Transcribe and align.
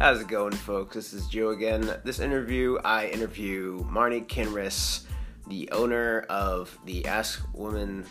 How's 0.00 0.22
it 0.22 0.28
going, 0.28 0.52
folks? 0.52 0.94
This 0.94 1.12
is 1.12 1.26
Joe 1.26 1.50
again. 1.50 1.94
This 2.04 2.20
interview, 2.20 2.78
I 2.82 3.08
interview 3.08 3.84
Marnie 3.84 4.26
Kinrys, 4.26 5.02
the 5.46 5.68
owner 5.72 6.20
of 6.30 6.76
the 6.86 7.04
Ask 7.04 7.46
Woman, 7.52 8.06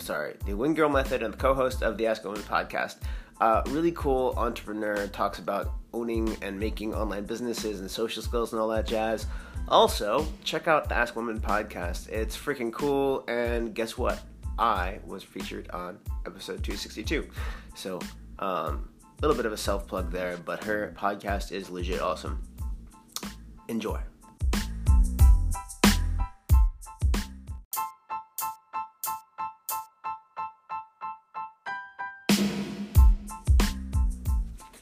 sorry, 0.00 0.36
the 0.44 0.52
Wing 0.52 0.74
Girl 0.74 0.90
Method, 0.90 1.22
and 1.22 1.32
the 1.32 1.38
co-host 1.38 1.82
of 1.82 1.96
the 1.96 2.06
Ask 2.06 2.24
Woman 2.24 2.42
podcast. 2.42 2.96
Uh, 3.40 3.62
really 3.68 3.92
cool 3.92 4.34
entrepreneur, 4.36 5.06
talks 5.06 5.38
about 5.38 5.72
owning 5.94 6.36
and 6.42 6.60
making 6.60 6.92
online 6.94 7.24
businesses 7.24 7.80
and 7.80 7.90
social 7.90 8.22
skills 8.22 8.52
and 8.52 8.60
all 8.60 8.68
that 8.68 8.86
jazz. 8.86 9.26
Also, 9.66 10.26
check 10.44 10.68
out 10.68 10.90
the 10.90 10.94
Ask 10.94 11.16
Woman 11.16 11.40
podcast. 11.40 12.10
It's 12.10 12.36
freaking 12.36 12.70
cool, 12.70 13.24
and 13.28 13.74
guess 13.74 13.96
what? 13.96 14.20
I 14.58 14.98
was 15.06 15.22
featured 15.22 15.70
on 15.70 16.00
episode 16.26 16.62
262. 16.62 17.26
So, 17.74 17.98
um, 18.40 18.89
little 19.20 19.36
bit 19.36 19.46
of 19.46 19.52
a 19.52 19.56
self 19.56 19.86
plug 19.86 20.10
there, 20.10 20.36
but 20.38 20.64
her 20.64 20.94
podcast 20.96 21.52
is 21.52 21.70
legit 21.70 22.00
awesome. 22.00 22.42
Enjoy. 23.68 24.00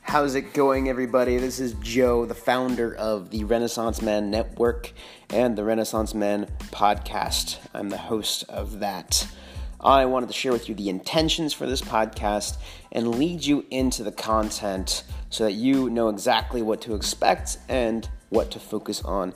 How's 0.02 0.34
it 0.34 0.54
going, 0.54 0.88
everybody? 0.88 1.36
This 1.36 1.60
is 1.60 1.74
Joe, 1.74 2.24
the 2.24 2.34
founder 2.34 2.94
of 2.94 3.28
the 3.28 3.44
Renaissance 3.44 4.00
Man 4.00 4.30
Network 4.30 4.92
and 5.28 5.56
the 5.56 5.64
Renaissance 5.64 6.14
Man 6.14 6.46
podcast. 6.70 7.58
I'm 7.74 7.90
the 7.90 7.98
host 7.98 8.44
of 8.48 8.80
that. 8.80 9.28
I 9.80 10.06
wanted 10.06 10.26
to 10.26 10.32
share 10.32 10.52
with 10.52 10.68
you 10.68 10.74
the 10.74 10.88
intentions 10.88 11.52
for 11.52 11.66
this 11.66 11.80
podcast 11.80 12.56
and 12.90 13.14
lead 13.16 13.44
you 13.44 13.64
into 13.70 14.02
the 14.02 14.10
content 14.10 15.04
so 15.30 15.44
that 15.44 15.52
you 15.52 15.88
know 15.88 16.08
exactly 16.08 16.62
what 16.62 16.80
to 16.82 16.94
expect 16.94 17.58
and 17.68 18.08
what 18.30 18.50
to 18.50 18.60
focus 18.60 19.02
on. 19.02 19.34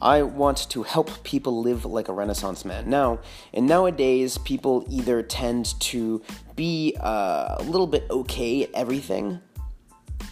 I 0.00 0.22
want 0.22 0.68
to 0.70 0.82
help 0.82 1.24
people 1.24 1.60
live 1.60 1.84
like 1.84 2.08
a 2.08 2.12
Renaissance 2.12 2.64
man. 2.64 2.88
Now, 2.88 3.18
and 3.52 3.66
nowadays, 3.66 4.38
people 4.38 4.86
either 4.88 5.22
tend 5.22 5.78
to 5.80 6.22
be 6.56 6.96
uh, 7.00 7.56
a 7.58 7.62
little 7.64 7.86
bit 7.86 8.06
okay 8.10 8.64
at 8.64 8.70
everything 8.74 9.40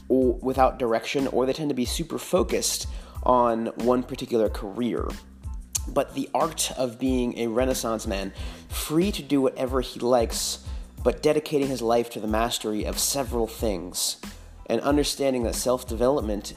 or 0.09 0.35
without 0.35 0.79
direction, 0.79 1.27
or 1.29 1.45
they 1.45 1.53
tend 1.53 1.69
to 1.69 1.75
be 1.75 1.85
super 1.85 2.19
focused 2.19 2.87
on 3.25 3.67
one 3.77 4.03
particular 4.03 4.49
career. 4.49 5.07
But 5.89 6.15
the 6.15 6.29
art 6.35 6.73
of 6.77 6.99
being 6.99 7.39
a 7.39 7.47
Renaissance 7.49 8.07
man, 8.07 8.33
free 8.69 9.11
to 9.13 9.23
do 9.23 9.41
whatever 9.41 9.81
he 9.81 10.01
likes, 10.01 10.65
but 11.03 11.23
dedicating 11.23 11.69
his 11.69 11.83
life 11.83 12.11
to 12.11 12.21
the 12.21 12.27
mastery 12.27 12.85
of 12.85 12.99
several 12.99 13.47
things, 13.47 14.19
and 14.67 14.81
understanding 14.83 15.45
that 15.45 15.55
self 15.55 15.87
development 15.87 16.55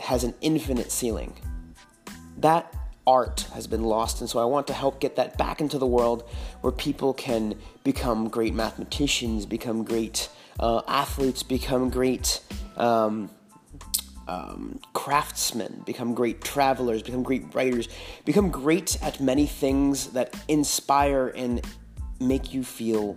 has 0.00 0.24
an 0.24 0.34
infinite 0.40 0.90
ceiling. 0.90 1.34
That 2.38 2.74
art 3.06 3.46
has 3.54 3.66
been 3.66 3.84
lost, 3.84 4.20
and 4.20 4.28
so 4.28 4.38
I 4.38 4.44
want 4.44 4.66
to 4.68 4.72
help 4.72 5.00
get 5.00 5.16
that 5.16 5.38
back 5.38 5.60
into 5.60 5.78
the 5.78 5.86
world 5.86 6.28
where 6.60 6.72
people 6.72 7.14
can 7.14 7.54
become 7.84 8.28
great 8.28 8.54
mathematicians, 8.54 9.46
become 9.46 9.84
great 9.84 10.28
uh, 10.58 10.82
athletes, 10.86 11.42
become 11.42 11.90
great 11.90 12.40
um, 12.76 13.30
um, 14.30 14.78
craftsmen, 14.92 15.82
become 15.84 16.14
great 16.14 16.40
travelers, 16.40 17.02
become 17.02 17.24
great 17.24 17.52
writers, 17.52 17.88
become 18.24 18.48
great 18.48 18.96
at 19.02 19.20
many 19.20 19.44
things 19.44 20.08
that 20.08 20.34
inspire 20.46 21.28
and 21.28 21.66
make 22.20 22.54
you 22.54 22.62
feel 22.62 23.16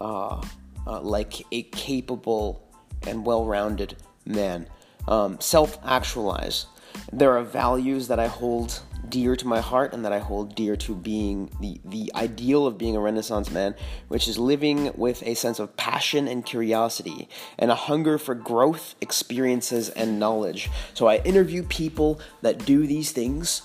uh, 0.00 0.42
uh, 0.86 1.00
like 1.02 1.44
a 1.52 1.64
capable 1.64 2.66
and 3.06 3.26
well 3.26 3.44
rounded 3.44 3.96
man. 4.24 4.66
Um, 5.06 5.38
Self 5.38 5.78
actualize. 5.84 6.66
There 7.12 7.36
are 7.36 7.44
values 7.44 8.08
that 8.08 8.18
I 8.18 8.26
hold 8.26 8.80
dear 9.10 9.36
to 9.36 9.46
my 9.46 9.60
heart 9.60 9.92
and 9.92 10.04
that 10.04 10.12
I 10.12 10.18
hold 10.18 10.54
dear 10.54 10.76
to 10.76 10.94
being 10.94 11.50
the, 11.60 11.80
the 11.84 12.12
ideal 12.14 12.66
of 12.66 12.78
being 12.78 12.96
a 12.96 13.00
Renaissance 13.00 13.50
man, 13.50 13.74
which 14.08 14.28
is 14.28 14.38
living 14.38 14.92
with 14.96 15.22
a 15.24 15.34
sense 15.34 15.58
of 15.58 15.76
passion 15.76 16.28
and 16.28 16.44
curiosity 16.44 17.28
and 17.58 17.70
a 17.70 17.74
hunger 17.74 18.18
for 18.18 18.34
growth, 18.34 18.94
experiences, 19.00 19.88
and 19.90 20.18
knowledge. 20.18 20.70
So 20.94 21.06
I 21.06 21.18
interview 21.18 21.62
people 21.62 22.20
that 22.42 22.64
do 22.64 22.86
these 22.86 23.12
things. 23.12 23.62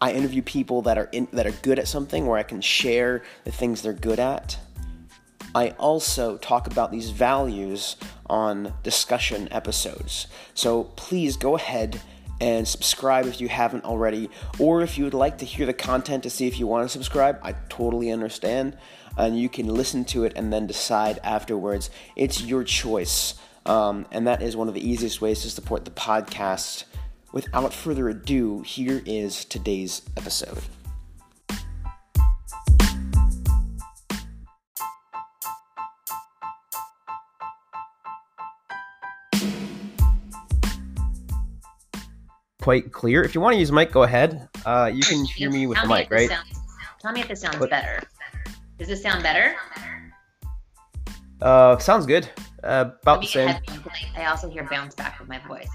I 0.00 0.12
interview 0.12 0.42
people 0.42 0.82
that 0.82 0.98
are 0.98 1.08
in, 1.12 1.28
that 1.32 1.46
are 1.46 1.52
good 1.62 1.78
at 1.78 1.88
something 1.88 2.26
where 2.26 2.38
I 2.38 2.42
can 2.42 2.60
share 2.60 3.22
the 3.44 3.52
things 3.52 3.82
they're 3.82 3.92
good 3.92 4.20
at. 4.20 4.58
I 5.54 5.70
also 5.78 6.36
talk 6.36 6.66
about 6.66 6.92
these 6.92 7.10
values 7.10 7.96
on 8.28 8.74
discussion 8.82 9.48
episodes. 9.50 10.26
So 10.52 10.84
please 10.96 11.38
go 11.38 11.56
ahead 11.56 12.02
and 12.40 12.66
subscribe 12.66 13.26
if 13.26 13.40
you 13.40 13.48
haven't 13.48 13.84
already. 13.84 14.30
Or 14.58 14.82
if 14.82 14.98
you 14.98 15.04
would 15.04 15.14
like 15.14 15.38
to 15.38 15.44
hear 15.44 15.66
the 15.66 15.72
content 15.72 16.22
to 16.24 16.30
see 16.30 16.46
if 16.46 16.58
you 16.58 16.66
want 16.66 16.84
to 16.84 16.88
subscribe, 16.88 17.38
I 17.42 17.52
totally 17.68 18.10
understand. 18.10 18.76
And 19.16 19.38
you 19.38 19.48
can 19.48 19.66
listen 19.66 20.04
to 20.06 20.24
it 20.24 20.34
and 20.36 20.52
then 20.52 20.66
decide 20.66 21.18
afterwards. 21.22 21.90
It's 22.16 22.42
your 22.42 22.64
choice. 22.64 23.34
Um, 23.64 24.06
and 24.12 24.26
that 24.26 24.42
is 24.42 24.56
one 24.56 24.68
of 24.68 24.74
the 24.74 24.88
easiest 24.88 25.20
ways 25.20 25.42
to 25.42 25.50
support 25.50 25.84
the 25.84 25.90
podcast. 25.90 26.84
Without 27.32 27.72
further 27.72 28.08
ado, 28.08 28.62
here 28.62 29.02
is 29.04 29.44
today's 29.44 30.02
episode. 30.16 30.62
Quite 42.66 42.90
clear. 42.90 43.22
If 43.22 43.32
you 43.32 43.40
want 43.40 43.54
to 43.54 43.60
use 43.60 43.70
mic, 43.70 43.92
go 43.92 44.02
ahead. 44.02 44.48
Uh, 44.64 44.90
you 44.92 45.00
can 45.00 45.24
hear 45.24 45.52
me 45.52 45.68
with 45.68 45.80
the 45.80 45.86
mic, 45.86 46.10
right? 46.10 46.28
Sounds, 46.28 46.48
tell 47.00 47.12
me 47.12 47.20
if 47.20 47.28
this 47.28 47.40
sounds 47.40 47.64
better. 47.64 48.02
Does 48.76 48.88
this 48.88 49.00
sound 49.00 49.22
better? 49.22 49.54
Uh, 51.40 51.78
sounds 51.78 52.06
good. 52.06 52.28
Uh, 52.64 52.90
about 53.02 53.20
the 53.20 53.28
same. 53.28 53.54
I 54.16 54.24
also 54.24 54.50
hear 54.50 54.66
bounce 54.68 54.96
back 54.96 55.20
with 55.20 55.28
my 55.28 55.38
voice. 55.46 55.68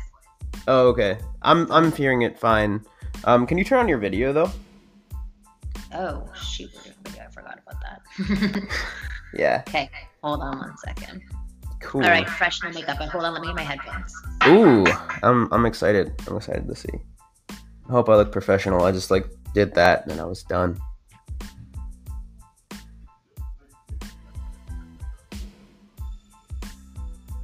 Oh, 0.67 0.89
okay. 0.89 1.17
I'm 1.43 1.71
I'm 1.71 1.93
hearing 1.93 2.23
it 2.23 2.37
fine. 2.37 2.81
Um, 3.23 3.47
can 3.47 3.57
you 3.57 3.63
turn 3.63 3.79
on 3.79 3.87
your 3.87 3.97
video 3.97 4.33
though? 4.33 4.51
Oh 5.93 6.29
shoot, 6.35 6.71
I 7.05 7.31
forgot 7.31 7.57
about 7.65 7.81
that. 7.81 8.67
yeah. 9.33 9.63
Okay, 9.69 9.89
hold 10.21 10.41
on 10.41 10.57
one 10.57 10.77
second. 10.79 11.21
Cool. 11.81 12.03
All 12.03 12.09
right, 12.09 12.25
professional 12.25 12.71
makeup. 12.73 12.97
But 12.99 13.09
hold 13.09 13.25
on, 13.25 13.33
let 13.33 13.41
me 13.41 13.47
get 13.47 13.55
my 13.55 13.63
headphones. 13.63 14.13
Ooh, 14.47 14.85
I'm 15.23 15.51
I'm 15.51 15.65
excited. 15.65 16.13
I'm 16.27 16.37
excited 16.37 16.67
to 16.67 16.75
see. 16.75 16.89
I 17.49 17.91
hope 17.91 18.07
I 18.09 18.15
look 18.15 18.31
professional. 18.31 18.83
I 18.83 18.91
just 18.91 19.11
like 19.11 19.27
did 19.53 19.73
that 19.75 20.07
and 20.07 20.21
I 20.21 20.25
was 20.25 20.43
done. 20.43 20.79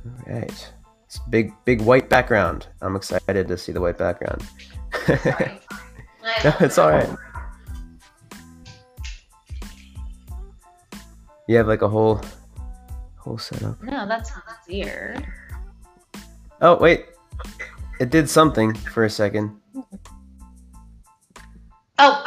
All 0.06 0.34
right. 0.34 0.74
It's 1.06 1.20
big 1.30 1.52
big 1.66 1.82
white 1.82 2.10
background. 2.10 2.68
I'm 2.82 2.96
excited 2.96 3.48
to 3.48 3.58
see 3.58 3.72
the 3.72 3.82
white 3.82 3.98
background. 3.98 4.44
no, 5.08 5.18
it's 6.60 6.78
all 6.78 6.92
right. 6.92 7.10
You 11.48 11.58
have 11.58 11.68
like 11.68 11.82
a 11.82 11.88
whole 11.88 12.22
whole 13.28 13.38
setup. 13.38 13.82
No, 13.84 14.08
that's 14.08 14.32
weird. 14.68 15.26
Oh 16.62 16.78
wait, 16.78 17.06
it 18.00 18.10
did 18.10 18.30
something 18.30 18.74
for 18.74 19.04
a 19.04 19.10
second. 19.10 19.56
Oh. 22.00 22.24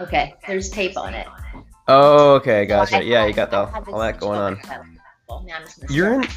okay, 0.00 0.34
there's 0.46 0.70
tape 0.70 0.96
on 0.96 1.14
it. 1.14 1.26
Oh, 1.88 2.34
okay, 2.34 2.64
gotcha. 2.66 3.04
Yeah, 3.04 3.26
you 3.26 3.34
got 3.34 3.50
the, 3.50 3.68
all 3.92 3.98
that 3.98 4.18
going 4.18 4.38
on. 4.38 4.60
You're 5.90 6.14
in, 6.14 6.28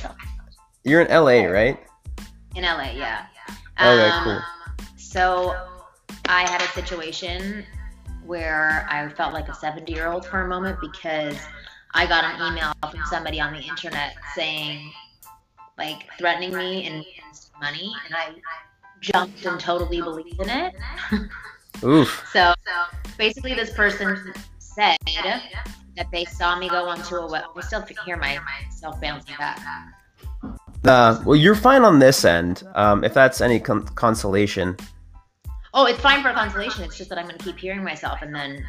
you're 0.83 1.01
in 1.01 1.07
LA, 1.07 1.45
right? 1.45 1.79
In 2.55 2.63
LA, 2.63 2.91
yeah. 2.91 3.27
Okay, 3.79 4.09
um, 4.09 4.23
cool. 4.23 4.41
So 4.97 5.55
I 6.27 6.49
had 6.49 6.61
a 6.61 6.67
situation 6.69 7.65
where 8.25 8.87
I 8.89 9.07
felt 9.09 9.33
like 9.33 9.47
a 9.49 9.53
70 9.53 9.91
year 9.91 10.07
old 10.07 10.25
for 10.25 10.41
a 10.41 10.47
moment 10.47 10.79
because 10.81 11.37
I 11.95 12.05
got 12.05 12.25
an 12.25 12.51
email 12.51 12.73
from 12.91 12.99
somebody 13.09 13.39
on 13.39 13.53
the 13.53 13.61
internet 13.61 14.15
saying, 14.35 14.91
like, 15.77 16.09
threatening 16.17 16.55
me 16.55 16.85
and 16.85 17.05
money, 17.61 17.93
and 18.05 18.15
I 18.15 18.31
jumped 18.99 19.45
and 19.45 19.57
totally 19.57 20.01
believed 20.01 20.41
in 20.41 20.49
it. 20.49 20.75
Oof. 21.83 22.27
So 22.33 22.53
basically, 23.17 23.53
this 23.53 23.73
person 23.73 24.33
said 24.59 24.97
that 25.15 26.11
they 26.11 26.25
saw 26.25 26.59
me 26.59 26.67
go 26.67 26.87
onto 26.89 27.15
a 27.15 27.31
web. 27.31 27.45
I 27.55 27.61
still 27.61 27.85
hear 28.05 28.17
myself 28.17 28.99
bouncing 28.99 29.35
back. 29.37 29.61
Uh, 30.83 31.21
well, 31.25 31.37
you're 31.37 31.55
fine 31.55 31.83
on 31.83 31.99
this 31.99 32.25
end. 32.25 32.63
Um, 32.75 33.05
if 33.05 33.13
that's 33.13 33.39
any 33.39 33.59
con- 33.59 33.87
consolation. 33.95 34.75
Oh, 35.73 35.85
it's 35.85 35.99
fine 35.99 36.21
for 36.21 36.33
consolation. 36.33 36.83
It's 36.83 36.97
just 36.97 37.09
that 37.09 37.17
I'm 37.17 37.25
going 37.25 37.37
to 37.37 37.43
keep 37.43 37.57
hearing 37.57 37.83
myself, 37.83 38.21
and 38.21 38.35
then 38.35 38.65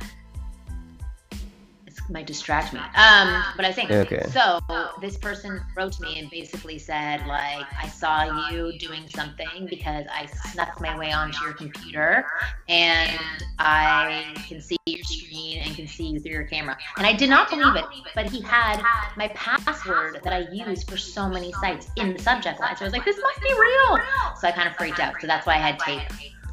might 2.08 2.26
distract 2.26 2.72
me. 2.72 2.80
Um, 2.94 3.42
but 3.56 3.64
I 3.64 3.72
think 3.72 3.90
Okay. 3.90 4.26
so. 4.32 4.60
This 5.00 5.16
person 5.16 5.60
wrote 5.76 5.92
to 5.92 6.02
me 6.02 6.18
and 6.18 6.30
basically 6.30 6.78
said, 6.78 7.26
like, 7.26 7.66
I 7.78 7.88
saw 7.88 8.48
you 8.50 8.78
doing 8.78 9.08
something 9.14 9.66
because 9.68 10.06
I 10.12 10.26
snuck 10.50 10.80
my 10.80 10.96
way 10.98 11.12
onto 11.12 11.44
your 11.44 11.52
computer 11.54 12.26
and 12.68 13.18
I 13.58 14.34
can 14.48 14.60
see 14.60 14.76
your 14.86 15.04
screen 15.04 15.62
and 15.64 15.74
can 15.74 15.86
see 15.86 16.06
you 16.06 16.20
through 16.20 16.32
your 16.32 16.44
camera. 16.44 16.76
And 16.96 17.06
I 17.06 17.12
did 17.12 17.28
not 17.28 17.50
believe 17.50 17.76
it, 17.76 17.84
but 18.14 18.26
he 18.30 18.40
had 18.40 18.82
my 19.16 19.28
password 19.28 20.20
that 20.24 20.32
I 20.32 20.48
use 20.50 20.82
for 20.84 20.96
so 20.96 21.28
many 21.28 21.52
sites 21.52 21.88
in 21.96 22.12
the 22.12 22.18
subject 22.18 22.60
line. 22.60 22.76
So 22.76 22.84
I 22.84 22.86
was 22.86 22.92
like, 22.92 23.04
this 23.04 23.18
must 23.20 23.40
be 23.40 23.52
real. 23.52 23.98
So 24.40 24.48
I 24.48 24.52
kind 24.52 24.68
of 24.68 24.76
freaked 24.76 25.00
out. 25.00 25.14
So 25.20 25.26
that's 25.26 25.46
why 25.46 25.54
I 25.54 25.58
had 25.58 25.78
tape. 25.78 26.02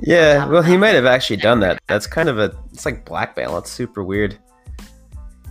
Yeah, 0.01 0.47
well, 0.47 0.63
he 0.63 0.75
might 0.75 0.95
have 0.95 1.05
actually 1.05 1.37
done 1.37 1.59
that. 1.61 1.79
That's 1.87 2.07
kind 2.07 2.27
of 2.27 2.39
a, 2.39 2.53
it's 2.73 2.85
like 2.85 3.05
blackmail. 3.05 3.57
It's 3.59 3.71
super 3.71 4.03
weird. 4.03 4.37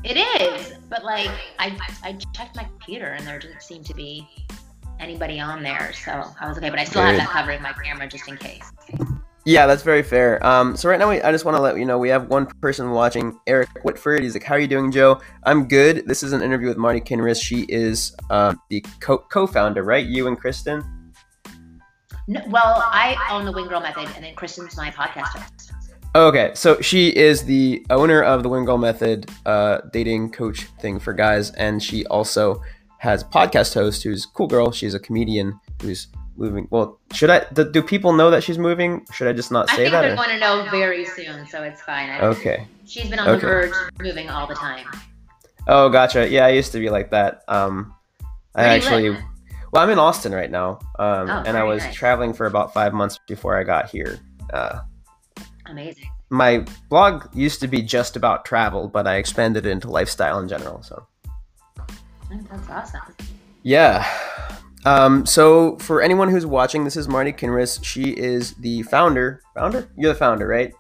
It 0.04 0.16
is, 0.16 0.74
but 0.88 1.04
like 1.04 1.30
I 1.58 1.76
I 2.02 2.18
checked 2.34 2.56
my 2.56 2.64
computer 2.64 3.06
and 3.06 3.26
there 3.26 3.38
didn't 3.38 3.62
seem 3.62 3.84
to 3.84 3.94
be 3.94 4.28
anybody 4.98 5.40
on 5.40 5.62
there, 5.62 5.92
so 5.92 6.24
I 6.40 6.48
was 6.48 6.58
okay. 6.58 6.70
But 6.70 6.78
I 6.78 6.84
still 6.84 7.02
have 7.02 7.16
that 7.16 7.28
covering 7.28 7.62
my 7.62 7.72
camera 7.72 8.08
just 8.08 8.28
in 8.28 8.36
case. 8.36 8.70
Yeah, 9.44 9.66
that's 9.66 9.82
very 9.82 10.04
fair. 10.04 10.44
Um, 10.46 10.76
so 10.76 10.88
right 10.88 10.98
now, 11.00 11.10
we, 11.10 11.20
I 11.20 11.32
just 11.32 11.44
want 11.44 11.56
to 11.56 11.62
let 11.62 11.76
you 11.76 11.84
know 11.84 11.98
we 11.98 12.08
have 12.10 12.28
one 12.28 12.46
person 12.46 12.90
watching, 12.90 13.38
Eric 13.48 13.68
Whitford. 13.82 14.22
He's 14.22 14.34
like, 14.34 14.44
"How 14.44 14.54
are 14.54 14.58
you 14.60 14.68
doing, 14.68 14.92
Joe? 14.92 15.20
I'm 15.44 15.66
good. 15.66 16.06
This 16.06 16.22
is 16.22 16.32
an 16.32 16.42
interview 16.42 16.68
with 16.68 16.78
Marnie 16.78 17.04
Kinrys. 17.04 17.42
She 17.42 17.66
is 17.68 18.14
uh, 18.30 18.54
the 18.70 18.84
co- 19.00 19.24
co-founder, 19.30 19.82
right? 19.82 20.06
You 20.06 20.28
and 20.28 20.38
Kristen. 20.38 20.82
No, 22.28 22.40
well, 22.48 22.82
I 22.86 23.16
own 23.30 23.44
the 23.44 23.52
Wing 23.52 23.66
Girl 23.66 23.80
Method, 23.80 24.08
and 24.14 24.24
then 24.24 24.34
Kristen's 24.36 24.76
my 24.76 24.90
podcast 24.90 25.36
host. 25.36 25.61
Okay, 26.14 26.50
so 26.54 26.78
she 26.80 27.08
is 27.08 27.44
the 27.44 27.84
owner 27.88 28.22
of 28.22 28.42
the 28.42 28.48
Wing 28.50 28.66
Girl 28.66 28.76
Method 28.76 29.30
uh, 29.46 29.78
dating 29.92 30.32
coach 30.32 30.64
thing 30.78 30.98
for 30.98 31.14
guys, 31.14 31.50
and 31.52 31.82
she 31.82 32.04
also 32.06 32.62
has 32.98 33.22
a 33.22 33.24
podcast 33.26 33.72
host 33.72 34.02
who's 34.02 34.26
cool 34.26 34.46
girl. 34.46 34.70
She's 34.72 34.92
a 34.92 35.00
comedian 35.00 35.58
who's 35.80 36.08
moving. 36.36 36.68
Well, 36.70 37.00
should 37.14 37.30
I? 37.30 37.46
Do, 37.54 37.70
do 37.70 37.82
people 37.82 38.12
know 38.12 38.30
that 38.30 38.44
she's 38.44 38.58
moving? 38.58 39.06
Should 39.14 39.26
I 39.26 39.32
just 39.32 39.50
not 39.50 39.68
say 39.70 39.72
I 39.72 39.76
say 39.76 39.82
think 39.84 39.92
that? 39.92 40.02
they're 40.02 40.16
going 40.16 40.28
to 40.28 40.38
know 40.38 40.68
very 40.70 41.06
soon, 41.06 41.46
so 41.46 41.62
it's 41.62 41.80
fine. 41.80 42.10
I, 42.10 42.20
Okay. 42.26 42.66
She's 42.86 43.08
been 43.08 43.18
on 43.18 43.28
Okay. 43.30 43.40
the 43.40 43.46
verge 43.46 43.72
moving 43.98 44.28
all 44.28 44.46
the 44.46 44.54
time. 44.54 44.86
Oh, 45.66 45.88
gotcha. 45.88 46.28
Yeah, 46.28 46.44
I 46.44 46.50
used 46.50 46.72
to 46.72 46.78
be 46.78 46.90
like 46.90 47.10
that. 47.12 47.42
Um, 47.48 47.94
I 48.54 48.62
Where 48.64 48.66
you 48.70 48.76
actually, 48.76 49.08
live? 49.10 49.22
well, 49.72 49.82
I'm 49.82 49.88
in 49.88 49.98
Austin 49.98 50.32
right 50.34 50.50
now, 50.50 50.72
um, 50.98 51.30
Oh, 51.30 51.42
and 51.46 51.56
I 51.56 51.62
was 51.64 51.82
nice. 51.84 51.94
traveling 51.94 52.34
for 52.34 52.44
about 52.44 52.74
five 52.74 52.92
months 52.92 53.18
before 53.26 53.56
I 53.58 53.64
got 53.64 53.88
here. 53.88 54.18
Uh, 54.52 54.80
Amazing. 55.72 56.10
my 56.30 56.64
blog 56.88 57.26
used 57.34 57.60
to 57.60 57.66
be 57.68 57.82
just 57.82 58.14
about 58.16 58.44
travel, 58.44 58.88
but 58.88 59.06
I 59.06 59.16
expanded 59.16 59.66
it 59.66 59.70
into 59.70 59.90
lifestyle 59.90 60.38
in 60.38 60.48
general. 60.48 60.82
So, 60.82 61.06
Oh, 61.78 61.84
That's 62.50 62.70
awesome. 62.70 63.14
yeah. 63.62 64.06
Um, 64.84 65.26
so 65.26 65.76
for 65.78 66.00
anyone 66.02 66.28
who's 66.28 66.46
watching, 66.46 66.84
this 66.84 66.96
is 66.96 67.06
Marnie 67.08 67.36
Kinrys. 67.36 67.84
She 67.84 68.10
is 68.10 68.54
the 68.54 68.82
founder. 68.84 69.40
Founder? 69.54 69.88
You're 69.96 70.12
the 70.12 70.18
founder, 70.18 70.46
right? 70.46 70.72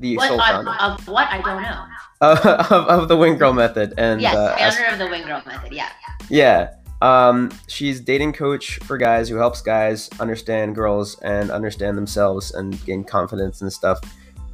The 0.00 0.16
What 0.16 0.28
sole 0.28 0.40
of, 0.40 0.46
founder 0.46 0.70
of 0.80 1.08
what 1.08 1.28
I 1.28 1.40
don't 1.40 1.62
know. 1.62 1.84
uh, 2.20 2.66
of, 2.70 3.02
of 3.02 3.08
the 3.08 3.16
Wing 3.16 3.36
Girl 3.38 3.52
Method, 3.52 3.94
and 3.96 4.20
yes, 4.20 4.34
uh, 4.34 4.56
as- 4.58 4.76
founder 4.76 4.92
of 4.92 4.98
the 4.98 5.06
Wing 5.08 5.22
Girl 5.26 5.42
Method. 5.46 5.72
Yeah. 5.72 5.88
Yeah. 6.28 6.70
Um, 7.00 7.50
she's 7.68 8.00
dating 8.00 8.32
coach 8.32 8.78
for 8.80 8.98
guys 8.98 9.28
who 9.28 9.36
helps 9.36 9.60
guys 9.62 10.10
understand 10.18 10.74
girls 10.74 11.16
and 11.20 11.50
understand 11.52 11.96
themselves 11.96 12.50
and 12.52 12.84
gain 12.84 13.04
confidence 13.04 13.60
and 13.62 13.72
stuff. 13.72 14.00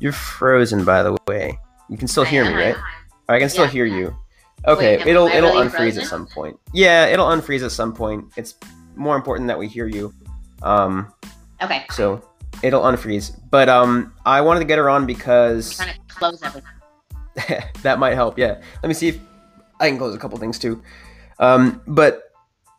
You're 0.01 0.13
frozen, 0.13 0.85
by 0.85 1.03
the 1.03 1.17
way. 1.29 1.59
You 1.89 1.97
can 1.97 2.09
still 2.09 2.25
I 2.25 2.29
hear 2.29 2.45
me, 2.45 2.53
right? 2.55 2.77
I 3.29 3.39
can 3.39 3.49
still 3.49 3.65
Yeah. 3.65 3.71
hear 3.71 3.85
you. 3.87 4.15
Okay, 4.67 4.97
Wait, 4.99 5.07
it'll 5.07 5.27
it'll 5.29 5.51
really 5.53 5.67
unfreeze 5.69 5.71
frozen? 5.77 6.03
at 6.03 6.09
some 6.09 6.27
point. 6.27 6.59
Yeah, 6.73 7.07
it'll 7.07 7.27
unfreeze 7.27 7.63
at 7.65 7.71
some 7.73 7.93
point. 7.93 8.25
It's 8.37 8.55
more 8.97 9.17
important 9.17 9.47
that 9.49 9.59
we 9.59 9.69
hear 9.69 9.87
you. 9.87 10.13
Um, 10.63 11.13
Okay. 11.63 11.85
so 11.91 12.23
it'll 12.63 12.83
unfreeze. 12.83 13.39
But 13.51 13.69
um, 13.69 14.15
I 14.25 14.41
wanted 14.41 14.61
to 14.61 14.67
get 14.67 14.79
her 14.79 14.89
on 14.89 15.05
because 15.07 15.77
Trying 15.77 15.95
to 15.95 16.01
close 16.09 16.43
everything. 16.43 16.71
that 17.83 17.99
might 17.99 18.15
help. 18.15 18.39
Yeah. 18.39 18.61
Let 18.83 18.89
me 18.89 18.95
see 18.95 19.09
if 19.09 19.19
I 19.81 19.89
can 19.89 19.99
close 19.99 20.15
a 20.15 20.19
couple 20.19 20.39
things 20.39 20.59
too. 20.59 20.83
Um, 21.39 21.83
but 21.87 22.23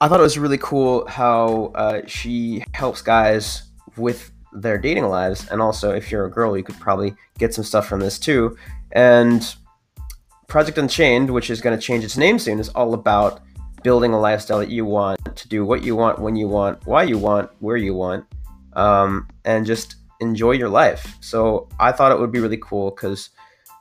I 0.01 0.07
thought 0.07 0.19
it 0.19 0.23
was 0.23 0.38
really 0.39 0.57
cool 0.57 1.06
how 1.07 1.71
uh, 1.75 2.01
she 2.07 2.63
helps 2.73 3.01
guys 3.01 3.63
with 3.97 4.31
their 4.56 4.78
dating 4.78 5.06
lives, 5.06 5.48
and 5.50 5.62
also 5.62 5.92
if 5.92 6.12
you're 6.12 6.25
a 6.25 6.31
girl, 6.31 6.56
you 6.57 6.63
could 6.63 6.80
probably 6.80 7.13
get 7.38 7.54
some 7.54 7.63
stuff 7.63 7.88
from 7.88 8.00
this 8.00 8.18
too. 8.18 8.57
And 8.92 9.56
Project 10.48 10.78
Unchained, 10.78 11.30
which 11.30 11.50
is 11.50 11.62
going 11.62 11.78
to 11.78 11.81
change 11.81 12.04
its 12.04 12.18
name 12.18 12.40
soon, 12.40 12.60
is 12.60 12.69
all 12.69 12.94
about 12.94 13.42
building 13.84 14.13
a 14.13 14.19
lifestyle 14.19 14.60
that 14.60 14.69
you 14.69 14.86
want 14.86 15.19
to 15.36 15.48
do 15.48 15.66
what 15.66 15.84
you 15.84 15.96
want, 15.96 16.19
when 16.19 16.36
you 16.36 16.48
want, 16.48 16.86
why 16.88 17.04
you 17.04 17.18
want, 17.18 17.50
where 17.60 17.78
you 17.78 17.94
want, 17.94 18.25
um, 18.74 19.28
and 19.44 19.66
just 19.66 19.96
enjoy 20.22 20.52
your 20.52 20.69
life. 20.69 21.16
So 21.19 21.68
I 21.80 21.92
thought 21.92 22.12
it 22.12 22.19
would 22.19 22.31
be 22.31 22.40
really 22.40 22.57
cool 22.57 22.92
because 22.92 23.30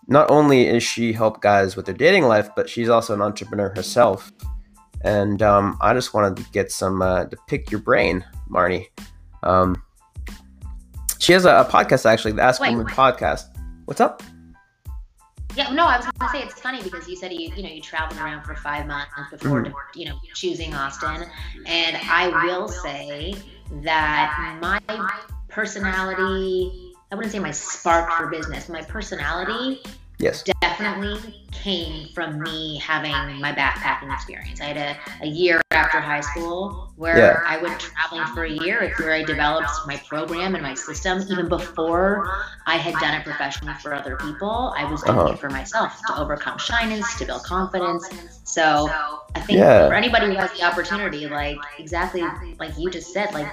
not 0.06 0.30
only 0.30 0.66
is 0.66 0.82
she 0.82 1.12
help 1.12 1.40
guys 1.40 1.76
with 1.76 1.86
their 1.86 1.94
dating 1.94 2.24
life, 2.24 2.50
but 2.54 2.68
she's 2.68 2.88
also 2.88 3.14
an 3.14 3.22
entrepreneur 3.22 3.70
herself. 3.70 4.32
And 5.02 5.42
um, 5.42 5.78
I 5.80 5.94
just 5.94 6.14
wanted 6.14 6.36
to 6.36 6.50
get 6.50 6.72
some 6.72 7.02
uh, 7.02 7.26
to 7.26 7.36
pick 7.46 7.70
your 7.70 7.80
brain, 7.80 8.24
Marnie. 8.50 8.88
Um, 9.42 9.82
she 11.24 11.32
has 11.32 11.44
a, 11.46 11.56
a 11.56 11.64
podcast 11.64 12.04
actually, 12.04 12.32
the 12.32 12.42
Ask 12.42 12.60
Wait, 12.60 12.70
Woman 12.70 12.86
wait. 12.86 12.94
podcast. 12.94 13.44
What's 13.86 14.00
up? 14.00 14.22
Yeah, 15.56 15.70
no, 15.72 15.86
I 15.86 15.96
was 15.96 16.06
gonna 16.18 16.32
say 16.32 16.42
it's 16.42 16.60
funny 16.60 16.82
because 16.82 17.08
you 17.08 17.16
said 17.16 17.32
you 17.32 17.52
you 17.54 17.62
know 17.62 17.68
you 17.68 17.80
traveled 17.80 18.20
around 18.20 18.42
for 18.44 18.54
five 18.56 18.86
months 18.86 19.12
before 19.30 19.62
Mhm. 19.62 19.72
you 19.94 20.06
know 20.08 20.18
choosing 20.34 20.74
Austin, 20.74 21.24
and 21.66 21.96
I 22.10 22.28
will 22.44 22.68
say 22.68 23.34
that 23.82 24.58
my 24.60 24.80
personality 25.48 26.92
I 27.12 27.14
wouldn't 27.14 27.32
say 27.32 27.38
my 27.38 27.52
spark 27.52 28.10
for 28.12 28.26
business, 28.26 28.68
my 28.68 28.82
personality 28.82 29.80
Yes. 30.24 30.42
definitely 30.62 31.44
came 31.52 32.08
from 32.14 32.40
me 32.40 32.78
having 32.78 33.12
my 33.40 33.52
backpacking 33.52 34.12
experience. 34.12 34.60
I 34.60 34.64
had 34.64 34.76
a, 34.76 35.24
a 35.24 35.28
year 35.28 35.60
after 35.70 36.00
high 36.00 36.20
school 36.20 36.92
where 36.96 37.18
Yeah. 37.18 37.40
I 37.46 37.58
went 37.58 37.78
traveling 37.78 38.26
for 38.34 38.44
a 38.44 38.50
year. 38.50 38.80
It's 38.82 38.98
where 38.98 39.12
I 39.12 39.22
developed 39.22 39.70
my 39.86 39.96
program 40.08 40.54
and 40.54 40.62
my 40.62 40.74
system. 40.74 41.22
Even 41.30 41.48
before 41.48 42.28
I 42.66 42.76
had 42.76 42.94
done 43.00 43.14
it 43.14 43.24
professionally 43.24 43.74
for 43.82 43.94
other 43.94 44.16
people, 44.16 44.74
I 44.76 44.84
was 44.90 45.02
doing 45.02 45.18
Uh-huh. 45.18 45.32
it 45.32 45.38
for 45.38 45.50
myself 45.50 46.00
to 46.06 46.18
overcome 46.18 46.58
shyness, 46.58 47.06
to 47.18 47.24
build 47.26 47.44
confidence. 47.44 48.08
So 48.44 48.90
I 49.34 49.40
think 49.40 49.58
Yeah. 49.58 49.88
for 49.88 49.94
anybody 49.94 50.26
who 50.26 50.36
has 50.36 50.52
the 50.52 50.64
opportunity, 50.64 51.28
like 51.28 51.58
exactly 51.78 52.22
like 52.58 52.72
you 52.78 52.90
just 52.90 53.12
said, 53.12 53.32
like 53.34 53.48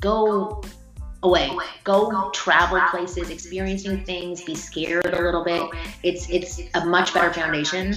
go 0.00 0.62
away 1.24 1.50
go 1.82 2.30
travel 2.30 2.80
places 2.90 3.30
experiencing 3.30 4.04
things 4.04 4.42
be 4.44 4.54
scared 4.54 5.06
a 5.06 5.22
little 5.22 5.44
bit 5.44 5.62
it's 6.02 6.28
it's 6.30 6.60
a 6.74 6.84
much 6.84 7.12
better 7.12 7.32
foundation 7.32 7.96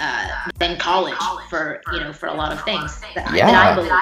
uh, 0.00 0.28
than 0.58 0.78
college 0.78 1.18
for 1.48 1.82
you 1.92 2.00
know 2.00 2.12
for 2.12 2.26
a 2.26 2.34
lot 2.34 2.52
of 2.52 2.62
things 2.64 3.00
that, 3.14 3.26
that 3.26 3.34
Yeah. 3.34 3.50
I 3.50 3.74
believe. 3.74 3.92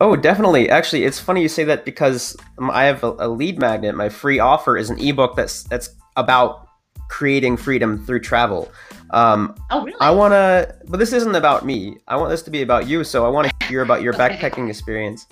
Oh, 0.00 0.16
definitely. 0.16 0.68
Actually, 0.68 1.04
it's 1.04 1.20
funny 1.20 1.42
you 1.42 1.48
say 1.48 1.64
that 1.64 1.84
because 1.84 2.36
I 2.60 2.84
have 2.84 3.04
a, 3.04 3.14
a 3.18 3.28
lead 3.28 3.58
magnet. 3.58 3.94
My 3.94 4.08
free 4.08 4.38
offer 4.38 4.76
is 4.76 4.90
an 4.90 4.98
ebook 4.98 5.36
that's 5.36 5.62
that's 5.64 5.90
about 6.16 6.68
creating 7.08 7.56
freedom 7.56 8.04
through 8.04 8.20
travel. 8.20 8.70
Um, 9.10 9.54
Oh 9.70 9.84
really? 9.84 9.96
I 10.00 10.10
want 10.10 10.32
to, 10.32 10.74
but 10.88 10.98
this 10.98 11.12
isn't 11.12 11.34
about 11.34 11.64
me. 11.64 11.98
I 12.08 12.16
want 12.16 12.30
this 12.30 12.42
to 12.42 12.50
be 12.50 12.62
about 12.62 12.88
you. 12.88 13.04
So 13.04 13.24
I 13.24 13.28
want 13.28 13.48
to 13.48 13.66
hear 13.66 13.82
about 13.82 14.02
your 14.02 14.14
Okay. 14.20 14.36
backpacking 14.36 14.68
experience. 14.68 15.26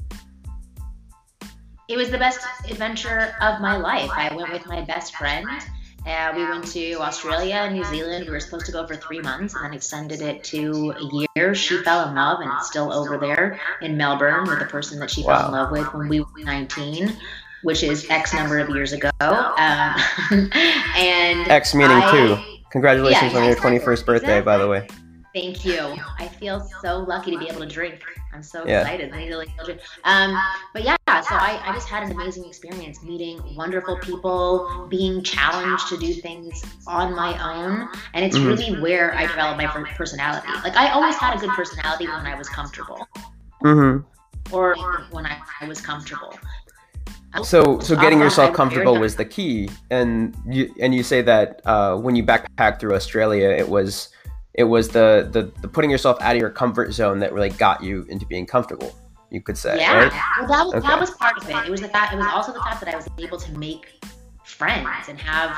It 1.92 1.98
was 1.98 2.10
the 2.10 2.16
best 2.16 2.40
adventure 2.70 3.34
of 3.42 3.60
my 3.60 3.76
life. 3.76 4.10
I 4.14 4.34
went 4.34 4.50
with 4.50 4.64
my 4.66 4.80
best 4.80 5.14
friend. 5.14 5.46
Uh, 6.06 6.32
we 6.34 6.42
went 6.42 6.66
to 6.68 6.94
Australia 6.94 7.56
and 7.56 7.74
New 7.74 7.84
Zealand. 7.84 8.24
We 8.24 8.30
were 8.30 8.40
supposed 8.40 8.64
to 8.66 8.72
go 8.72 8.86
for 8.86 8.96
three 8.96 9.20
months 9.20 9.54
and 9.54 9.66
then 9.66 9.74
extended 9.74 10.22
it 10.22 10.42
to 10.44 10.92
a 10.92 11.26
year. 11.36 11.54
She 11.54 11.76
fell 11.82 12.08
in 12.08 12.14
love 12.14 12.40
and 12.40 12.50
is 12.58 12.66
still 12.66 12.90
over 12.90 13.18
there 13.18 13.60
in 13.82 13.98
Melbourne 13.98 14.48
with 14.48 14.58
the 14.58 14.64
person 14.64 14.98
that 15.00 15.10
she 15.10 15.22
fell 15.22 15.46
in 15.46 15.52
love 15.52 15.70
with 15.70 15.92
when 15.92 16.08
we 16.08 16.20
were 16.20 16.26
19, 16.38 17.14
which 17.62 17.82
is 17.82 18.08
X 18.08 18.32
number 18.32 18.58
of 18.58 18.70
years 18.70 18.94
ago. 18.94 19.10
Um, 19.20 19.94
and 20.96 21.46
X 21.48 21.74
meaning 21.74 21.98
I- 21.98 22.10
two. 22.10 22.58
Congratulations 22.70 23.34
Yeah, 23.34 23.40
on 23.40 23.44
your 23.44 23.56
21st 23.56 24.06
birthday, 24.06 24.40
by 24.40 24.56
the 24.56 24.66
way. 24.66 24.88
Thank 25.34 25.62
you. 25.66 25.94
I 26.18 26.26
feel 26.26 26.66
so 26.80 27.00
lucky 27.00 27.32
to 27.32 27.38
be 27.38 27.48
able 27.48 27.60
to 27.60 27.66
drink. 27.66 28.02
I'm 28.32 28.42
so 28.42 28.66
Yeah. 28.66 28.80
excited. 28.80 29.12
I 29.12 29.18
need 29.18 29.30
to 29.30 29.36
like. 29.38 29.50
Um, 30.04 30.40
but 30.72 30.84
yeah, 30.84 30.96
so 31.06 31.34
I, 31.34 31.60
I 31.64 31.72
just 31.74 31.88
had 31.88 32.02
an 32.04 32.12
amazing 32.12 32.44
experience 32.46 33.02
meeting 33.02 33.40
wonderful 33.54 33.98
people, 33.98 34.86
being 34.88 35.22
challenged 35.22 35.88
to 35.88 35.98
do 35.98 36.14
things 36.14 36.62
on 36.86 37.14
my 37.14 37.32
own, 37.42 37.88
and 38.14 38.24
it's 38.24 38.36
Mhm. 38.38 38.46
really 38.46 38.80
where 38.80 39.14
I 39.14 39.26
developed 39.26 39.58
my 39.58 39.66
personality. 39.96 40.48
Like 40.64 40.76
I 40.76 40.90
always 40.90 41.16
had 41.16 41.36
a 41.36 41.38
good 41.38 41.50
personality 41.50 42.06
when 42.06 42.26
I 42.26 42.34
was 42.34 42.48
comfortable, 42.48 43.06
Mm-hmm. 43.62 44.54
or 44.54 44.76
when 45.10 45.26
I, 45.26 45.38
I 45.60 45.68
was 45.68 45.80
comfortable. 45.80 46.38
So, 47.42 47.80
so 47.80 47.96
getting 47.96 48.20
Uh, 48.20 48.24
yourself 48.24 48.52
comfortable 48.54 48.96
was 48.98 49.16
the 49.16 49.24
key, 49.24 49.70
and 49.90 50.34
you 50.46 50.74
and 50.80 50.94
you 50.94 51.02
say 51.02 51.22
that 51.22 51.62
uh, 51.64 51.96
when 51.96 52.14
you 52.14 52.22
backpacked 52.24 52.78
through 52.80 52.94
Australia, 52.94 53.48
it 53.48 53.68
was 53.68 54.08
it 54.54 54.64
was 54.64 54.88
the, 54.88 55.28
the 55.32 55.50
the 55.60 55.68
putting 55.68 55.90
yourself 55.90 56.20
out 56.20 56.34
of 56.34 56.40
your 56.40 56.50
comfort 56.50 56.92
zone 56.92 57.20
that 57.20 57.32
really 57.32 57.50
got 57.50 57.82
you 57.82 58.06
into 58.08 58.26
being 58.26 58.46
comfortable. 58.46 58.94
You 59.30 59.40
could 59.40 59.56
say. 59.56 59.78
Yeah. 59.78 60.04
Right? 60.04 60.12
Well, 60.40 60.48
that 60.48 60.64
was, 60.66 60.74
okay. 60.74 60.86
that 60.88 61.00
was 61.00 61.10
part 61.12 61.42
of 61.42 61.48
it. 61.48 61.56
It 61.66 61.70
was 61.70 61.80
the 61.80 61.88
fact. 61.88 62.12
It 62.12 62.18
was 62.18 62.26
also 62.26 62.52
the 62.52 62.60
fact 62.60 62.80
that 62.80 62.92
I 62.92 62.96
was 62.96 63.08
able 63.18 63.38
to 63.38 63.58
make 63.58 63.98
friends 64.44 65.08
and 65.08 65.18
have 65.18 65.56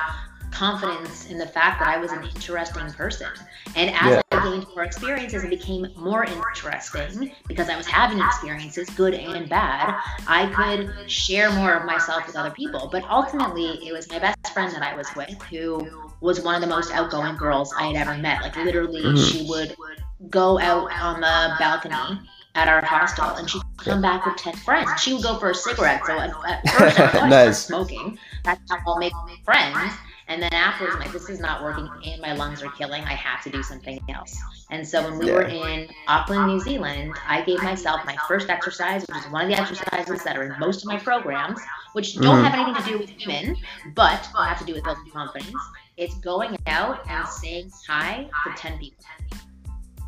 confidence 0.54 1.28
in 1.28 1.36
the 1.36 1.46
fact 1.46 1.80
that 1.80 1.88
I 1.88 1.98
was 1.98 2.12
an 2.12 2.22
interesting 2.22 2.86
person. 2.92 3.28
And 3.74 3.90
as 3.90 4.02
yeah. 4.02 4.22
I 4.30 4.44
gained 4.44 4.66
more 4.68 4.84
experiences 4.84 5.42
and 5.42 5.50
became 5.50 5.88
more 5.96 6.24
interesting 6.24 7.32
because 7.48 7.68
I 7.68 7.76
was 7.76 7.86
having 7.86 8.20
experiences, 8.20 8.88
good 8.90 9.14
and 9.14 9.48
bad, 9.48 10.00
I 10.28 10.46
could 10.54 11.10
share 11.10 11.50
more 11.52 11.74
of 11.74 11.84
myself 11.84 12.26
with 12.26 12.36
other 12.36 12.50
people. 12.52 12.88
But 12.92 13.02
ultimately, 13.10 13.86
it 13.86 13.92
was 13.92 14.08
my 14.08 14.20
best 14.20 14.52
friend 14.52 14.72
that 14.72 14.82
I 14.82 14.94
was 14.94 15.08
with 15.16 15.42
who 15.50 16.03
was 16.24 16.40
one 16.40 16.54
of 16.54 16.62
the 16.62 16.66
most 16.66 16.90
outgoing 16.92 17.36
girls 17.36 17.72
I 17.78 17.88
had 17.88 17.96
ever 17.96 18.16
met. 18.16 18.42
Like 18.42 18.56
literally, 18.56 19.02
mm-hmm. 19.02 19.16
she 19.16 19.46
would 19.48 19.76
go 20.30 20.58
out 20.58 20.90
on 20.92 21.20
the 21.20 21.54
balcony 21.58 22.18
at 22.54 22.66
our 22.66 22.82
hostel 22.84 23.30
and 23.36 23.48
she'd 23.48 23.62
come 23.76 24.00
back 24.00 24.24
with 24.24 24.36
10 24.36 24.54
friends. 24.56 25.02
She 25.02 25.12
would 25.12 25.22
go 25.22 25.38
for 25.38 25.50
a 25.50 25.54
cigarette. 25.54 26.02
So 26.06 26.18
at, 26.18 26.30
at 26.46 26.68
first, 26.78 26.98
I 26.98 27.04
was 27.04 27.30
nice. 27.30 27.66
smoking. 27.66 28.18
That's 28.44 28.60
how 28.70 28.78
I'll 28.86 28.98
make 28.98 29.12
friends. 29.44 29.92
And 30.26 30.42
then 30.42 30.54
afterwards, 30.54 30.94
I'm 30.94 31.02
like, 31.02 31.12
this 31.12 31.28
is 31.28 31.38
not 31.38 31.62
working 31.62 31.86
and 32.06 32.22
my 32.22 32.32
lungs 32.32 32.62
are 32.62 32.70
killing. 32.70 33.02
I 33.04 33.12
have 33.12 33.42
to 33.44 33.50
do 33.50 33.62
something 33.62 34.00
else. 34.08 34.34
And 34.70 34.86
so 34.86 35.02
when 35.02 35.18
we 35.18 35.26
yeah. 35.26 35.34
were 35.34 35.42
in 35.42 35.88
Auckland, 36.08 36.46
New 36.46 36.60
Zealand, 36.60 37.14
I 37.28 37.42
gave 37.42 37.62
myself 37.62 38.00
my 38.06 38.16
first 38.26 38.48
exercise, 38.48 39.04
which 39.06 39.18
is 39.18 39.30
one 39.30 39.42
of 39.44 39.48
the 39.50 39.60
exercises 39.60 40.24
that 40.24 40.38
are 40.38 40.44
in 40.44 40.58
most 40.58 40.82
of 40.82 40.86
my 40.86 40.98
programs, 40.98 41.60
which 41.92 42.14
don't 42.14 42.38
mm. 42.38 42.44
have 42.44 42.54
anything 42.54 42.82
to 42.82 42.90
do 42.90 42.98
with 42.98 43.10
women, 43.26 43.56
but 43.94 44.26
have 44.34 44.58
to 44.60 44.64
do 44.64 44.72
with 44.72 44.84
building 44.84 45.10
confidence. 45.12 45.54
It's 45.96 46.16
going 46.18 46.56
out 46.66 47.08
and 47.08 47.26
saying 47.28 47.70
hi 47.86 48.28
to 48.44 48.52
10 48.56 48.78
people. 48.78 49.04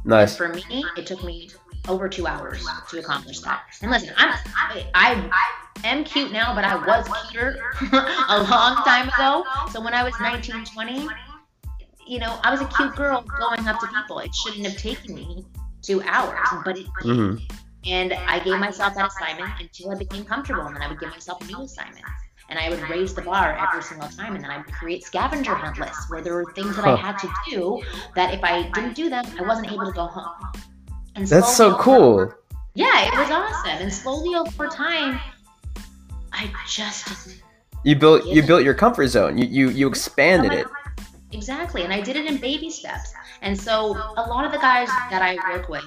Nice. 0.05 0.39
And 0.41 0.53
for 0.53 0.69
me, 0.69 0.85
it 0.97 1.07
took 1.07 1.23
me 1.23 1.51
over 1.89 2.09
two 2.09 2.27
hours 2.27 2.67
to 2.91 2.99
accomplish 2.99 3.41
that. 3.41 3.63
And 3.83 3.91
listen, 3.91 4.13
I'm 4.17 4.35
I, 4.57 4.87
I 4.95 5.31
am 5.85 6.05
cute 6.05 6.33
now, 6.33 6.55
but 6.55 6.65
I 6.65 6.75
was 6.75 7.07
cuter 7.31 7.59
a 8.29 8.43
long 8.43 8.77
time 8.85 9.09
ago. 9.09 9.45
So 9.71 9.81
when 9.81 9.95
I 9.95 10.03
was 10.03 10.15
19, 10.21 10.65
20, 10.65 11.09
you 12.07 12.19
know, 12.19 12.39
I 12.43 12.51
was 12.51 12.61
a 12.61 12.67
cute 12.67 12.97
girl 12.97 13.25
going 13.39 13.69
up 13.69 13.79
to 13.81 13.87
people. 13.87 14.19
It 14.21 14.35
shouldn't 14.35 14.67
have 14.67 14.77
taken 14.77 15.15
me 15.15 15.45
two 15.83 16.03
hours, 16.03 16.49
but 16.65 16.79
it 16.79 16.87
mm-hmm. 17.03 17.45
And 17.89 18.13
I 18.13 18.41
gave 18.41 18.59
myself 18.59 18.97
that 18.97 19.07
assignment 19.07 19.61
until 19.61 19.93
I 19.93 19.95
became 19.95 20.25
comfortable, 20.25 20.63
and 20.63 20.75
then 20.75 20.83
I 20.83 20.89
would 20.89 20.99
give 20.99 21.11
myself 21.11 21.41
a 21.43 21.47
new 21.47 21.63
assignments. 21.63 22.11
And 22.49 22.59
I 22.59 22.71
would 22.71 22.81
raise 22.89 23.13
the 23.13 23.23
bar 23.23 23.57
every 23.57 23.83
single 23.83 24.09
time, 24.09 24.37
and 24.37 24.45
then 24.45 24.51
I 24.51 24.59
would 24.59 24.73
create 24.73 25.05
scavenger 25.05 25.55
hunt 25.55 25.79
lists 25.79 26.09
where 26.09 26.23
there 26.23 26.35
were 26.35 26.53
things 26.53 26.77
that 26.77 26.85
huh. 26.85 26.93
I 26.93 26.97
had 26.97 27.19
to 27.19 27.29
do 27.49 27.83
that 28.15 28.33
if 28.33 28.45
I 28.45 28.71
didn't 28.71 28.95
do 28.95 29.11
them, 29.11 29.25
I 29.39 29.43
wasn't 29.43 29.73
able 29.73 29.87
to 29.87 29.93
go 29.93 30.07
home. 30.07 30.53
And 31.17 31.27
That's 31.27 31.57
so 31.57 31.75
over, 31.75 31.83
cool. 31.83 32.35
Yeah, 32.75 33.07
it 33.07 33.19
was 33.19 33.31
awesome. 33.31 33.83
And 33.83 33.93
slowly 33.93 34.37
over 34.37 34.69
time, 34.69 35.19
I 36.33 36.51
just 36.69 37.37
you 37.83 37.97
built 37.97 38.27
you 38.27 38.43
built 38.43 38.65
your 38.65 38.75
comfort 38.75 39.07
zone. 39.09 39.39
You 39.39 39.47
you 39.47 39.71
you 39.71 39.89
expanded 39.89 40.53
it. 40.53 40.67
Exactly, 41.33 41.83
and 41.83 41.93
I 41.93 42.01
did 42.01 42.17
it 42.17 42.27
in 42.27 42.37
baby 42.37 42.71
steps. 42.71 43.15
And 43.43 43.59
so 43.59 43.97
a 44.17 44.27
lot 44.29 44.45
of 44.45 44.53
the 44.53 44.59
guys 44.59 44.89
that 45.11 45.23
I 45.23 45.37
work 45.51 45.69
with, 45.69 45.85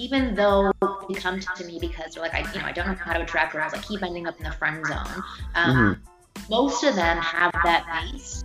even 0.00 0.34
though 0.34 0.72
they 1.08 1.14
come 1.14 1.40
to 1.40 1.64
me 1.64 1.78
because 1.78 2.14
they're 2.14 2.22
like, 2.22 2.34
I 2.34 2.40
you 2.52 2.60
know 2.60 2.66
I 2.66 2.72
don't 2.72 2.88
know 2.88 2.94
how 2.94 3.12
to 3.12 3.22
attract 3.22 3.52
girls, 3.52 3.74
I 3.74 3.78
keep 3.78 4.02
ending 4.02 4.26
up 4.26 4.38
in 4.38 4.44
the 4.44 4.52
friend 4.52 4.84
zone. 4.86 5.22
Um, 5.54 5.76
mm-hmm. 5.76 6.02
Most 6.48 6.84
of 6.84 6.94
them 6.94 7.18
have 7.18 7.52
that 7.64 7.86
base 7.86 8.44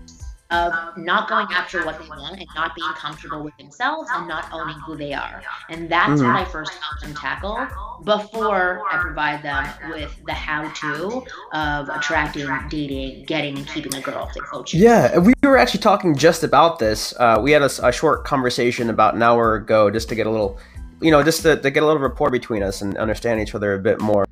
of 0.52 0.96
not 0.96 1.28
going 1.28 1.48
after 1.52 1.84
what 1.86 2.00
they 2.00 2.08
want 2.08 2.40
and 2.40 2.48
not 2.56 2.76
being 2.76 2.92
comfortable 2.94 3.44
with 3.44 3.56
themselves 3.58 4.10
and 4.14 4.28
not 4.28 4.48
owning 4.54 4.78
who 4.80 4.96
they 4.96 5.12
are. 5.12 5.42
And 5.70 5.90
that's 5.90 6.22
mm-hmm. 6.22 6.28
what 6.28 6.36
I 6.36 6.46
first 6.46 6.72
help 6.74 7.02
them 7.02 7.16
tackle 7.16 7.68
before 8.04 8.84
I 8.92 8.98
provide 8.98 9.42
them 9.42 9.68
with 9.90 10.16
the 10.26 10.34
how 10.34 10.70
to 10.70 11.24
of 11.54 11.90
attracting, 11.90 12.48
dating, 12.70 13.26
getting, 13.26 13.58
and 13.58 13.68
keeping 13.68 13.96
a 13.96 14.02
girl 14.02 14.30
to 14.34 14.40
coach. 14.42 14.74
Yeah, 14.74 15.18
we 15.18 15.34
were 15.42 15.58
actually 15.58 15.80
talking 15.80 16.16
just 16.16 16.44
about 16.44 16.78
this. 16.78 17.14
Uh, 17.18 17.40
we 17.42 17.52
had 17.52 17.64
a, 17.64 17.88
a, 17.88 17.92
short 17.92 18.24
conversation 18.26 18.90
about 18.90 19.16
an 19.16 19.24
hour 19.24 19.56
ago 19.56 19.90
just 19.90 20.10
to 20.10 20.16
get 20.16 20.28
a 20.28 20.30
little, 20.30 20.60
you 21.02 21.12
know, 21.12 21.24
just 21.24 21.42
to, 21.44 21.58
to 21.58 21.72
get 21.72 21.84
a 21.84 21.86
little 21.86 22.02
rapport 22.02 22.30
between 22.30 22.64
us 22.64 22.82
and 22.82 22.98
understand 22.98 23.42
each 23.42 23.56
other 23.56 23.74
a 23.74 23.80
bit 23.80 24.02
more. 24.02 24.26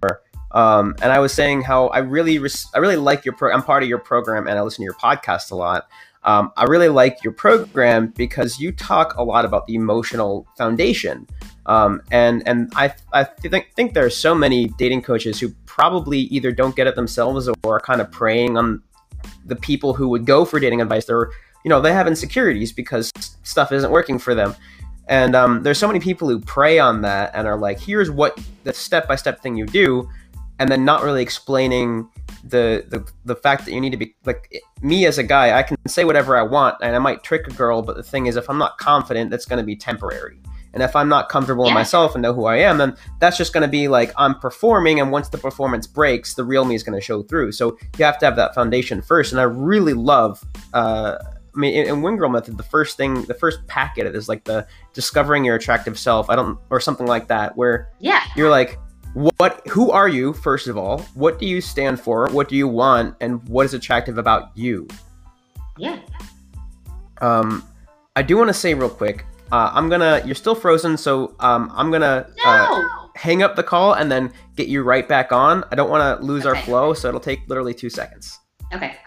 Um, 0.51 0.95
and 1.01 1.11
I 1.11 1.19
was 1.19 1.33
saying 1.33 1.63
how 1.63 1.87
I 1.87 1.99
really, 1.99 2.39
res- 2.39 2.67
I 2.75 2.77
really 2.77 2.95
like 2.95 3.25
your. 3.25 3.35
I'm 3.51 3.63
part 3.63 3.83
of 3.83 3.89
your 3.89 3.97
program, 3.97 4.47
and 4.47 4.57
I 4.57 4.61
listen 4.61 4.83
to 4.83 4.85
your 4.85 4.93
podcast 4.93 5.51
a 5.51 5.55
lot. 5.55 5.87
Um, 6.23 6.51
I 6.55 6.65
really 6.65 6.89
like 6.89 7.23
your 7.23 7.33
program 7.33 8.07
because 8.15 8.59
you 8.59 8.71
talk 8.71 9.15
a 9.15 9.23
lot 9.23 9.45
about 9.45 9.67
the 9.67 9.75
emotional 9.75 10.47
foundation. 10.57 11.27
Um, 11.65 12.01
and 12.11 12.47
and 12.47 12.71
I, 12.75 12.93
I 13.13 13.23
think, 13.23 13.71
think 13.75 13.93
there 13.93 14.05
are 14.05 14.09
so 14.09 14.35
many 14.35 14.67
dating 14.77 15.01
coaches 15.01 15.39
who 15.39 15.49
probably 15.65 16.19
either 16.19 16.51
don't 16.51 16.75
get 16.75 16.87
it 16.87 16.95
themselves 16.95 17.47
or 17.47 17.75
are 17.75 17.79
kind 17.79 17.99
of 17.99 18.11
preying 18.11 18.57
on 18.57 18.81
the 19.45 19.55
people 19.55 19.93
who 19.93 20.07
would 20.09 20.25
go 20.25 20.45
for 20.45 20.59
dating 20.59 20.81
advice. 20.81 21.05
They're, 21.05 21.29
you 21.63 21.69
know, 21.69 21.81
they 21.81 21.93
have 21.93 22.07
insecurities 22.07 22.71
because 22.71 23.11
stuff 23.43 23.71
isn't 23.71 23.91
working 23.91 24.19
for 24.19 24.35
them. 24.35 24.55
And 25.07 25.35
um, 25.35 25.63
there's 25.63 25.77
so 25.77 25.87
many 25.87 25.99
people 25.99 26.29
who 26.29 26.39
prey 26.39 26.79
on 26.79 27.01
that 27.01 27.31
and 27.33 27.47
are 27.47 27.57
like, 27.57 27.79
here's 27.79 28.09
what 28.09 28.39
the 28.63 28.73
step 28.73 29.07
by 29.07 29.15
step 29.15 29.41
thing 29.41 29.57
you 29.57 29.65
do 29.65 30.09
and 30.59 30.69
then 30.69 30.85
not 30.85 31.03
really 31.03 31.21
explaining 31.21 32.07
the, 32.43 32.85
the 32.89 33.09
the 33.25 33.35
fact 33.35 33.65
that 33.65 33.71
you 33.71 33.81
need 33.81 33.91
to 33.91 33.97
be 33.97 34.15
like 34.25 34.61
me 34.81 35.05
as 35.05 35.17
a 35.17 35.23
guy 35.23 35.57
i 35.57 35.63
can 35.63 35.77
say 35.87 36.03
whatever 36.03 36.37
i 36.37 36.41
want 36.41 36.75
and 36.81 36.95
i 36.95 36.99
might 36.99 37.23
trick 37.23 37.47
a 37.47 37.51
girl 37.51 37.81
but 37.81 37.95
the 37.95 38.03
thing 38.03 38.25
is 38.25 38.35
if 38.35 38.49
i'm 38.49 38.57
not 38.57 38.77
confident 38.77 39.29
that's 39.31 39.45
going 39.45 39.57
to 39.57 39.65
be 39.65 39.75
temporary 39.75 40.37
and 40.73 40.83
if 40.83 40.95
i'm 40.95 41.07
not 41.07 41.29
comfortable 41.29 41.65
yeah. 41.65 41.71
in 41.71 41.73
myself 41.73 42.15
and 42.15 42.21
know 42.21 42.33
who 42.33 42.45
i 42.45 42.57
am 42.57 42.77
then 42.77 42.95
that's 43.19 43.37
just 43.37 43.53
going 43.53 43.61
to 43.61 43.67
be 43.67 43.87
like 43.87 44.11
i'm 44.17 44.37
performing 44.39 44.99
and 44.99 45.11
once 45.11 45.29
the 45.29 45.37
performance 45.37 45.87
breaks 45.87 46.33
the 46.33 46.43
real 46.43 46.65
me 46.65 46.75
is 46.75 46.83
going 46.83 46.97
to 46.97 47.03
show 47.03 47.23
through 47.23 47.51
so 47.51 47.77
you 47.97 48.03
have 48.03 48.17
to 48.17 48.25
have 48.25 48.35
that 48.35 48.53
foundation 48.53 49.01
first 49.01 49.31
and 49.31 49.39
i 49.39 49.43
really 49.43 49.93
love 49.93 50.43
uh, 50.73 51.17
I 51.55 51.59
mean, 51.59 51.73
in, 51.73 52.03
in 52.03 52.31
Method, 52.31 52.57
the 52.57 52.63
first 52.63 52.97
thing, 52.97 53.23
the 53.23 53.33
first 53.33 53.65
packet 53.67 54.07
is 54.15 54.27
like 54.27 54.43
the 54.43 54.67
discovering 54.93 55.45
your 55.45 55.55
attractive 55.55 55.99
self. 55.99 56.29
I 56.29 56.35
don't, 56.35 56.57
or 56.69 56.79
something 56.79 57.07
like 57.07 57.27
that, 57.27 57.55
where 57.55 57.89
yeah, 57.99 58.23
you're 58.35 58.49
like, 58.49 58.79
what 59.13 59.65
who 59.67 59.91
are 59.91 60.07
you 60.07 60.33
first 60.33 60.67
of 60.67 60.77
all? 60.77 60.99
What 61.13 61.37
do 61.39 61.45
you 61.45 61.61
stand 61.61 61.99
for? 61.99 62.27
What 62.29 62.49
do 62.49 62.55
you 62.55 62.67
want? 62.67 63.15
And 63.21 63.47
what 63.47 63.65
is 63.65 63.73
attractive 63.73 64.17
about 64.17 64.55
you? 64.55 64.87
Yeah. 65.77 65.99
Um 67.21 67.63
i 68.15 68.21
do 68.21 68.37
want 68.37 68.47
to 68.47 68.53
say 68.53 68.73
real 68.73 68.89
quick 68.89 69.25
uh, 69.51 69.71
i'm 69.73 69.89
gonna 69.89 70.21
you're 70.23 70.35
still 70.35 70.55
frozen 70.55 70.95
so 70.95 71.35
um 71.39 71.71
i'm 71.73 71.91
gonna 71.91 72.27
uh, 72.45 72.67
no! 72.69 72.85
uh, 72.85 73.07
hang 73.15 73.41
up 73.41 73.55
the 73.55 73.63
call 73.63 73.93
and 73.93 74.11
then 74.11 74.31
get 74.55 74.67
you 74.67 74.83
right 74.83 75.07
back 75.07 75.31
on. 75.31 75.63
I 75.71 75.75
don't 75.75 75.89
want 75.89 76.19
to 76.19 76.25
lose 76.25 76.45
okay. 76.45 76.57
our 76.57 76.65
flow 76.65 76.93
so 76.93 77.07
it'll 77.07 77.19
take 77.19 77.47
literally 77.47 77.73
two 77.73 77.89
seconds. 77.89 78.39
Okay 78.73 78.97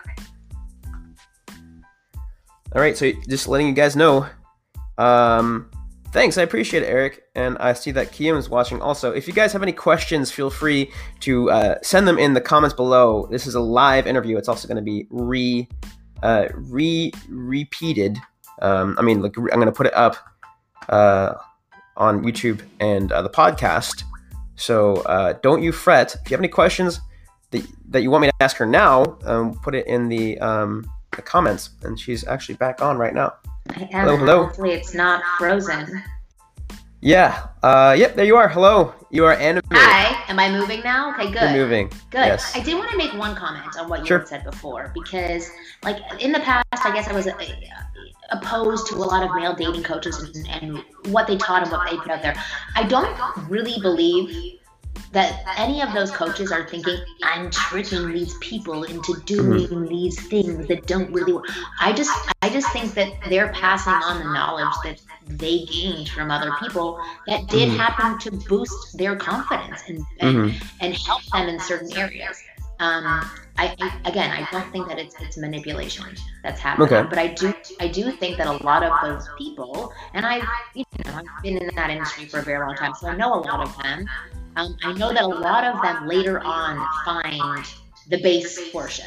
all 2.75 2.81
right 2.81 2.97
so 2.97 3.11
just 3.29 3.49
letting 3.49 3.67
you 3.67 3.75
guys 3.75 3.97
know 3.97 4.27
um 4.99 5.71
Thanks, 6.17 6.39
I 6.39 6.43
appreciate 6.43 6.83
it, 6.83 6.87
Eric. 6.87 7.25
And 7.35 7.59
I 7.59 7.75
see 7.75 7.91
that 7.91 8.11
Kiam 8.11 8.39
is 8.39 8.49
watching 8.49 8.81
also. 8.81 9.13
If 9.13 9.29
you 9.29 9.35
guys 9.35 9.53
have 9.53 9.63
any 9.63 9.73
questions, 9.73 10.31
feel 10.31 10.49
free 10.49 10.91
to 11.21 11.51
uh, 11.51 11.75
send 11.83 12.09
them 12.09 12.19
in 12.19 12.33
the 12.33 12.41
comments 12.41 12.75
below. 12.75 13.29
This 13.31 13.47
is 13.47 13.55
a 13.55 13.61
live 13.61 14.07
interview. 14.07 14.39
It's 14.39 14.49
also 14.49 14.67
going 14.67 14.77
to 14.77 14.83
be 14.83 15.07
re, 15.11 15.69
uh, 16.23 16.47
re 16.55 17.13
repeated. 17.29 18.17
Um, 18.63 18.97
I 18.99 19.03
mean, 19.03 19.21
like, 19.21 19.37
I'm 19.37 19.45
going 19.45 19.67
to 19.67 19.73
put 19.73 19.89
it 19.89 19.95
up 19.95 20.17
uh, 20.89 21.35
on 21.99 22.25
YouTube 22.25 22.63
and 22.81 23.13
uh, 23.13 23.21
the 23.21 23.29
podcast. 23.29 24.05
So 24.55 25.03
uh, 25.03 25.35
don't 25.43 25.63
you 25.63 25.71
fret. 25.71 26.15
If 26.15 26.31
you 26.31 26.35
have 26.35 26.41
any 26.41 26.49
questions 26.49 26.99
that, 27.51 27.67
that 27.91 28.01
you 28.01 28.11
want 28.11 28.23
me 28.23 28.29
to 28.29 28.35
ask 28.41 28.57
her 28.57 28.65
now, 28.65 29.19
um, 29.25 29.53
put 29.59 29.75
it 29.75 29.87
in 29.87 30.09
the, 30.09 30.39
um, 30.39 30.91
the 31.17 31.23
comments. 31.23 31.71
And 31.83 31.99
she's 31.99 32.27
actually 32.27 32.57
back 32.57 32.83
on 32.83 32.99
right 32.99 33.15
now. 33.15 33.35
I 33.71 33.89
am. 33.93 34.05
Hello, 34.05 34.17
hello. 34.17 34.47
Hopefully, 34.47 34.73
it's 34.73 34.95
not 34.95 35.23
frozen. 35.39 36.03
Yeah. 37.01 37.49
Uh, 37.63 37.95
yep. 37.97 38.17
There 38.17 38.25
you 38.25 38.37
are. 38.37 38.49
Hello. 38.49 38.95
You 39.11 39.25
are 39.25 39.35
animated. 39.35 39.67
Hi. 39.73 40.25
Am 40.29 40.39
I 40.39 40.51
moving 40.51 40.83
now? 40.83 41.15
Okay. 41.15 41.31
Good. 41.31 41.55
You're 41.55 41.65
moving. 41.65 41.89
Good. 42.11 42.27
Yes. 42.27 42.57
I 42.57 42.63
did 42.63 42.75
want 42.75 42.91
to 42.91 42.97
make 42.97 43.13
one 43.15 43.35
comment 43.35 43.77
on 43.79 43.89
what 43.89 44.01
you 44.01 44.07
sure. 44.07 44.19
had 44.19 44.29
said 44.29 44.45
before 44.45 44.91
because, 44.95 45.51
like, 45.85 45.99
in 46.21 46.33
the 46.33 46.41
past, 46.41 46.67
I 46.73 46.93
guess 46.93 47.09
I 47.09 47.13
was 47.13 47.27
uh, 47.27 47.33
opposed 48.31 48.89
to 48.89 48.97
a 48.97 48.99
lot 48.99 49.23
of 49.23 49.35
male 49.35 49.55
dating 49.55 49.83
coaches 49.83 50.19
and, 50.19 50.49
and 50.49 50.85
what 51.13 51.27
they 51.27 51.37
taught 51.37 51.63
and 51.63 51.71
what 51.71 51.91
they 51.91 51.97
put 51.97 52.11
out 52.11 52.23
there. 52.23 52.35
I 52.75 52.83
don't 52.85 53.17
really 53.49 53.81
believe 53.81 54.59
that 55.17 55.43
any 55.57 55.81
of 55.81 55.95
those 55.95 56.11
coaches 56.11 56.53
are 56.53 56.69
thinking 56.69 56.99
i'm 57.23 57.51
tricking 57.51 58.13
these 58.13 58.37
people 58.39 58.85
into 58.85 59.15
doing 59.25 59.67
mm-hmm. 59.67 59.87
these 59.87 60.21
things 60.29 60.69
that 60.69 60.87
don't 60.87 61.11
really 61.11 61.33
work 61.33 61.47
i 61.81 61.91
just 61.91 62.13
i 62.43 62.51
just 62.51 62.71
think 62.71 62.93
that 62.93 63.11
they're 63.31 63.51
passing 63.53 63.95
on 63.95 64.19
the 64.19 64.31
knowledge 64.31 64.75
that 64.85 65.01
they 65.27 65.65
gained 65.65 66.07
from 66.11 66.31
other 66.31 66.53
people 66.61 67.01
that 67.27 67.47
did 67.49 67.71
mm-hmm. 67.71 67.79
happen 67.79 68.19
to 68.19 68.31
boost 68.47 68.99
their 68.99 69.17
confidence 69.17 69.83
and 69.89 70.05
and, 70.21 70.37
mm-hmm. 70.37 70.67
and 70.81 70.95
help 70.95 71.23
them 71.33 71.49
in 71.49 71.59
certain 71.61 71.91
areas 71.97 72.43
um, 72.79 73.05
I, 73.59 73.75
I, 73.81 74.01
again, 74.05 74.31
I 74.31 74.47
don't 74.53 74.71
think 74.71 74.87
that 74.89 74.99
it's 74.99 75.15
it's 75.21 75.39
manipulation 75.39 76.15
that's 76.43 76.61
happening, 76.61 76.93
Okay. 76.93 77.09
but 77.09 77.19
I 77.19 77.29
do 77.29 77.55
I 77.81 77.89
do 77.89 78.13
think 78.13 78.37
that 78.37 78.47
a 78.47 78.63
lot 78.65 78.83
of 78.83 78.93
those 79.03 79.27
people, 79.39 79.93
and 80.15 80.27
I've 80.27 80.45
you 80.75 80.85
know 81.05 81.13
I've 81.15 81.43
been 81.43 81.57
in 81.57 81.75
that 81.75 81.91
industry 81.91 82.27
for 82.27 82.41
a 82.41 82.43
very 82.43 82.65
long 82.65 82.77
time, 82.77 82.93
so 82.95 83.09
I 83.09 83.17
know 83.17 83.33
a 83.35 83.41
lot 83.41 83.61
of 83.61 83.83
them. 83.83 84.07
Um, 84.57 84.77
I 84.83 84.93
know 84.93 85.13
that 85.13 85.23
a 85.23 85.27
lot 85.27 85.65
of 85.65 85.81
them 85.83 86.07
later 86.07 86.41
on 86.41 86.87
find 87.05 87.67
the 88.09 88.23
base 88.23 88.71
portion, 88.71 89.07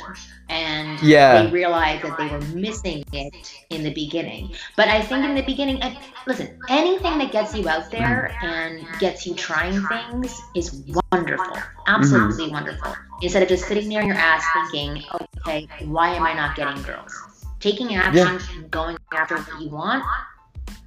and 0.50 1.00
Yeah. 1.02 1.44
they 1.44 1.52
realized 1.52 2.04
that 2.04 2.18
they 2.18 2.28
were 2.28 2.42
missing 2.54 3.04
it 3.14 3.34
in 3.70 3.84
the 3.84 3.94
beginning. 3.94 4.52
But 4.76 4.88
I 4.90 5.02
think 5.02 5.26
in 5.26 5.36
the 5.36 5.42
beginning, 5.42 5.82
and 5.82 5.98
listen, 6.28 6.60
anything 6.70 7.18
that 7.20 7.32
gets 7.32 7.56
you 7.56 7.70
out 7.70 7.92
there 7.92 8.36
and 8.44 8.86
gets 9.00 9.26
you 9.26 9.36
trying 9.36 9.82
things 9.88 10.40
is 10.56 10.84
wonderful, 11.12 11.58
absolutely 11.88 12.46
mm-hmm. 12.46 12.54
wonderful. 12.54 12.96
Instead 13.22 13.44
of 13.44 13.50
just 13.50 13.68
sitting 13.68 13.90
there 13.90 14.02
in 14.02 14.08
your 14.08 14.18
ass 14.18 14.44
thinking, 14.54 15.04
okay, 15.42 15.68
why 15.86 16.10
am 16.10 16.24
I 16.24 16.34
not 16.34 16.56
getting 16.56 16.82
girls? 16.84 17.14
Taking 17.60 17.96
action 17.96 18.40
and 18.56 18.72
going 18.72 18.98
after 19.14 19.38
what 19.38 19.62
you 19.62 19.70
want 19.70 20.04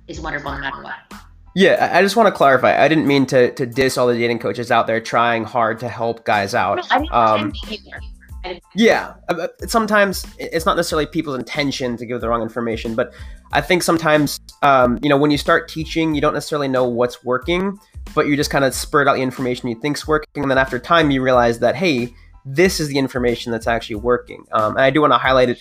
is 0.08 0.20
wonderful 0.20 0.52
no 0.52 0.58
matter 0.58 0.82
what. 0.82 1.22
Yeah, 1.54 1.90
I 1.92 2.00
just 2.00 2.16
want 2.16 2.28
to 2.28 2.32
clarify. 2.32 2.82
I 2.82 2.88
didn't 2.88 3.06
mean 3.06 3.26
to 3.26 3.52
to 3.52 3.66
diss 3.66 3.98
all 3.98 4.06
the 4.06 4.14
dating 4.14 4.38
coaches 4.38 4.70
out 4.70 4.86
there 4.86 5.00
trying 5.00 5.44
hard 5.44 5.78
to 5.80 5.88
help 5.88 6.24
guys 6.24 6.54
out. 6.54 6.76
No, 6.76 6.82
I 6.90 6.98
didn't 6.98 7.12
Um, 7.12 7.40
intend 7.40 7.54
to 7.54 7.74
either. 7.74 8.00
Yeah, 8.74 9.14
uh, 9.28 9.34
uh, 9.34 9.48
sometimes 9.68 10.26
it's 10.38 10.66
not 10.66 10.76
necessarily 10.76 11.06
people's 11.06 11.38
intention 11.38 11.96
to 11.96 12.06
give 12.06 12.20
the 12.20 12.28
wrong 12.28 12.42
information, 12.42 12.96
but 12.96 13.12
I 13.52 13.60
think 13.60 13.84
sometimes, 13.84 14.40
um, 14.62 14.98
you 15.00 15.08
know, 15.08 15.16
when 15.16 15.30
you 15.30 15.38
start 15.38 15.68
teaching, 15.68 16.14
you 16.14 16.20
don't 16.20 16.34
necessarily 16.34 16.66
know 16.66 16.84
what's 16.84 17.22
working, 17.22 17.78
but 18.16 18.26
you 18.26 18.34
just 18.34 18.50
kind 18.50 18.64
of 18.64 18.74
spurt 18.74 19.06
out 19.06 19.14
the 19.14 19.22
information 19.22 19.68
you 19.68 19.78
think's 19.80 20.08
working, 20.08 20.42
and 20.42 20.50
then 20.50 20.58
after 20.58 20.80
time, 20.80 21.12
you 21.12 21.22
realize 21.22 21.60
that 21.60 21.76
hey, 21.76 22.12
this 22.44 22.80
is 22.80 22.88
the 22.88 22.98
information 22.98 23.52
that's 23.52 23.68
actually 23.68 23.96
working. 23.96 24.44
Um, 24.50 24.72
and 24.72 24.80
I 24.80 24.90
do 24.90 25.00
want 25.00 25.12
to 25.12 25.18
highlight 25.18 25.50
it, 25.50 25.60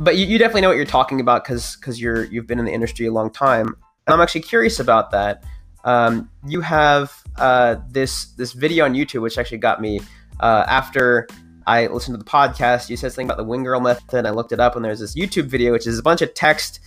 but 0.00 0.16
you, 0.16 0.24
you 0.24 0.38
definitely 0.38 0.62
know 0.62 0.68
what 0.68 0.76
you're 0.76 0.86
talking 0.86 1.20
about 1.20 1.44
because 1.44 1.76
because 1.76 2.00
you're 2.00 2.24
you've 2.24 2.46
been 2.46 2.58
in 2.58 2.64
the 2.64 2.72
industry 2.72 3.04
a 3.04 3.12
long 3.12 3.30
time, 3.30 3.74
I'm 4.08 4.20
actually 4.20 4.42
curious 4.42 4.80
about 4.80 5.10
that. 5.10 5.44
Um, 5.84 6.30
you 6.46 6.60
have 6.60 7.12
uh, 7.36 7.76
this 7.90 8.26
this 8.32 8.52
video 8.52 8.84
on 8.84 8.94
YouTube, 8.94 9.22
which 9.22 9.38
actually 9.38 9.58
got 9.58 9.80
me 9.80 10.00
uh, 10.40 10.64
after. 10.66 11.28
I 11.66 11.86
listened 11.86 12.14
to 12.14 12.18
the 12.18 12.28
podcast. 12.28 12.88
You 12.88 12.96
said 12.96 13.12
something 13.12 13.26
about 13.26 13.36
the 13.36 13.44
wing 13.44 13.62
girl 13.62 13.78
method. 13.80 14.24
I 14.24 14.30
looked 14.30 14.52
it 14.52 14.60
up, 14.60 14.74
and 14.74 14.84
there's 14.84 15.00
this 15.00 15.14
YouTube 15.14 15.44
video, 15.44 15.72
which 15.72 15.86
is 15.86 15.98
a 15.98 16.02
bunch 16.02 16.22
of 16.22 16.32
text 16.32 16.80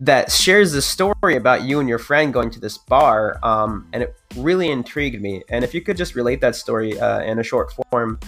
that 0.00 0.30
shares 0.30 0.72
the 0.72 0.82
story 0.82 1.36
about 1.36 1.62
you 1.62 1.80
and 1.80 1.88
your 1.88 1.98
friend 1.98 2.32
going 2.32 2.50
to 2.50 2.60
this 2.60 2.76
bar, 2.76 3.38
um, 3.42 3.86
and 3.92 4.02
it 4.02 4.16
really 4.36 4.68
intrigued 4.68 5.22
me. 5.22 5.42
And 5.48 5.64
if 5.64 5.72
you 5.72 5.80
could 5.80 5.96
just 5.96 6.14
relate 6.14 6.40
that 6.40 6.54
story 6.54 6.98
uh, 7.00 7.22
in 7.22 7.38
a 7.38 7.42
short 7.42 7.72
form, 7.72 8.18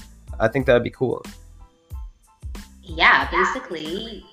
I 0.40 0.49
think 0.49 0.66
that 0.66 0.73
would 0.73 0.85
be 0.85 0.90
cool. 0.90 1.25
yeah, 2.83 3.30
basically, 3.30 4.25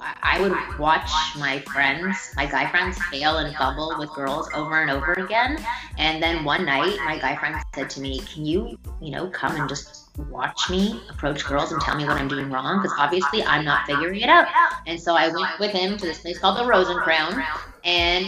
I 0.00 0.40
would 0.40 0.56
watch 0.78 1.10
my 1.36 1.60
friends, 1.60 2.32
my 2.36 2.46
guy 2.46 2.70
friends, 2.70 2.98
fail 3.10 3.38
and 3.38 3.54
fumble 3.56 3.94
with 3.98 4.10
girls 4.14 4.48
over 4.54 4.82
and 4.82 4.90
over 4.90 5.14
again. 5.14 5.58
And 5.96 6.22
then 6.22 6.44
one 6.44 6.64
night, 6.64 6.98
my 7.04 7.18
guy 7.18 7.36
friend 7.36 7.56
said 7.74 7.90
to 7.90 8.00
me, 8.00 8.20
"Can 8.20 8.46
you, 8.46 8.78
you 9.00 9.10
know, 9.10 9.28
come 9.28 9.56
and 9.56 9.68
just 9.68 10.07
watch 10.30 10.68
me 10.68 11.00
approach 11.08 11.44
girls 11.44 11.72
and 11.72 11.80
tell 11.80 11.96
me 11.96 12.04
what 12.04 12.16
I'm 12.16 12.28
doing 12.28 12.50
wrong? 12.50 12.82
Because 12.82 12.96
obviously, 12.98 13.42
I'm 13.44 13.64
not 13.64 13.86
figuring 13.86 14.20
it 14.20 14.28
out." 14.28 14.46
And 14.86 15.00
so 15.00 15.14
I 15.14 15.28
went 15.28 15.58
with 15.58 15.70
him 15.70 15.96
to 15.96 16.06
this 16.06 16.20
place 16.20 16.38
called 16.38 16.58
the 16.58 16.68
and 16.68 17.00
Crown 17.00 17.42
and 17.84 18.26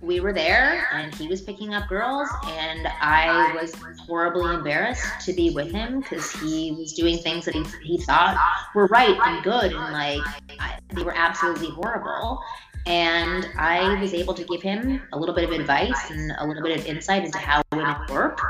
we 0.00 0.20
were 0.20 0.32
there 0.32 0.86
and 0.92 1.12
he 1.14 1.26
was 1.26 1.40
picking 1.42 1.74
up 1.74 1.88
girls 1.88 2.28
and 2.46 2.86
i 3.00 3.52
was 3.54 3.74
horribly 4.06 4.54
embarrassed 4.54 5.04
to 5.24 5.32
be 5.32 5.50
with 5.50 5.72
him 5.72 6.00
because 6.00 6.30
he 6.32 6.72
was 6.72 6.92
doing 6.92 7.18
things 7.18 7.44
that 7.44 7.54
he, 7.54 7.64
he 7.82 7.98
thought 7.98 8.38
were 8.74 8.86
right 8.86 9.18
and 9.26 9.42
good 9.42 9.72
and 9.72 9.92
like 9.92 10.22
I, 10.60 10.78
they 10.92 11.02
were 11.02 11.16
absolutely 11.16 11.70
horrible 11.70 12.40
and 12.88 13.46
i 13.58 14.00
was 14.00 14.14
able 14.14 14.34
to 14.34 14.44
give 14.44 14.62
him 14.62 15.00
a 15.12 15.18
little 15.18 15.34
bit 15.34 15.44
of 15.44 15.52
advice 15.52 16.10
and 16.10 16.32
a 16.38 16.46
little 16.46 16.62
bit 16.62 16.78
of 16.78 16.86
insight 16.86 17.24
into 17.24 17.38
how 17.38 17.62
women 17.72 17.96
work. 18.08 18.40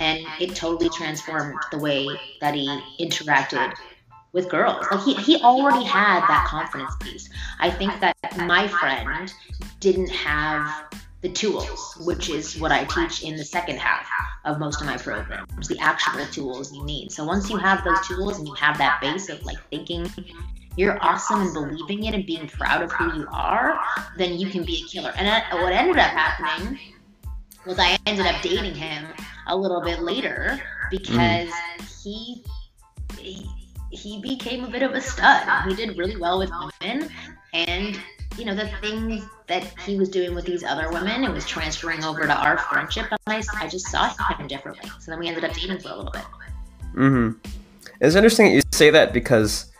And 0.00 0.24
it 0.40 0.54
totally 0.54 0.90
transformed 0.90 1.58
the 1.70 1.78
way 1.78 2.08
that 2.40 2.54
he 2.54 2.66
interacted 3.00 3.74
with 4.32 4.48
girls. 4.48 4.86
Like 4.90 5.00
he, 5.02 5.14
he 5.14 5.42
already 5.42 5.84
had 5.84 6.20
that 6.28 6.46
confidence 6.46 6.94
piece. 7.00 7.28
I 7.58 7.70
think 7.70 7.98
that 8.00 8.16
my 8.38 8.68
friend 8.68 9.32
didn't 9.80 10.10
have 10.10 10.94
the 11.20 11.28
tools, 11.28 11.96
which 12.00 12.30
is 12.30 12.60
what 12.60 12.70
I 12.70 12.84
teach 12.84 13.24
in 13.24 13.36
the 13.36 13.44
second 13.44 13.78
half 13.78 14.08
of 14.44 14.60
most 14.60 14.80
of 14.80 14.86
my 14.86 14.96
programs, 14.96 15.66
the 15.66 15.78
actual 15.80 16.24
tools 16.26 16.72
you 16.72 16.84
need. 16.84 17.10
So 17.10 17.24
once 17.24 17.50
you 17.50 17.56
have 17.56 17.82
those 17.82 18.06
tools 18.06 18.38
and 18.38 18.46
you 18.46 18.54
have 18.54 18.78
that 18.78 19.00
base 19.00 19.28
of 19.28 19.44
like 19.44 19.58
thinking 19.70 20.08
you're 20.78 20.96
awesome 21.04 21.42
and 21.42 21.52
believing 21.52 22.04
it 22.04 22.14
and 22.14 22.24
being 22.24 22.46
proud 22.46 22.82
of 22.82 22.92
who 22.92 23.18
you 23.18 23.26
are, 23.32 23.78
then 24.16 24.38
you 24.38 24.48
can 24.48 24.62
be 24.64 24.84
a 24.84 24.88
killer. 24.88 25.12
And 25.16 25.26
that- 25.26 25.52
what 25.52 25.72
ended 25.72 25.98
up 25.98 26.10
happening 26.10 26.78
was 27.66 27.78
I 27.78 27.98
ended 28.06 28.26
up 28.26 28.40
dating 28.42 28.74
him 28.74 29.06
a 29.48 29.56
little 29.56 29.82
bit 29.82 30.00
later 30.00 30.60
because 30.90 31.50
he, 32.04 32.44
he 33.18 33.44
he 33.90 34.20
became 34.20 34.64
a 34.64 34.68
bit 34.68 34.82
of 34.82 34.92
a 34.92 35.00
stud. 35.00 35.66
He 35.66 35.74
did 35.74 35.96
really 35.96 36.16
well 36.16 36.38
with 36.38 36.50
women 36.80 37.10
and 37.54 37.98
you 38.36 38.44
know 38.44 38.54
the 38.54 38.68
things 38.80 39.24
that 39.46 39.64
he 39.80 39.96
was 39.96 40.10
doing 40.10 40.34
with 40.34 40.44
these 40.44 40.62
other 40.62 40.92
women 40.92 41.24
it 41.24 41.32
was 41.32 41.46
transferring 41.46 42.04
over 42.04 42.26
to 42.26 42.34
our 42.34 42.58
friendship 42.58 43.06
and 43.10 43.18
I, 43.26 43.42
I 43.58 43.66
just 43.66 43.88
saw 43.88 44.10
him 44.34 44.46
differently 44.46 44.90
so 45.00 45.10
then 45.10 45.18
we 45.18 45.28
ended 45.28 45.44
up 45.44 45.54
dating 45.54 45.80
for 45.80 45.88
a 45.88 45.96
little 45.96 46.12
bit 46.12 46.24
Mm-hmm. 46.94 47.38
It's 48.00 48.14
interesting 48.14 48.46
that 48.46 48.52
you 48.52 48.62
say 48.72 48.90
that 48.90 49.12
because 49.12 49.72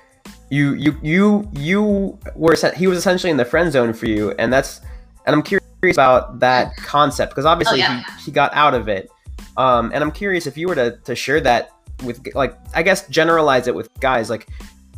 you 0.50 0.74
you 0.74 0.98
you 1.02 1.48
you 1.52 2.18
were 2.34 2.56
he 2.76 2.86
was 2.86 2.98
essentially 2.98 3.30
in 3.30 3.36
the 3.36 3.44
friend 3.44 3.72
zone 3.72 3.92
for 3.92 4.06
you, 4.06 4.32
and 4.38 4.52
that's 4.52 4.80
and 5.26 5.34
I'm 5.34 5.42
curious 5.42 5.64
about 5.94 6.40
that 6.40 6.76
concept 6.76 7.32
because 7.32 7.44
obviously 7.44 7.82
Oh, 7.82 7.84
yeah. 7.84 8.02
he, 8.18 8.24
he 8.26 8.30
got 8.30 8.52
out 8.54 8.74
of 8.74 8.88
it, 8.88 9.10
um, 9.56 9.90
and 9.94 10.02
I'm 10.02 10.10
curious 10.12 10.46
if 10.46 10.56
you 10.56 10.68
were 10.68 10.74
to 10.74 10.98
to 11.04 11.14
share 11.14 11.40
that 11.42 11.70
with 12.04 12.26
like 12.34 12.56
I 12.74 12.82
guess 12.82 13.06
generalize 13.08 13.66
it 13.66 13.74
with 13.74 13.92
guys 14.00 14.30
like 14.30 14.48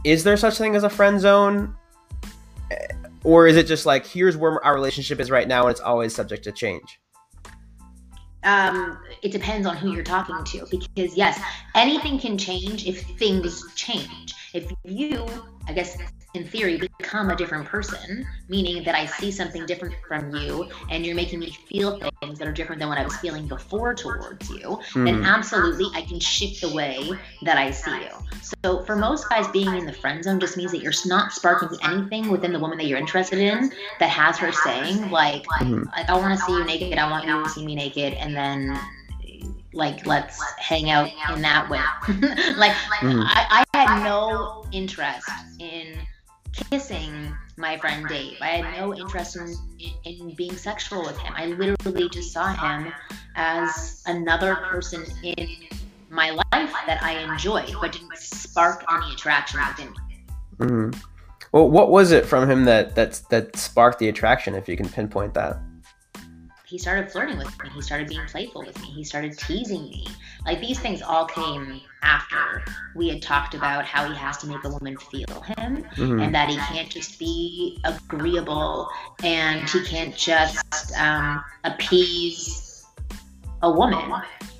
is 0.05 0.25
there 0.25 0.37
such 0.37 0.57
thing 0.57 0.77
as 0.77 0.85
a 0.85 0.91
friend 0.91 1.21
zone? 1.21 1.75
Eh, 2.71 2.87
or 3.25 3.47
is 3.47 3.57
it 3.57 3.67
just 3.67 3.87
like 3.87 4.07
here's 4.07 4.37
where 4.37 4.65
our 4.65 4.75
relationship 4.75 5.21
is 5.21 5.31
right 5.31 5.49
now 5.49 5.63
and 5.63 5.71
it's 5.71 5.81
always 5.81 6.15
subject 6.15 6.45
to 6.45 6.53
change 6.53 7.01
um, 8.43 8.99
it 9.23 9.33
depends 9.33 9.67
on 9.67 9.77
who 9.77 9.93
you're 9.93 10.05
talking 10.05 10.43
to 10.45 10.67
because 10.71 11.17
yes 11.17 11.41
anything 11.75 12.19
can 12.19 12.39
change 12.39 12.87
if 12.87 13.03
things 13.19 13.63
change. 13.75 14.35
If 14.53 14.73
you 14.85 15.27
i 15.69 15.73
guess 15.73 15.97
in 16.35 16.45
theory 16.45 16.79
become 16.99 17.31
a 17.31 17.37
different 17.37 17.67
person 17.67 18.25
meaning 18.49 18.83
that 18.85 18.95
i 18.95 19.05
see 19.07 19.31
something 19.31 19.67
different 19.67 19.95
from 20.07 20.35
you 20.35 20.69
and 20.91 21.05
you're 21.05 21.15
making 21.15 21.39
me 21.39 21.51
feel 21.51 21.99
things 22.23 22.39
that 22.39 22.47
are 22.47 22.53
different 22.53 22.79
than 22.79 22.89
what 22.89 22.99
i 22.99 23.05
was 23.05 23.17
feeling 23.17 23.47
before 23.49 23.95
towards 23.95 24.49
you 24.51 24.79
then 24.95 25.23
Mhm. 25.23 25.25
absolutely 25.27 25.87
I 25.95 26.03
can 26.03 26.21
shift 26.21 26.61
the 26.61 26.69
way 26.69 27.21
that 27.43 27.57
I 27.57 27.71
see 27.71 28.03
you. 28.03 28.11
So 28.63 28.83
for 28.85 28.97
most 28.97 29.29
guys, 29.29 29.49
being 29.49 29.75
in 29.75 29.87
the 29.87 29.93
friend 29.93 30.23
zone 30.23 30.41
just 30.41 30.57
means 30.57 30.73
that 30.73 30.81
you're 30.81 30.93
not 31.07 31.33
sparking 31.33 31.69
anything 31.83 32.29
within 32.31 32.53
the 32.53 32.59
woman 32.59 32.79
that 32.79 32.87
you're 32.87 32.99
interested 32.99 33.39
in 33.39 33.73
that 33.99 34.09
has 34.09 34.37
her 34.39 34.53
saying 34.53 35.11
like, 35.11 35.47
like 35.61 36.09
I 36.09 36.17
want 36.17 36.39
to 36.39 36.45
see 36.45 36.57
you 36.57 36.65
naked, 36.65 36.99
I 36.99 37.11
want 37.11 37.29
you 37.29 37.43
to 37.43 37.49
see 37.49 37.65
me 37.65 37.75
naked, 37.75 38.15
and 38.15 38.37
then 38.37 38.79
like 39.73 40.07
let's 40.07 40.41
hang 40.59 40.91
out 40.91 41.11
in 41.35 41.43
that 41.43 41.69
way. 41.71 41.81
like 42.57 42.73
Mhm. 43.01 43.23
I, 43.27 43.65
I 43.75 43.79
had 43.79 44.05
no 44.05 44.65
interest 44.73 45.29
in 45.59 45.99
kissing 46.53 47.35
my 47.57 47.77
friend 47.79 48.09
Dave. 48.09 48.39
I 48.41 48.47
had 48.49 48.81
no 48.81 48.95
interest 48.95 49.37
in, 49.37 49.55
in, 49.79 49.93
in 50.05 50.35
being 50.35 50.57
sexual 50.57 51.03
with 51.03 51.19
him. 51.19 51.33
I 51.37 51.47
literally 51.47 52.09
just 52.09 52.33
saw 52.33 52.53
him 52.53 52.93
as 53.37 54.03
another 54.07 54.57
person 54.57 55.05
in 55.23 55.49
my 56.09 56.31
life 56.31 56.75
that 56.87 57.03
I 57.03 57.19
enjoyed, 57.19 57.75
but 57.81 57.93
didn't 57.93 58.17
spark 58.17 58.85
any 58.93 59.13
attraction 59.13 59.61
within 59.69 59.91
me. 59.91 59.97
hmm 60.59 60.91
Well, 61.53 61.69
what 61.71 61.91
was 61.91 62.13
it 62.13 62.27
from 62.27 62.51
him 62.51 62.65
that 62.65 62.95
that 62.97 63.21
that 63.31 63.57
sparked 63.57 63.99
the 63.99 64.09
attraction? 64.09 64.55
If 64.55 64.69
you 64.69 64.77
can 64.77 64.89
pinpoint 64.89 65.35
that. 65.35 65.59
He 66.71 66.79
started 66.79 67.11
flirting 67.11 67.37
with 67.37 67.49
me. 67.65 67.69
He 67.75 67.83
started 67.83 68.07
being 68.07 68.25
playful 68.27 68.65
with 68.65 68.81
me. 68.81 68.87
He 68.93 69.03
started 69.03 69.37
teasing 69.37 69.89
me. 69.89 70.07
Like 70.47 70.61
these 70.61 70.79
things 70.79 71.03
all 71.03 71.27
came 71.27 71.81
after 72.05 72.65
we 72.95 73.09
had 73.09 73.21
talked 73.21 73.55
about 73.55 73.85
how 73.85 74.09
he 74.09 74.15
has 74.15 74.37
to 74.39 74.47
make 74.47 74.63
a 74.63 74.69
woman 74.69 74.97
feel 74.97 75.41
him 75.59 75.85
Mhm. 75.97 76.23
and 76.23 76.33
that 76.33 76.49
he 76.49 76.57
can't 76.57 76.89
just 76.89 77.19
be 77.19 77.81
agreeable 77.83 78.89
and 79.25 79.69
he 79.69 79.85
can't 79.85 80.17
just 80.17 80.97
um, 80.97 81.43
appease 81.65 82.87
a 83.63 83.71
woman. 83.71 84.13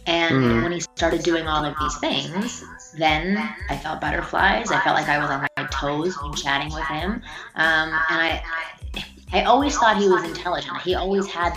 And 0.07 0.35
Mhm. 0.35 0.63
when 0.65 0.73
he 0.73 0.81
started 0.97 1.23
doing 1.23 1.47
all 1.47 1.65
of 1.65 1.79
these 1.79 1.97
things, 1.99 2.93
then 2.99 3.55
I 3.69 3.77
felt 3.77 4.01
butterflies. 4.01 4.73
I 4.73 4.81
felt 4.81 4.97
like 4.97 5.09
I 5.09 5.19
was 5.19 5.31
on 5.31 5.47
my 5.57 5.65
toes 5.67 6.21
when 6.21 6.33
chatting 6.35 6.75
with 6.75 6.87
him. 6.87 7.23
Um, 7.55 7.89
and 8.09 8.21
I, 8.21 8.43
I 9.33 9.43
always 9.45 9.77
thought 9.77 9.97
he 9.97 10.09
was 10.09 10.25
intelligent. 10.25 10.77
He 10.83 10.95
always 10.95 11.27
had 11.27 11.53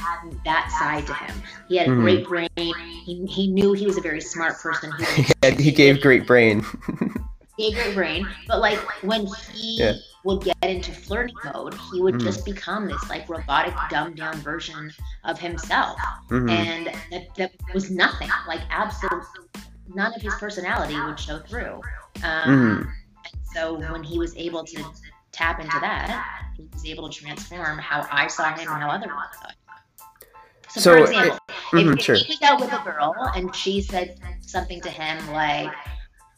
that 0.46 0.72
side 0.80 1.08
to 1.08 1.14
him. 1.14 1.36
He 1.68 1.78
had 1.78 1.88
a 1.88 1.96
great 1.96 2.28
brain. 2.28 2.48
He, 2.56 3.26
he 3.28 3.48
knew 3.48 3.74
he 3.74 3.86
was 3.86 3.98
a 3.98 4.02
very 4.02 4.22
smart 4.22 4.60
person. 4.60 4.92
He 4.92 5.04
was 5.44 5.54
he 5.60 5.72
gave 5.72 6.00
great 6.02 6.28
brain. 6.28 6.64
he 7.58 7.72
had 7.72 7.84
great 7.84 7.96
brain, 7.96 8.36
but 8.48 8.60
like 8.62 8.80
when 9.04 9.26
he 9.26 9.78
Yeah. 9.80 9.94
would 10.24 10.44
get 10.44 10.56
into 10.62 10.92
flirting 10.92 11.38
mode, 11.44 11.74
he 11.92 12.02
would 12.02 12.16
Mhm. 12.16 12.22
just 12.24 12.46
become 12.46 12.88
this 12.88 13.10
like 13.10 13.28
robotic, 13.28 13.74
dumbed 13.90 14.18
down 14.18 14.36
version 14.38 14.92
of 15.24 15.40
himself, 15.40 16.00
Mhm. 16.30 16.50
and 16.50 16.86
that, 17.12 17.36
that 17.38 17.52
was 17.74 17.90
nothing. 17.90 18.30
Like 18.48 18.62
absolutely 18.70 19.28
none 19.94 20.14
of 20.14 20.22
his 20.22 20.34
personality 20.36 21.00
would 21.02 21.20
show 21.20 21.40
through. 21.40 21.82
Um, 22.24 22.94
and 23.26 23.34
so 23.54 23.80
when 23.92 24.04
he 24.04 24.18
was 24.20 24.36
able 24.38 24.64
to 24.64 24.84
tap 25.34 25.60
into 25.60 25.78
that, 25.80 26.46
he 26.56 26.68
was 26.72 26.86
able 26.86 27.10
to 27.10 27.20
transform 27.20 27.78
how 27.80 28.08
I 28.12 28.28
saw 28.28 28.54
him 28.54 28.60
and 28.72 28.82
how 28.82 28.90
other 28.90 29.08
women 29.08 29.24
saw 29.42 29.48
him. 29.50 29.56
So, 30.70 30.80
So, 30.80 30.92
for 30.92 30.98
it- 30.98 31.02
example, 31.10 31.40
Mhm, 31.72 31.98
if, 32.00 32.06
sure. 32.06 32.16
if 32.16 32.22
he 32.22 32.34
was 32.34 32.42
out 32.44 32.60
with 32.62 32.74
a 32.74 32.80
girl 32.84 33.16
and 33.36 33.54
she 33.56 33.82
said 33.82 34.20
something 34.42 34.80
to 34.82 34.90
him 34.90 35.32
like, 35.32 35.72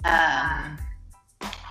um, 0.03 0.77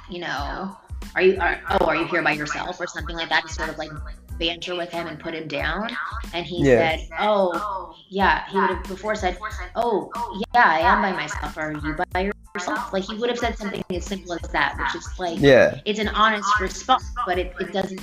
you 0.09 0.21
know, 0.21 0.77
are 1.15 1.23
you 1.23 1.39
are, 1.41 1.61
oh 1.71 1.87
are 1.87 1.97
you 1.97 2.07
here 2.07 2.23
by 2.23 2.33
yourself 2.33 2.81
or 2.81 2.87
something 2.87 3.17
like 3.17 3.29
that 3.29 3.47
to 3.47 3.53
sort 3.53 3.69
of 3.69 3.77
like 3.79 3.91
banter 4.39 4.75
with 4.75 4.91
him 4.91 5.07
and 5.07 5.21
put 5.21 5.35
him 5.35 5.47
down 5.47 5.89
and 6.33 6.45
he 6.47 6.65
Yeah. 6.65 6.97
said 6.97 7.09
oh 7.21 7.95
yeah 8.09 8.49
he 8.49 8.59
would 8.59 8.71
have 8.71 8.83
before 8.85 9.15
said 9.15 9.39
oh 9.77 10.11
yeah 10.55 10.65
i 10.65 10.79
am 10.81 11.03
by 11.03 11.13
myself 11.13 11.57
are 11.59 11.73
you 11.73 11.95
by 12.13 12.31
yourself 12.55 12.93
like 12.93 13.03
he 13.05 13.17
would 13.17 13.29
have 13.29 13.38
said 13.38 13.59
something 13.59 13.83
as 13.90 14.05
simple 14.05 14.33
as 14.33 14.40
that 14.53 14.77
which 14.79 14.95
is 14.95 15.09
like 15.19 15.38
Yeah. 15.40 15.81
it's 15.85 15.99
an 15.99 16.09
honest 16.09 16.49
response 16.61 17.05
but 17.27 17.37
it, 17.37 17.53
it 17.59 17.73
doesn't 17.73 18.01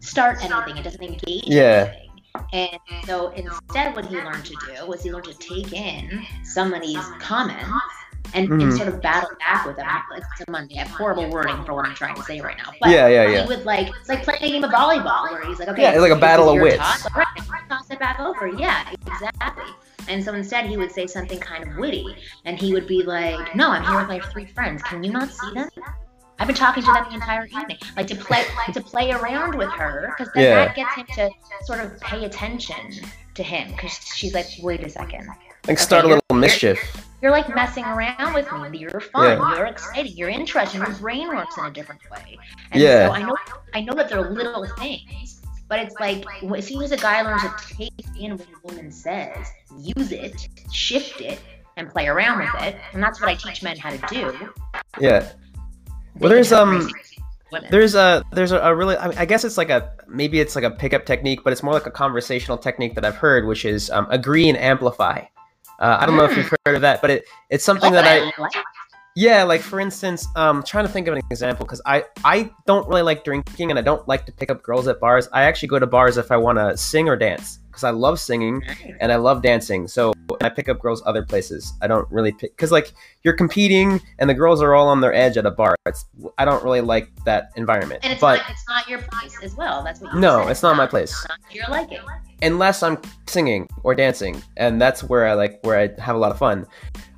start 0.00 0.38
anything 0.42 0.78
it 0.78 0.84
doesn't 0.84 1.02
engage 1.02 1.44
Yeah. 1.46 1.92
anything 1.92 2.10
and 2.54 2.78
so 3.06 3.28
instead 3.32 3.94
what 3.94 4.06
he 4.06 4.16
learned 4.16 4.46
to 4.46 4.54
do 4.66 4.86
was 4.86 5.02
he 5.02 5.12
learned 5.12 5.26
to 5.26 5.34
take 5.34 5.72
in 5.74 6.24
somebody's 6.44 7.04
comments 7.18 7.68
and, 8.34 8.50
and 8.50 8.62
Mhm. 8.62 8.76
sort 8.76 8.88
of 8.88 9.00
battle 9.00 9.30
back 9.38 9.64
with 9.64 9.76
them. 9.76 9.86
It's 10.14 10.26
a 10.46 10.50
Monday. 10.50 10.74
I 10.76 10.80
have 10.80 10.88
horrible 10.88 11.30
wording 11.30 11.64
for 11.64 11.72
what 11.72 11.86
I'm 11.86 11.94
trying 11.94 12.14
to 12.14 12.22
say 12.24 12.42
right 12.42 12.58
now. 12.58 12.72
But 12.78 12.90
Yeah, 12.90 13.08
yeah, 13.08 13.26
yeah. 13.26 13.42
he 13.42 13.48
would 13.48 13.64
like 13.64 13.88
it's 13.88 14.08
like 14.10 14.22
playing 14.22 14.42
a 14.42 14.48
game 14.48 14.64
of 14.64 14.70
volleyball 14.70 15.30
where 15.30 15.42
he's 15.46 15.58
like, 15.58 15.68
okay, 15.68 15.82
Yeah, 15.82 15.92
it's 15.92 16.00
like 16.00 16.12
a 16.12 16.16
battle 16.16 16.50
of 16.50 16.60
wits. 16.60 16.76
Toss. 16.76 17.06
Right, 17.16 17.26
toss 17.70 17.90
it 17.90 17.98
back 17.98 18.20
over. 18.20 18.46
Yeah, 18.48 18.84
exactly. 19.06 19.64
And 20.08 20.24
so 20.24 20.34
instead 20.34 20.66
he 20.66 20.76
would 20.76 20.90
say 20.92 21.06
something 21.06 21.38
kind 21.38 21.66
of 21.68 21.76
witty, 21.76 22.04
and 22.44 22.58
he 22.58 22.72
would 22.72 22.86
be 22.86 23.02
like, 23.02 23.54
"No, 23.54 23.70
I'm 23.70 23.82
here 23.84 23.96
with 23.98 24.08
my 24.08 24.20
three 24.32 24.46
friends. 24.46 24.82
Can 24.82 25.04
you 25.04 25.12
not 25.12 25.30
see 25.30 25.52
them? 25.54 25.68
I've 26.40 26.46
been 26.46 26.56
talking 26.56 26.82
to 26.82 26.92
them 26.92 27.04
the 27.08 27.14
entire 27.14 27.46
evening." 27.46 27.78
Like 27.96 28.06
to 28.08 28.16
play 28.16 28.44
to 28.72 28.80
play 28.80 29.10
around 29.12 29.54
with 29.56 29.70
her, 29.70 30.14
because 30.16 30.32
then 30.34 30.44
Yeah. 30.44 30.64
that 30.64 30.74
gets 30.74 30.94
him 30.94 31.06
to 31.16 31.30
sort 31.64 31.80
of 31.80 32.00
pay 32.00 32.24
attention 32.24 32.92
to 33.34 33.42
him. 33.42 33.70
Because 33.72 33.92
she's 34.14 34.34
like, 34.34 34.46
"Wait 34.62 34.84
a 34.84 34.88
second. 34.88 35.28
Like 35.66 35.78
start 35.78 36.04
a 36.04 36.08
you're- 36.08 36.20
little 36.30 36.40
mischief. 36.40 37.04
You're 37.20 37.32
like 37.32 37.52
messing 37.52 37.84
around 37.84 38.32
with 38.32 38.50
me. 38.70 38.78
You're 38.78 39.00
fun. 39.00 39.38
Yeah. 39.38 39.56
You're 39.56 39.66
exciting. 39.66 40.16
You're 40.16 40.28
interesting. 40.28 40.80
Your 40.80 40.90
brain 40.94 41.26
works 41.28 41.58
in 41.58 41.64
a 41.64 41.70
different 41.70 42.00
way. 42.10 42.38
And 42.70 42.80
Yeah. 42.80 43.08
so 43.08 43.14
I 43.14 43.22
know 43.22 43.36
I 43.74 43.80
know 43.82 43.92
that 43.94 44.08
they're 44.08 44.30
little 44.30 44.66
things, 44.78 45.37
but 45.68 45.78
it's 45.80 45.94
like 46.00 46.24
as 46.56 46.66
soon 46.66 46.82
as 46.82 46.92
a 46.92 46.96
guy 46.96 47.22
learns 47.22 47.42
to 47.42 47.74
take 47.74 47.92
in 48.18 48.36
what 48.36 48.46
a 48.48 48.66
woman 48.66 48.90
says, 48.90 49.46
use 49.78 50.12
it, 50.12 50.48
shift 50.72 51.20
it, 51.20 51.40
and 51.76 51.88
play 51.88 52.06
around 52.06 52.38
with 52.38 52.62
it, 52.62 52.76
and 52.92 53.02
that's 53.02 53.20
what 53.20 53.28
I 53.28 53.34
teach 53.34 53.62
men 53.62 53.76
how 53.76 53.90
to 53.90 53.98
do. 54.08 54.50
Yeah. 55.00 55.30
Well, 56.18 56.30
there's, 56.30 56.52
um. 56.52 56.88
There's 57.70 57.94
a 57.94 58.22
there's 58.32 58.52
a, 58.52 58.58
a 58.58 58.74
really 58.74 58.94
I, 58.98 59.08
mean, 59.08 59.16
I 59.16 59.24
guess 59.24 59.42
it's 59.42 59.56
like 59.56 59.70
a 59.70 59.94
maybe 60.06 60.38
it's 60.38 60.54
like 60.54 60.64
a 60.64 60.70
pickup 60.70 61.06
technique, 61.06 61.40
but 61.42 61.50
it's 61.50 61.62
more 61.62 61.72
like 61.72 61.86
a 61.86 61.90
conversational 61.90 62.58
technique 62.58 62.94
that 62.94 63.06
I've 63.06 63.16
heard, 63.16 63.46
which 63.46 63.64
is 63.64 63.88
um, 63.88 64.06
agree 64.10 64.50
and 64.50 64.58
amplify. 64.58 65.22
Uh, 65.78 65.96
I 65.98 66.04
don't 66.04 66.18
know 66.18 66.26
if 66.26 66.36
you've 66.36 66.52
heard 66.66 66.74
of 66.74 66.82
that, 66.82 67.00
but 67.00 67.10
it 67.10 67.24
it's 67.48 67.64
something 67.64 67.90
that 67.92 68.04
I 68.04 68.30
like. 68.38 68.52
Yeah 69.18 69.42
like 69.42 69.60
for 69.60 69.80
instance 69.80 70.28
um 70.36 70.62
trying 70.62 70.86
to 70.86 70.92
think 70.92 71.08
of 71.08 71.14
an 71.14 71.20
example 71.28 71.66
because 71.66 71.82
I 71.84 72.04
I 72.24 72.50
don't 72.66 72.86
really 72.88 73.02
like 73.02 73.24
drinking 73.24 73.70
and 73.70 73.78
I 73.78 73.82
don't 73.82 74.06
like 74.06 74.24
to 74.26 74.32
pick 74.32 74.48
up 74.48 74.62
girls 74.62 74.86
at 74.86 75.00
bars. 75.00 75.28
I 75.32 75.42
actually 75.42 75.68
go 75.68 75.78
to 75.80 75.86
bars 75.88 76.16
if 76.16 76.30
I 76.30 76.36
want 76.36 76.58
to 76.58 76.76
sing 76.76 77.08
or 77.08 77.16
dance 77.16 77.58
because 77.66 77.82
I 77.82 77.90
love 77.90 78.20
singing 78.20 78.62
and 79.00 79.10
I 79.10 79.16
love 79.16 79.42
dancing. 79.42 79.88
So 79.88 80.12
I 80.40 80.48
pick 80.48 80.68
up 80.68 80.80
girls 80.80 81.02
other 81.04 81.24
places. 81.24 81.72
I 81.82 81.88
don't 81.88 82.08
really 82.12 82.30
pick 82.32 82.52
because 82.56 82.70
like 82.70 82.92
you're 83.24 83.34
competing 83.34 84.00
and 84.20 84.30
the 84.30 84.34
girls 84.34 84.62
are 84.62 84.74
all 84.76 84.86
on 84.88 85.00
their 85.00 85.12
edge 85.12 85.36
at 85.36 85.46
a 85.46 85.50
bar. 85.50 85.74
It's 85.86 86.04
I 86.38 86.44
don't 86.44 86.62
really 86.62 86.80
like 86.80 87.10
that 87.24 87.50
environment. 87.56 88.00
And 88.04 88.12
it's 88.12 88.20
but 88.20 88.36
not 88.36 88.50
it's 88.50 88.68
not 88.68 88.88
your 88.88 89.00
place 89.02 89.36
as 89.42 89.56
well. 89.56 89.82
That's 89.82 90.00
what 90.00 90.14
you 90.14 90.20
No, 90.20 90.46
it's 90.46 90.62
not 90.62 90.76
my 90.76 90.86
place. 90.86 91.10
It's 91.10 91.28
not 91.28 91.54
your 91.54 91.66
liking. 91.68 91.98
unless 92.42 92.84
I'm 92.84 92.98
singing 93.26 93.68
or 93.82 93.96
dancing, 93.96 94.40
and 94.56 94.80
that's 94.80 95.02
where 95.02 95.26
I 95.26 95.34
like 95.34 95.58
where 95.62 95.76
I 95.78 96.00
have 96.00 96.14
a 96.14 96.18
lot 96.18 96.30
of 96.30 96.38
fun. 96.38 96.66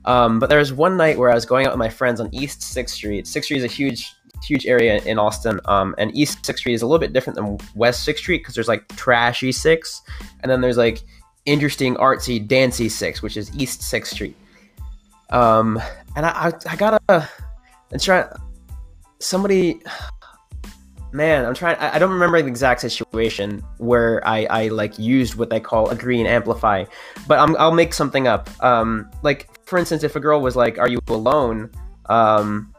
Um, 0.04 0.38
but 0.38 0.48
there 0.48 0.58
was 0.58 0.72
one 0.72 0.96
night 0.96 1.18
where 1.18 1.30
I 1.30 1.34
was 1.34 1.44
going 1.44 1.66
out 1.66 1.72
with 1.72 1.78
my 1.78 1.88
friends 1.88 2.20
on 2.20 2.34
East 2.34 2.62
Sixth 2.62 2.94
Street. 2.94 3.26
Sixth 3.26 3.46
Street 3.46 3.58
is 3.58 3.64
a 3.64 3.68
huge, 3.68 4.12
huge 4.42 4.66
area 4.66 5.02
in 5.04 5.18
Austin, 5.18 5.60
um, 5.66 5.94
and 5.98 6.16
East 6.16 6.44
Sixth 6.44 6.60
Street 6.60 6.74
is 6.74 6.82
a 6.82 6.86
little 6.86 6.98
bit 6.98 7.12
different 7.12 7.36
than 7.36 7.58
West 7.74 8.04
Sixth 8.04 8.22
Street 8.22 8.38
because 8.38 8.54
there's 8.54 8.68
like 8.68 8.86
trashy 8.96 9.52
Six, 9.52 10.02
and 10.40 10.50
then 10.50 10.60
there's 10.60 10.78
like 10.78 11.02
interesting, 11.46 11.94
artsy, 11.96 12.46
dancey 12.46 12.88
Six, 12.88 13.22
which 13.22 13.36
is 13.36 13.54
East 13.56 13.82
Sixth 13.82 14.12
Street. 14.12 14.36
Um, 15.30 15.80
and 16.16 16.26
I, 16.26 16.30
I, 16.30 16.52
I 16.72 16.76
gotta, 16.76 17.00
I'm 17.08 17.98
trying. 17.98 18.26
Somebody, 19.22 19.82
man, 21.12 21.44
I'm 21.44 21.54
trying. 21.54 21.76
I, 21.76 21.96
I 21.96 21.98
don't 21.98 22.12
remember 22.12 22.40
the 22.40 22.48
exact 22.48 22.80
situation 22.80 23.62
where 23.78 24.26
I, 24.26 24.46
I 24.50 24.68
like 24.68 24.98
used 24.98 25.36
what 25.36 25.50
they 25.50 25.60
call 25.60 25.90
agree 25.90 26.18
and 26.18 26.28
amplify, 26.28 26.84
but 27.26 27.38
I'm, 27.38 27.56
I'll 27.56 27.72
make 27.72 27.94
something 27.94 28.26
up. 28.26 28.50
Um, 28.62 29.10
like 29.22 29.48
for 29.66 29.78
instance, 29.78 30.02
if 30.02 30.16
a 30.16 30.20
girl 30.20 30.40
was 30.40 30.56
like, 30.56 30.78
"Are 30.78 30.88
you 30.88 31.00
alone?" 31.08 31.70
Um, 32.06 32.74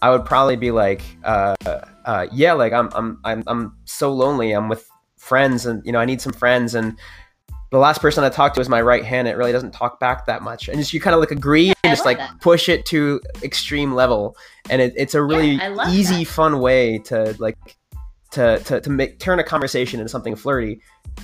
I 0.00 0.10
would 0.10 0.24
probably 0.24 0.56
be 0.56 0.70
like, 0.70 1.02
uh, 1.24 1.54
uh, 1.64 2.26
"Yeah, 2.32 2.54
like 2.54 2.72
I'm, 2.72 2.90
I'm, 2.94 3.18
I'm, 3.24 3.42
I'm 3.46 3.76
so 3.84 4.12
lonely. 4.12 4.52
I'm 4.52 4.68
with 4.68 4.88
friends, 5.16 5.66
and 5.66 5.84
you 5.86 5.92
know, 5.92 5.98
I 6.00 6.04
need 6.04 6.20
some 6.20 6.32
friends." 6.32 6.74
And 6.74 6.98
the 7.72 7.78
last 7.78 8.02
person 8.02 8.22
I 8.22 8.28
talked 8.28 8.54
to 8.56 8.60
was 8.60 8.68
my 8.68 8.82
right 8.82 9.02
hand. 9.02 9.26
It 9.26 9.36
really 9.36 9.50
doesn't 9.50 9.72
talk 9.72 9.98
back 9.98 10.26
that 10.26 10.42
much, 10.42 10.68
and 10.68 10.78
just 10.78 10.92
you 10.92 11.00
kind 11.00 11.14
of 11.14 11.20
like 11.20 11.30
agree 11.30 11.70
I 11.70 11.74
and 11.84 11.92
just 11.92 12.04
like 12.04 12.18
that. 12.18 12.38
push 12.40 12.68
it 12.68 12.84
to 12.86 13.20
extreme 13.42 13.94
level, 13.94 14.36
and 14.68 14.82
it, 14.82 14.92
it's 14.94 15.14
a 15.14 15.22
really 15.22 15.56
love 15.56 15.88
easy, 15.88 16.24
that. 16.24 16.30
fun 16.30 16.60
way 16.60 16.98
to 16.98 17.34
like 17.38 17.56
to 18.32 18.58
to 18.60 18.80
to 18.82 18.90
make 18.90 19.18
turn 19.18 19.38
a 19.38 19.44
conversation 19.44 20.00
into 20.00 20.10
something 20.10 20.36
flirty. 20.36 20.80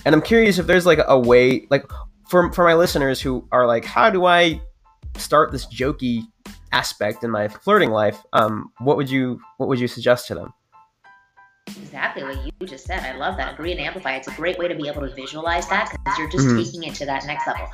And 0.07 0.15
I'm 0.15 0.23
curious 0.23 0.59
if 0.59 0.67
there's 0.67 0.87
like 0.87 1.01
a 1.07 1.19
way, 1.19 1.67
like 1.71 1.85
for 2.29 2.51
for 2.53 2.65
my 2.65 2.75
listeners 2.75 3.21
who 3.21 3.47
are 3.53 3.67
like, 3.67 3.85
how 3.85 4.09
do 4.09 4.25
I 4.25 4.59
start 5.19 5.53
this 5.53 5.67
jokey 5.67 6.23
aspect 6.73 7.25
in 7.25 7.31
my 7.31 7.49
flirting 7.49 7.91
life? 7.91 8.25
Um, 8.33 8.73
what 8.79 8.97
would 8.97 9.11
you 9.11 9.39
what 9.59 9.69
would 9.69 9.79
you 9.79 9.87
suggest 9.87 10.27
to 10.29 10.35
them? 10.35 10.55
Exactly 11.77 12.23
what 12.23 12.37
you 12.45 12.67
just 12.67 12.87
said. 12.87 13.01
I 13.01 13.17
love 13.17 13.37
that. 13.37 13.55
Agree 13.55 13.73
and 13.73 13.81
amplify. 13.81 14.15
It's 14.17 14.29
a 14.29 14.33
great 14.33 14.59
way 14.59 14.69
to 14.69 14.75
be 14.75 14.89
able 14.89 15.03
to 15.03 15.15
visualize 15.15 15.69
that 15.69 15.91
because 15.91 16.19
you're 16.19 16.29
just 16.29 16.47
Mhm. 16.47 16.65
taking 16.65 16.83
it 16.85 16.95
to 16.97 17.07
that 17.07 17.25
next 17.27 17.47
level. 17.47 17.69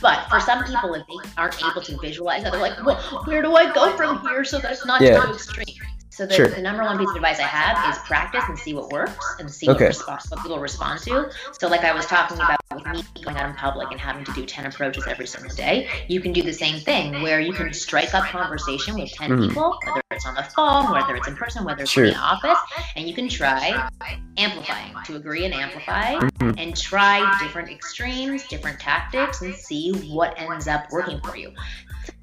But 0.00 0.28
for 0.28 0.40
some 0.40 0.64
people, 0.64 0.94
if 0.94 1.06
they 1.06 1.30
aren't 1.36 1.62
able 1.62 1.82
to 1.82 1.98
visualize 1.98 2.42
that, 2.44 2.52
they're 2.52 2.60
like, 2.60 2.84
well, 2.84 2.96
where 3.24 3.42
do 3.42 3.54
I 3.54 3.72
go 3.72 3.96
from 3.96 4.20
here 4.28 4.44
so 4.44 4.58
that's 4.58 4.84
not 4.86 5.00
Yeah. 5.00 5.20
too 5.20 5.32
extreme? 5.32 5.66
So 6.12 6.26
the, 6.26 6.34
Sure. 6.34 6.48
the 6.48 6.60
number 6.60 6.84
one 6.84 6.98
piece 6.98 7.08
of 7.08 7.16
advice 7.16 7.38
I 7.40 7.44
have 7.44 7.88
is 7.90 7.98
practice 8.00 8.44
and 8.46 8.58
see 8.58 8.74
what 8.74 8.90
works 8.90 9.36
and 9.38 9.50
see 9.50 9.70
Okay. 9.70 9.84
what, 9.84 9.88
response, 9.88 10.30
what 10.30 10.42
people 10.42 10.58
respond 10.58 11.00
to. 11.04 11.30
So 11.58 11.68
like 11.68 11.84
I 11.84 11.94
was 11.94 12.04
talking 12.04 12.36
about 12.36 12.58
with 12.74 12.86
me 12.86 13.02
going 13.24 13.38
out 13.38 13.48
in 13.48 13.56
public 13.56 13.90
and 13.90 13.98
having 13.98 14.22
to 14.24 14.32
do 14.32 14.44
10 14.44 14.66
approaches 14.66 15.06
every 15.06 15.26
single 15.26 15.54
day, 15.56 15.88
you 16.08 16.20
can 16.20 16.34
do 16.34 16.42
the 16.42 16.52
same 16.52 16.80
thing 16.80 17.22
where 17.22 17.40
you 17.40 17.54
can 17.54 17.72
strike 17.72 18.14
up 18.14 18.24
conversation 18.24 18.94
with 18.94 19.10
10 19.12 19.30
Mhm. 19.30 19.48
people, 19.48 19.78
whether 19.86 20.02
it's 20.10 20.26
on 20.26 20.34
the 20.34 20.42
phone, 20.42 20.90
whether 20.90 21.16
it's 21.16 21.28
in 21.28 21.34
person, 21.34 21.64
whether 21.64 21.82
it's 21.82 21.90
Sure. 21.90 22.04
in 22.04 22.12
the 22.12 22.18
office, 22.18 22.58
and 22.94 23.08
you 23.08 23.14
can 23.14 23.30
try 23.30 23.88
amplifying 24.36 24.94
to 25.06 25.16
agree 25.16 25.46
and 25.46 25.54
amplify 25.54 26.16
Mhm. 26.16 26.54
and 26.58 26.76
try 26.76 27.38
different 27.38 27.70
extremes, 27.70 28.46
different 28.48 28.78
tactics, 28.78 29.40
and 29.40 29.54
see 29.54 29.92
what 30.10 30.38
ends 30.38 30.68
up 30.68 30.90
working 30.90 31.20
for 31.22 31.36
you. 31.36 31.54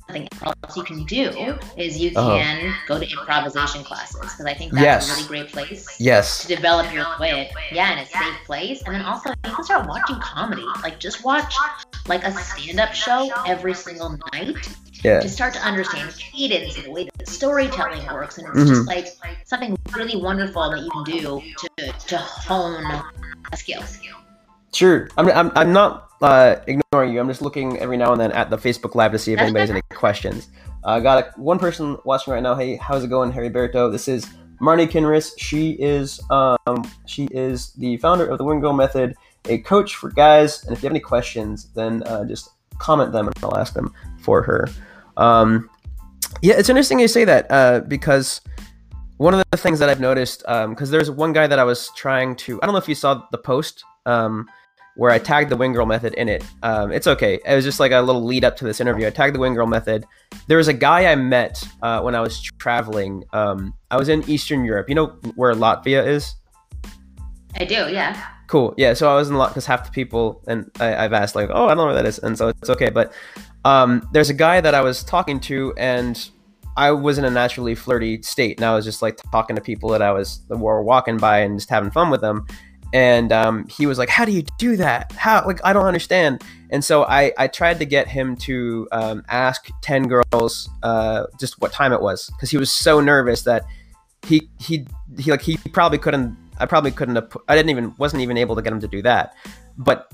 Something 0.09 0.27
else 0.41 0.75
you 0.75 0.83
can 0.83 1.03
do 1.05 1.55
is 1.77 1.99
you 1.99 2.09
Uh-huh. 2.15 2.35
can 2.39 2.73
go 2.87 2.97
to 2.97 3.07
improvisation 3.07 3.83
classes 3.83 4.19
because 4.19 4.43
I 4.43 4.55
think 4.55 4.71
that's 4.73 4.83
Yes. 4.83 5.05
a 5.11 5.13
really 5.13 5.27
great 5.27 5.51
place 5.51 5.85
Yes. 5.99 6.41
to 6.41 6.47
develop 6.47 6.91
your 6.91 7.05
wit. 7.19 7.51
Yeah, 7.71 7.91
in 7.93 7.99
a 7.99 8.05
safe 8.07 8.37
place. 8.47 8.81
And 8.87 8.95
then 8.95 9.03
also 9.03 9.29
you 9.45 9.51
can 9.53 9.63
start 9.63 9.87
watching 9.87 10.19
comedy. 10.19 10.65
Like 10.81 10.99
just 10.99 11.23
watch 11.23 11.53
like 12.07 12.23
a 12.23 12.31
stand-up 12.33 12.95
show 12.95 13.29
every 13.45 13.75
single 13.75 14.17
night 14.33 14.57
Yeah. 15.03 15.19
to 15.19 15.29
start 15.29 15.53
to 15.53 15.59
understand 15.59 16.09
cadence 16.17 16.75
and 16.77 16.85
the 16.85 16.91
way 16.91 17.03
that 17.15 17.27
storytelling 17.27 18.03
works. 18.11 18.39
And 18.39 18.47
it's 18.47 18.57
Mhm. 18.57 18.67
just 18.67 18.87
like 18.87 19.09
something 19.45 19.77
really 19.93 20.17
wonderful 20.19 20.71
that 20.71 20.79
you 20.81 20.89
can 20.89 21.03
do 21.03 21.43
to, 21.77 21.91
to 22.07 22.17
hone 22.17 22.83
a 23.53 23.57
skill. 23.57 23.83
Sure. 24.73 25.07
I'm, 25.17 25.29
I'm, 25.29 25.51
I'm 25.55 25.71
not 25.71 26.08
uh, 26.21 26.55
ignoring 26.67 27.13
you. 27.13 27.19
I'm 27.19 27.27
just 27.27 27.41
looking 27.41 27.77
every 27.79 27.97
now 27.97 28.11
and 28.11 28.19
then 28.19 28.31
at 28.31 28.49
the 28.49 28.57
Facebook 28.57 28.95
Live 28.95 29.11
to 29.11 29.19
see 29.19 29.33
if 29.33 29.39
anybody 29.39 29.61
has 29.61 29.69
any 29.71 29.81
questions. 29.93 30.49
I 30.83 30.97
uh, 30.97 30.99
got 30.99 31.23
a, 31.23 31.39
one 31.39 31.59
person 31.59 31.97
watching 32.05 32.33
right 32.33 32.43
now. 32.43 32.55
Hey, 32.55 32.75
how's 32.77 33.03
it 33.03 33.09
going, 33.09 33.31
Harry 33.31 33.49
Berto? 33.49 33.91
This 33.91 34.07
is 34.07 34.25
Marnie 34.61 34.89
Kinrys. 34.89 35.31
She 35.37 35.71
is 35.71 36.21
um, 36.29 36.89
she 37.05 37.25
is 37.31 37.73
the 37.73 37.97
founder 37.97 38.25
of 38.27 38.37
the 38.37 38.43
Wing 38.43 38.59
Girl 38.59 38.73
Method, 38.73 39.15
a 39.45 39.59
coach 39.59 39.95
for 39.95 40.09
guys. 40.09 40.63
And 40.63 40.75
if 40.75 40.83
you 40.83 40.87
have 40.87 40.93
any 40.93 40.99
questions, 40.99 41.69
then 41.73 42.03
uh, 42.03 42.25
just 42.25 42.51
comment 42.77 43.11
them 43.11 43.27
and 43.27 43.35
I'll 43.43 43.57
ask 43.57 43.73
them 43.73 43.93
for 44.19 44.41
her. 44.41 44.69
Um, 45.17 45.69
Yeah, 46.41 46.55
it's 46.57 46.69
interesting 46.69 46.99
you 46.99 47.07
say 47.07 47.25
that 47.25 47.47
uh, 47.49 47.81
because 47.81 48.41
one 49.17 49.33
of 49.33 49.43
the 49.51 49.57
things 49.57 49.79
that 49.79 49.89
I've 49.89 49.99
noticed, 49.99 50.43
um 50.47 50.71
because 50.71 50.89
um, 50.89 50.91
there's 50.91 51.11
one 51.11 51.33
guy 51.33 51.47
that 51.47 51.59
I 51.59 51.63
was 51.63 51.91
trying 51.95 52.35
to, 52.37 52.61
I 52.61 52.65
don't 52.65 52.73
know 52.73 52.79
if 52.79 52.87
you 52.87 52.95
saw 52.95 53.25
the 53.31 53.37
post 53.37 53.83
um, 54.05 54.47
where 54.95 55.11
I 55.11 55.19
tagged 55.19 55.49
the 55.49 55.57
wing 55.57 55.73
girl 55.73 55.85
method 55.85 56.13
in 56.15 56.27
it. 56.27 56.43
Um, 56.61 56.91
it's 56.91 57.07
okay. 57.07 57.39
It 57.45 57.55
was 57.55 57.63
just 57.63 57.79
like 57.79 57.91
a 57.91 58.01
little 58.01 58.23
lead 58.23 58.43
up 58.43 58.57
to 58.57 58.65
this 58.65 58.81
interview. 58.81 59.07
I 59.07 59.11
tagged 59.11 59.35
the 59.35 59.39
wing 59.39 59.53
girl 59.53 59.67
method. 59.67 60.05
There 60.47 60.57
was 60.57 60.67
a 60.67 60.73
guy 60.73 61.11
I 61.11 61.15
met 61.15 61.63
uh, 61.81 62.01
when 62.01 62.15
I 62.15 62.21
was 62.21 62.41
traveling. 62.59 63.23
Um, 63.31 63.73
I 63.91 63.97
was 63.97 64.09
in 64.09 64.29
Eastern 64.29 64.65
Europe. 64.65 64.89
You 64.89 64.95
know 64.95 65.07
where 65.35 65.53
Latvia 65.53 66.05
is? 66.05 66.35
I 67.55 67.65
do, 67.65 67.89
yeah. 67.89 68.21
Cool. 68.47 68.73
Yeah. 68.77 68.93
So 68.93 69.09
I 69.11 69.15
was 69.15 69.29
in 69.29 69.35
Latvia 69.35 69.49
because 69.49 69.65
half 69.65 69.85
the 69.85 69.91
people, 69.91 70.43
and 70.47 70.69
I, 70.79 70.87
have 70.87 71.13
asked 71.13 71.35
like, 71.35 71.49
oh, 71.51 71.65
I 71.65 71.69
don't 71.69 71.77
know 71.77 71.85
where 71.85 71.95
that 71.95 72.05
is, 72.05 72.19
and 72.19 72.37
so 72.37 72.49
it's 72.49 72.69
okay. 72.69 72.89
But 72.89 73.13
um, 73.65 74.07
there's 74.11 74.29
a 74.29 74.33
guy 74.33 74.59
that 74.61 74.73
I 74.73 74.81
was 74.81 75.03
talking 75.03 75.39
to, 75.41 75.73
and 75.77 76.29
I 76.75 76.91
was 76.91 77.17
in 77.17 77.25
a 77.25 77.29
naturally 77.29 77.75
flirty 77.75 78.21
state, 78.21 78.57
and 78.57 78.65
I 78.65 78.73
was 78.73 78.85
just 78.85 79.01
like 79.01 79.17
talking 79.31 79.55
to 79.55 79.61
people 79.61 79.89
that 79.89 80.01
I 80.01 80.11
was 80.11 80.41
that 80.47 80.57
were 80.57 80.81
walking 80.81 81.17
by 81.17 81.39
and 81.39 81.57
just 81.57 81.69
having 81.69 81.91
fun 81.91 82.09
with 82.09 82.21
them. 82.21 82.47
And 82.93 83.31
um, 83.31 83.67
he 83.67 83.85
was 83.85 83.97
like, 83.97 84.09
"How 84.09 84.25
do 84.25 84.31
you 84.31 84.43
do 84.57 84.75
that? 84.77 85.11
How? 85.11 85.45
Like, 85.45 85.59
I 85.63 85.73
don't 85.73 85.85
understand." 85.85 86.43
And 86.71 86.83
so 86.83 87.03
I, 87.03 87.31
I 87.37 87.47
tried 87.47 87.79
to 87.79 87.85
get 87.85 88.07
him 88.07 88.35
to 88.37 88.87
um, 88.91 89.23
ask 89.27 89.69
ten 89.81 90.07
girls 90.07 90.69
uh, 90.83 91.25
just 91.39 91.59
what 91.61 91.71
time 91.71 91.93
it 91.93 92.01
was 92.01 92.29
because 92.31 92.49
he 92.49 92.57
was 92.57 92.71
so 92.71 92.99
nervous 92.99 93.43
that 93.43 93.65
he 94.25 94.49
he 94.59 94.85
he 95.17 95.31
like 95.31 95.41
he 95.41 95.57
probably 95.71 95.97
couldn't. 95.97 96.35
I 96.59 96.65
probably 96.65 96.91
couldn't 96.91 97.15
have. 97.15 97.35
I 97.47 97.55
didn't 97.55 97.69
even 97.69 97.93
wasn't 97.97 98.21
even 98.21 98.37
able 98.37 98.55
to 98.55 98.61
get 98.61 98.73
him 98.73 98.79
to 98.81 98.87
do 98.87 99.01
that. 99.03 99.35
But 99.77 100.11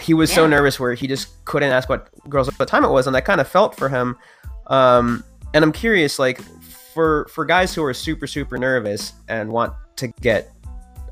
he 0.00 0.14
was 0.14 0.30
yeah. 0.30 0.36
so 0.36 0.46
nervous 0.46 0.78
where 0.78 0.94
he 0.94 1.06
just 1.06 1.44
couldn't 1.44 1.70
ask 1.70 1.88
what 1.88 2.08
girls 2.28 2.48
what 2.58 2.68
time 2.68 2.84
it 2.84 2.90
was, 2.90 3.06
and 3.06 3.16
I 3.16 3.20
kind 3.20 3.40
of 3.40 3.48
felt 3.48 3.76
for 3.76 3.88
him. 3.88 4.16
Um, 4.66 5.24
and 5.54 5.64
I'm 5.64 5.72
curious, 5.72 6.18
like 6.18 6.40
for 6.94 7.26
for 7.32 7.44
guys 7.44 7.74
who 7.74 7.84
are 7.84 7.94
super 7.94 8.26
super 8.26 8.58
nervous 8.58 9.12
and 9.28 9.50
want 9.50 9.72
to 9.96 10.08
get 10.20 10.52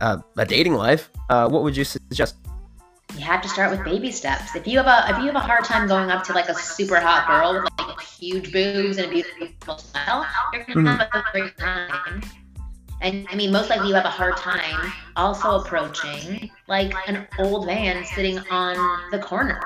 uh, 0.01 0.19
a 0.37 0.45
dating 0.45 0.75
life, 0.75 1.11
uh, 1.31 1.49
what 1.49 1.63
would 1.63 1.77
you 1.77 1.85
suggest? 1.85 2.37
You 3.15 3.25
have 3.25 3.43
to 3.43 3.49
start 3.49 3.71
with 3.71 3.85
baby 3.85 4.13
steps. 4.13 4.55
If 4.55 4.67
you 4.67 4.79
have 4.79 4.87
a 4.87 5.11
if 5.11 5.19
you 5.19 5.27
have 5.27 5.37
a 5.37 5.41
hard 5.41 5.65
time 5.65 5.89
going 5.89 6.11
up 6.11 6.25
to 6.25 6.33
like 6.33 6.49
a 6.49 6.55
super 6.55 7.01
hot 7.01 7.27
girl 7.27 7.55
with 7.55 7.73
like 7.79 8.01
huge 8.01 8.53
boobs 8.53 8.99
and 8.99 9.09
a 9.09 9.11
beautiful 9.11 9.79
smile, 9.79 10.27
you're 10.53 10.65
gonna 10.65 10.91
mm-hmm. 10.91 11.17
have 11.17 11.25
a 11.27 11.33
great 11.33 11.57
time 11.57 12.23
and 13.01 13.27
I 13.31 13.37
mean, 13.37 13.53
most 13.53 13.71
likely 13.71 13.89
you 13.89 13.95
have 13.95 14.05
a 14.05 14.11
hard 14.11 14.37
time 14.37 14.93
also 15.19 15.61
approaching 15.61 16.51
like 16.69 16.95
an 17.07 17.27
old 17.39 17.67
man 17.67 18.05
sitting 18.05 18.39
on 18.51 19.11
the 19.11 19.19
corner. 19.19 19.61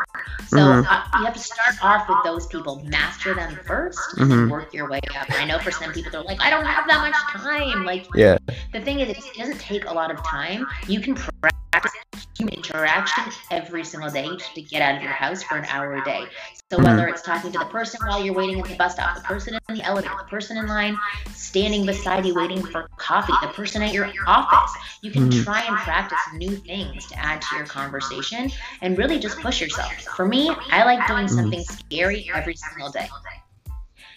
So 0.48 0.56
mm-hmm. 0.56 0.86
uh, 0.88 1.18
you 1.18 1.24
have 1.24 1.34
to 1.34 1.40
start 1.40 1.76
off 1.82 2.08
with 2.08 2.18
those 2.24 2.46
people, 2.46 2.82
master 2.84 3.34
them 3.34 3.54
1st 3.54 3.94
mm-hmm. 3.94 4.32
and 4.32 4.50
work 4.50 4.72
your 4.72 4.88
way 4.88 5.00
up. 5.16 5.30
I 5.30 5.44
know 5.44 5.58
for 5.58 5.70
some 5.70 5.92
people, 5.92 6.10
they're 6.10 6.22
like, 6.22 6.40
I 6.40 6.50
don't 6.50 6.64
have 6.64 6.86
that 6.88 7.00
much 7.00 7.42
time. 7.42 7.84
Like, 7.84 8.06
yeah. 8.14 8.38
The 8.72 8.80
thing 8.80 9.00
is, 9.00 9.10
it 9.10 9.34
doesn't 9.36 9.60
take 9.60 9.84
a 9.84 9.92
lot 9.92 10.10
of 10.10 10.22
time. 10.24 10.66
You 10.88 11.00
can 11.00 11.14
practice 11.14 11.92
human 12.36 12.54
interaction 12.54 13.24
every 13.50 13.84
single 13.84 14.10
day 14.10 14.28
to 14.54 14.62
get 14.62 14.82
out 14.82 14.96
of 14.96 15.02
your 15.02 15.12
house 15.12 15.42
for 15.42 15.56
an 15.56 15.64
hour 15.66 15.94
a 15.94 16.04
day. 16.04 16.24
So 16.70 16.78
mm-hmm. 16.78 16.86
whether 16.86 17.08
it's 17.08 17.22
talking 17.22 17.52
to 17.52 17.58
the 17.58 17.66
person 17.66 18.00
while 18.06 18.24
you're 18.24 18.34
waiting 18.34 18.60
at 18.60 18.66
the 18.66 18.76
bus 18.76 18.94
stop, 18.94 19.16
the 19.16 19.22
person 19.22 19.58
in 19.68 19.74
the 19.74 19.82
elevator, 19.82 20.14
the 20.18 20.28
person 20.28 20.56
in 20.56 20.66
line 20.66 20.98
standing 21.34 21.84
beside 21.84 22.24
you 22.24 22.34
waiting 22.34 22.64
for 22.64 22.88
coffee, 22.96 23.34
the 23.42 23.48
person 23.48 23.82
at 23.82 23.92
your 23.92 24.08
office, 24.26 24.74
you 25.02 25.10
can 25.10 25.28
mm-hmm. 25.28 25.41
Try 25.44 25.62
and 25.62 25.76
practice 25.78 26.18
new 26.34 26.56
things 26.56 27.06
to 27.06 27.18
add 27.18 27.42
to 27.42 27.56
your 27.56 27.66
conversation 27.66 28.50
and 28.80 28.96
really 28.98 29.18
just 29.18 29.38
push 29.40 29.60
yourself. 29.60 29.92
For 30.16 30.26
me, 30.26 30.50
I 30.70 30.84
like 30.84 31.06
doing 31.06 31.26
mm-hmm. 31.26 31.34
something 31.34 31.64
scary 31.64 32.30
every 32.34 32.56
single 32.56 32.90
day. 32.90 33.08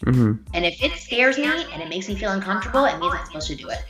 Mm-hmm. 0.05 0.33
And 0.53 0.65
if 0.65 0.83
it 0.83 0.93
scares 0.93 1.37
me 1.37 1.45
and 1.45 1.81
it 1.81 1.89
makes 1.89 2.07
me 2.07 2.15
feel 2.15 2.31
uncomfortable, 2.31 2.85
it 2.85 2.99
means 2.99 3.13
I'm 3.17 3.25
supposed 3.25 3.47
to 3.47 3.55
do 3.55 3.69
it. 3.69 3.83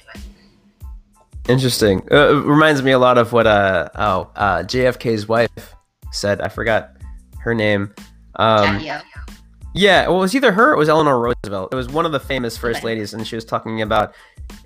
Interesting. 1.48 2.02
Uh, 2.12 2.30
it 2.30 2.46
reminds 2.46 2.82
me 2.82 2.92
a 2.92 3.00
lot 3.00 3.18
of 3.18 3.32
what 3.32 3.46
uh 3.46 3.90
oh 3.96 4.32
uh 4.36 4.64
JFK's 4.64 5.28
wife 5.28 5.76
said. 6.12 6.42
I 6.42 6.48
forgot 6.50 6.98
her 7.40 7.54
name. 7.54 7.94
Um, 8.38 8.80
yeah, 8.80 9.02
well, 9.76 10.18
it 10.18 10.22
was 10.22 10.36
either 10.36 10.52
her 10.52 10.72
or 10.72 10.74
it 10.74 10.78
was 10.78 10.90
Eleanor 10.90 11.20
Roosevelt. 11.20 11.74
It 11.74 11.76
was 11.76 11.90
one 11.90 12.06
of 12.06 12.12
the 12.12 12.20
famous 12.20 12.58
first 12.58 12.78
okay. 12.78 12.88
ladies, 12.88 13.14
and 13.14 13.28
she 13.28 13.36
was 13.36 13.44
talking 13.44 13.82
about 13.82 14.16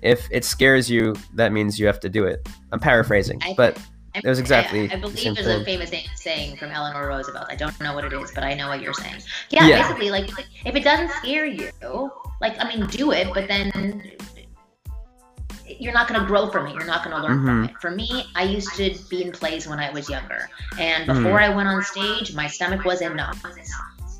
if 0.02 0.28
it 0.30 0.44
scares 0.44 0.90
you, 0.90 1.14
that 1.34 1.52
means 1.52 1.78
you 1.78 1.86
have 1.86 2.00
to 2.00 2.08
do 2.08 2.24
it. 2.24 2.48
I'm 2.72 2.80
paraphrasing, 2.80 3.40
I, 3.42 3.54
but 3.54 3.78
I, 4.14 4.18
it 4.18 4.26
was 4.26 4.38
exactly. 4.38 4.90
I, 4.90 4.94
I 4.94 5.00
believe 5.00 5.16
the 5.16 5.32
there's 5.34 5.46
thing. 5.46 5.62
a 5.62 5.64
famous 5.64 5.92
saying 6.14 6.56
from 6.56 6.70
Eleanor 6.70 7.08
Roosevelt. 7.08 7.46
I 7.48 7.56
don't 7.56 7.78
know 7.80 7.94
what 7.94 8.04
it 8.04 8.12
is, 8.12 8.30
but 8.32 8.44
I 8.44 8.54
know 8.54 8.68
what 8.68 8.80
you're 8.80 8.94
saying. 8.94 9.22
Yeah, 9.50 9.66
yeah. 9.66 9.82
basically, 9.82 10.10
like, 10.10 10.36
like 10.36 10.46
if 10.64 10.74
it 10.74 10.84
doesn't 10.84 11.10
scare 11.10 11.46
you, 11.46 11.70
like 12.40 12.54
I 12.62 12.68
mean, 12.68 12.86
do 12.86 13.12
it, 13.12 13.28
but 13.34 13.48
then 13.48 14.12
you're 15.66 15.92
not 15.92 16.08
going 16.08 16.20
to 16.20 16.26
grow 16.26 16.50
from 16.50 16.66
it. 16.66 16.74
You're 16.74 16.84
not 16.84 17.04
going 17.04 17.16
to 17.16 17.22
learn 17.22 17.38
mm-hmm. 17.38 17.46
from 17.46 17.64
it. 17.64 17.80
For 17.80 17.90
me, 17.90 18.26
I 18.34 18.42
used 18.42 18.74
to 18.76 18.94
be 19.08 19.22
in 19.22 19.32
plays 19.32 19.68
when 19.68 19.78
I 19.78 19.90
was 19.90 20.08
younger, 20.08 20.48
and 20.78 21.06
mm-hmm. 21.06 21.22
before 21.22 21.38
mm-hmm. 21.38 21.52
I 21.52 21.56
went 21.56 21.68
on 21.68 21.82
stage, 21.82 22.34
my 22.34 22.46
stomach 22.46 22.84
was 22.84 23.00
in 23.00 23.16
knots, 23.16 23.40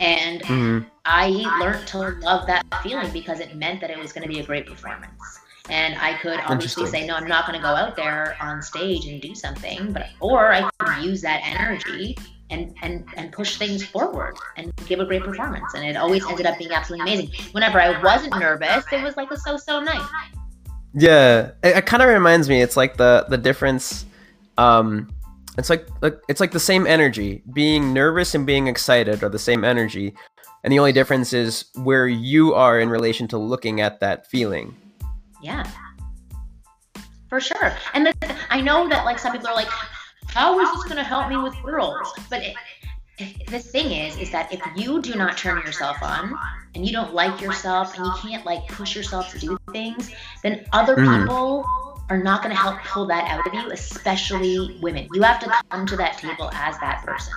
and 0.01 0.41
mm-hmm. 0.43 0.89
I 1.05 1.29
learned 1.61 1.87
to 1.89 1.99
love 1.99 2.47
that 2.47 2.65
feeling 2.83 3.13
because 3.13 3.39
it 3.39 3.55
meant 3.55 3.81
that 3.83 3.91
it 3.91 3.99
was 3.99 4.13
going 4.13 4.23
to 4.23 4.29
be 4.29 4.41
a 4.41 4.45
great 4.45 4.67
performance. 4.67 5.41
And 5.69 5.97
I 5.99 6.15
could 6.15 6.41
obviously 6.47 6.87
say, 6.87 7.07
no, 7.07 7.15
I'm 7.15 7.29
not 7.29 7.47
going 7.47 7.57
to 7.57 7.63
go 7.63 7.69
out 7.69 7.95
there 7.95 8.37
on 8.41 8.61
stage 8.61 9.07
and 9.07 9.21
do 9.21 9.35
something, 9.35 9.93
but 9.93 10.07
or 10.19 10.53
I 10.53 10.69
could 10.79 11.05
use 11.05 11.21
that 11.23 11.43
energy 11.45 12.17
and 12.51 12.75
and 12.83 13.05
and 13.17 13.31
push 13.31 13.57
things 13.57 13.85
forward 13.87 14.35
and 14.57 14.75
give 14.87 14.99
a 14.99 15.05
great 15.05 15.23
performance. 15.23 15.73
And 15.75 15.85
it 15.85 15.97
always 15.97 16.27
ended 16.27 16.47
up 16.47 16.59
being 16.59 16.73
absolutely 16.73 17.13
amazing. 17.13 17.31
Whenever 17.53 17.81
I 17.81 18.03
wasn't 18.03 18.37
nervous, 18.41 18.85
it 18.91 19.03
was 19.03 19.17
like 19.17 19.31
a 19.31 19.37
so-so 19.37 19.81
night. 19.81 20.07
Yeah, 20.95 21.53
it, 21.63 21.77
it 21.77 21.87
kind 21.87 22.03
of 22.03 22.09
reminds 22.09 22.49
me. 22.49 22.63
It's 22.63 22.77
like 22.77 22.97
the 22.97 23.27
the 23.29 23.39
difference. 23.39 24.07
Um, 24.59 25.09
it's 25.59 25.71
like 25.71 25.87
like 26.01 26.19
it's 26.29 26.41
like 26.41 26.53
the 26.53 26.61
same 26.61 26.87
energy. 26.87 27.43
Being 27.53 27.93
nervous 27.93 28.35
and 28.35 28.47
being 28.47 28.67
excited 28.67 29.23
are 29.23 29.29
the 29.29 29.39
same 29.39 29.65
energy, 29.65 30.15
and 30.65 30.73
the 30.73 30.79
only 30.79 30.93
difference 30.93 31.33
is 31.33 31.67
where 31.75 32.07
you 32.07 32.55
are 32.55 32.81
in 32.81 32.89
relation 32.89 33.29
to 33.29 33.39
looking 33.39 33.81
at 33.81 34.01
that 34.01 34.27
feeling. 34.27 34.77
Yeah, 35.43 35.69
for 37.29 37.41
sure. 37.41 37.77
And 37.95 38.07
the, 38.07 38.37
I 38.51 38.61
know 38.61 38.89
that 38.89 39.05
like 39.05 39.19
some 39.19 39.33
people 39.33 39.49
are 39.49 39.55
like, 39.55 39.69
"How 40.27 40.61
is 40.61 40.71
this 40.73 40.85
going 40.85 40.97
to 40.97 41.05
help 41.05 41.29
me 41.29 41.37
with 41.37 41.55
girls?" 41.63 42.13
But 42.29 42.43
it, 42.43 42.55
the 43.49 43.59
thing 43.59 43.93
is 43.93 44.17
is 44.17 44.31
that 44.31 44.53
if 44.53 44.61
you 44.77 45.03
do 45.03 45.15
not 45.15 45.37
turn 45.37 45.59
yourself 45.59 46.03
on 46.03 46.35
and 46.75 46.87
you 46.87 46.93
don't 46.93 47.13
like 47.13 47.41
yourself 47.41 47.97
and 47.97 48.07
you 48.07 48.13
can't 48.19 48.47
like 48.47 48.67
push 48.69 48.97
yourself 48.97 49.31
to 49.33 49.39
do 49.39 49.59
things 49.73 50.11
then 50.43 50.65
other 50.73 50.97
mm. 50.97 51.21
people 51.21 51.67
are 52.11 52.19
not 52.19 52.43
going 52.43 52.55
to 52.55 52.61
help 52.61 52.79
pull 52.81 53.07
that 53.07 53.29
out 53.31 53.47
of 53.47 53.55
you 53.55 53.71
especially 53.71 54.79
women 54.83 55.09
you 55.15 55.23
have 55.23 55.41
to 55.41 55.51
come 55.71 55.87
to 55.87 55.97
that 55.97 56.19
table 56.19 56.51
as 56.53 56.79
that 56.79 57.03
person 57.05 57.33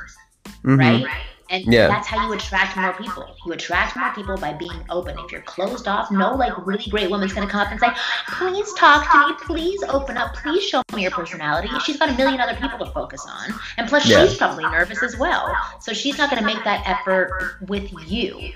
mm-hmm. 0.63 0.75
right 0.75 1.05
and 1.53 1.71
yeah. 1.71 1.88
that's 1.88 2.07
how 2.07 2.25
you 2.25 2.33
attract 2.33 2.75
more 2.77 2.93
people. 2.93 3.36
You 3.45 3.53
attract 3.53 3.95
more 3.95 4.12
people 4.15 4.36
by 4.38 4.53
being 4.53 4.83
open. 4.89 5.15
If 5.19 5.31
you're 5.31 5.41
closed 5.41 5.88
off, 5.88 6.09
no 6.09 6.33
like 6.33 6.53
really 6.65 6.86
great 6.89 7.12
woman's 7.12 7.33
gonna 7.33 7.49
come 7.49 7.62
up 7.62 7.71
and 7.71 7.79
say, 7.79 7.89
please 8.27 8.73
talk 8.73 9.12
to 9.12 9.27
me, 9.27 9.36
please 9.41 9.83
open 9.83 10.17
up, 10.17 10.33
please 10.36 10.63
show 10.63 10.81
me 10.95 11.03
your 11.03 11.12
personality. 11.12 11.69
She's 11.86 11.97
got 11.97 12.09
a 12.09 12.13
million 12.13 12.39
other 12.39 12.55
people 12.55 12.79
to 12.79 12.91
focus 12.91 13.25
on. 13.29 13.53
And 13.77 13.88
plus 13.88 14.07
yeah. 14.07 14.25
she's 14.25 14.38
probably 14.38 14.63
nervous 14.63 15.03
as 15.03 15.17
well. 15.17 15.53
So 15.79 15.93
she's 15.93 16.17
not 16.17 16.29
gonna 16.29 16.45
make 16.45 16.63
that 16.63 16.88
effort 16.88 17.57
with 17.67 17.91
you. 18.09 18.53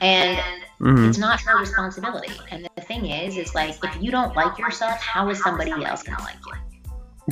And 0.00 0.40
Mm-hmm. 0.80 1.08
It's 1.08 1.18
not 1.18 1.40
her 1.40 1.58
responsibility. 1.58 2.30
And 2.52 2.68
the 2.76 2.82
thing 2.82 3.06
is, 3.06 3.36
is 3.36 3.52
like 3.52 3.74
if 3.82 4.00
you 4.00 4.12
don't 4.12 4.36
like 4.36 4.56
yourself, 4.58 5.00
how 5.00 5.28
is 5.28 5.42
somebody 5.42 5.72
else 5.72 6.04
gonna 6.04 6.22
like 6.22 6.36
you? 6.46 6.52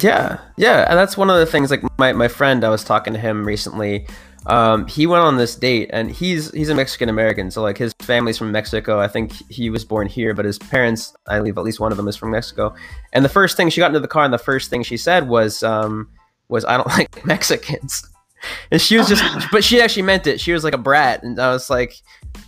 Yeah, 0.00 0.40
yeah, 0.56 0.84
and 0.90 0.98
that's 0.98 1.16
one 1.16 1.30
of 1.30 1.38
the 1.38 1.46
things. 1.46 1.70
Like 1.70 1.84
my 1.96 2.12
my 2.12 2.26
friend, 2.26 2.64
I 2.64 2.70
was 2.70 2.82
talking 2.82 3.12
to 3.12 3.20
him 3.20 3.44
recently 3.44 4.08
um, 4.46 4.86
he 4.86 5.06
went 5.06 5.24
on 5.24 5.36
this 5.36 5.56
date, 5.56 5.90
and 5.92 6.10
he's 6.10 6.52
he's 6.52 6.68
a 6.68 6.74
Mexican 6.74 7.08
American, 7.08 7.50
so 7.50 7.62
like 7.62 7.78
his 7.78 7.92
family's 8.00 8.38
from 8.38 8.52
Mexico. 8.52 9.00
I 9.00 9.08
think 9.08 9.32
he 9.50 9.70
was 9.70 9.84
born 9.84 10.06
here, 10.06 10.34
but 10.34 10.44
his 10.44 10.58
parents, 10.58 11.14
I 11.26 11.38
believe, 11.38 11.58
at 11.58 11.64
least 11.64 11.80
one 11.80 11.90
of 11.90 11.96
them 11.96 12.06
is 12.06 12.16
from 12.16 12.30
Mexico. 12.30 12.74
And 13.12 13.24
the 13.24 13.28
first 13.28 13.56
thing 13.56 13.70
she 13.70 13.80
got 13.80 13.88
into 13.88 14.00
the 14.00 14.08
car, 14.08 14.24
and 14.24 14.32
the 14.32 14.38
first 14.38 14.70
thing 14.70 14.84
she 14.84 14.96
said 14.96 15.28
was, 15.28 15.64
um, 15.64 16.08
"Was 16.48 16.64
I 16.64 16.76
don't 16.76 16.86
like 16.98 17.26
Mexicans." 17.26 18.08
And 18.70 18.80
she 18.80 18.96
was 18.96 19.08
just, 19.08 19.22
but 19.52 19.64
she 19.64 19.80
actually 19.80 20.02
meant 20.02 20.26
it. 20.26 20.40
She 20.40 20.52
was 20.52 20.64
like 20.64 20.74
a 20.74 20.78
brat, 20.78 21.22
and 21.22 21.38
I 21.38 21.50
was 21.50 21.70
like, 21.70 21.94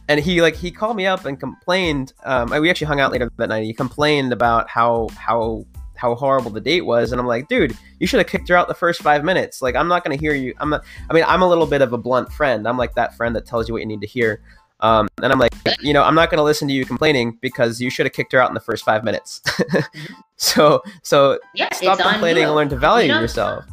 and 0.08 0.18
he 0.18 0.42
like 0.42 0.56
he 0.56 0.70
called 0.70 0.96
me 0.96 1.06
up 1.06 1.24
and 1.24 1.38
complained. 1.38 2.12
Um, 2.24 2.50
we 2.50 2.70
actually 2.70 2.86
hung 2.86 3.00
out 3.00 3.12
later 3.12 3.30
that 3.36 3.48
night. 3.48 3.64
He 3.64 3.74
complained 3.74 4.32
about 4.32 4.68
how 4.68 5.08
how 5.16 5.64
how 5.98 6.14
horrible 6.14 6.50
the 6.50 6.60
date 6.60 6.82
was. 6.82 7.12
And 7.12 7.20
i'm 7.20 7.26
like 7.26 7.48
dude 7.48 7.76
you 7.98 8.06
should 8.06 8.18
have 8.18 8.28
kicked 8.28 8.48
her 8.48 8.56
out 8.56 8.68
the 8.68 8.74
first 8.74 9.02
five 9.02 9.24
minutes. 9.24 9.60
Like 9.60 9.74
i'm 9.74 9.88
not 9.88 10.04
going 10.04 10.16
to 10.16 10.20
hear 10.20 10.34
you. 10.34 10.54
I'm 10.58 10.70
not 10.70 10.84
i 11.10 11.12
mean 11.12 11.24
i'm 11.26 11.42
a 11.42 11.48
little 11.48 11.66
bit 11.66 11.82
of 11.82 11.92
a 11.92 11.98
blunt 11.98 12.32
friend. 12.32 12.66
I'm 12.66 12.78
like 12.78 12.94
that 12.94 13.16
friend 13.16 13.36
that 13.36 13.46
tells 13.46 13.68
you 13.68 13.74
what 13.74 13.80
you 13.80 13.86
need 13.86 14.00
to 14.00 14.06
hear. 14.06 14.40
Um, 14.80 15.08
and 15.24 15.32
i'm 15.32 15.40
like 15.40 15.52
you 15.80 15.92
know 15.92 16.04
i'm 16.04 16.14
not 16.14 16.30
going 16.30 16.38
to 16.38 16.44
listen 16.44 16.68
to 16.68 16.74
you 16.74 16.84
complaining 16.84 17.36
because 17.40 17.80
you 17.80 17.90
should 17.90 18.06
have 18.06 18.12
kicked 18.12 18.32
her 18.32 18.40
out 18.40 18.48
in 18.48 18.54
the 18.54 18.60
first 18.60 18.84
five 18.84 19.04
minutes. 19.04 19.42
Mm-hmm. 19.68 20.12
so 20.36 20.82
so 21.02 21.38
yeah, 21.54 21.72
stop 21.72 21.98
complaining 21.98 22.44
and 22.44 22.54
learn 22.54 22.68
to 22.68 22.76
value 22.76 23.12
you 23.12 23.18
yourself. 23.18 23.64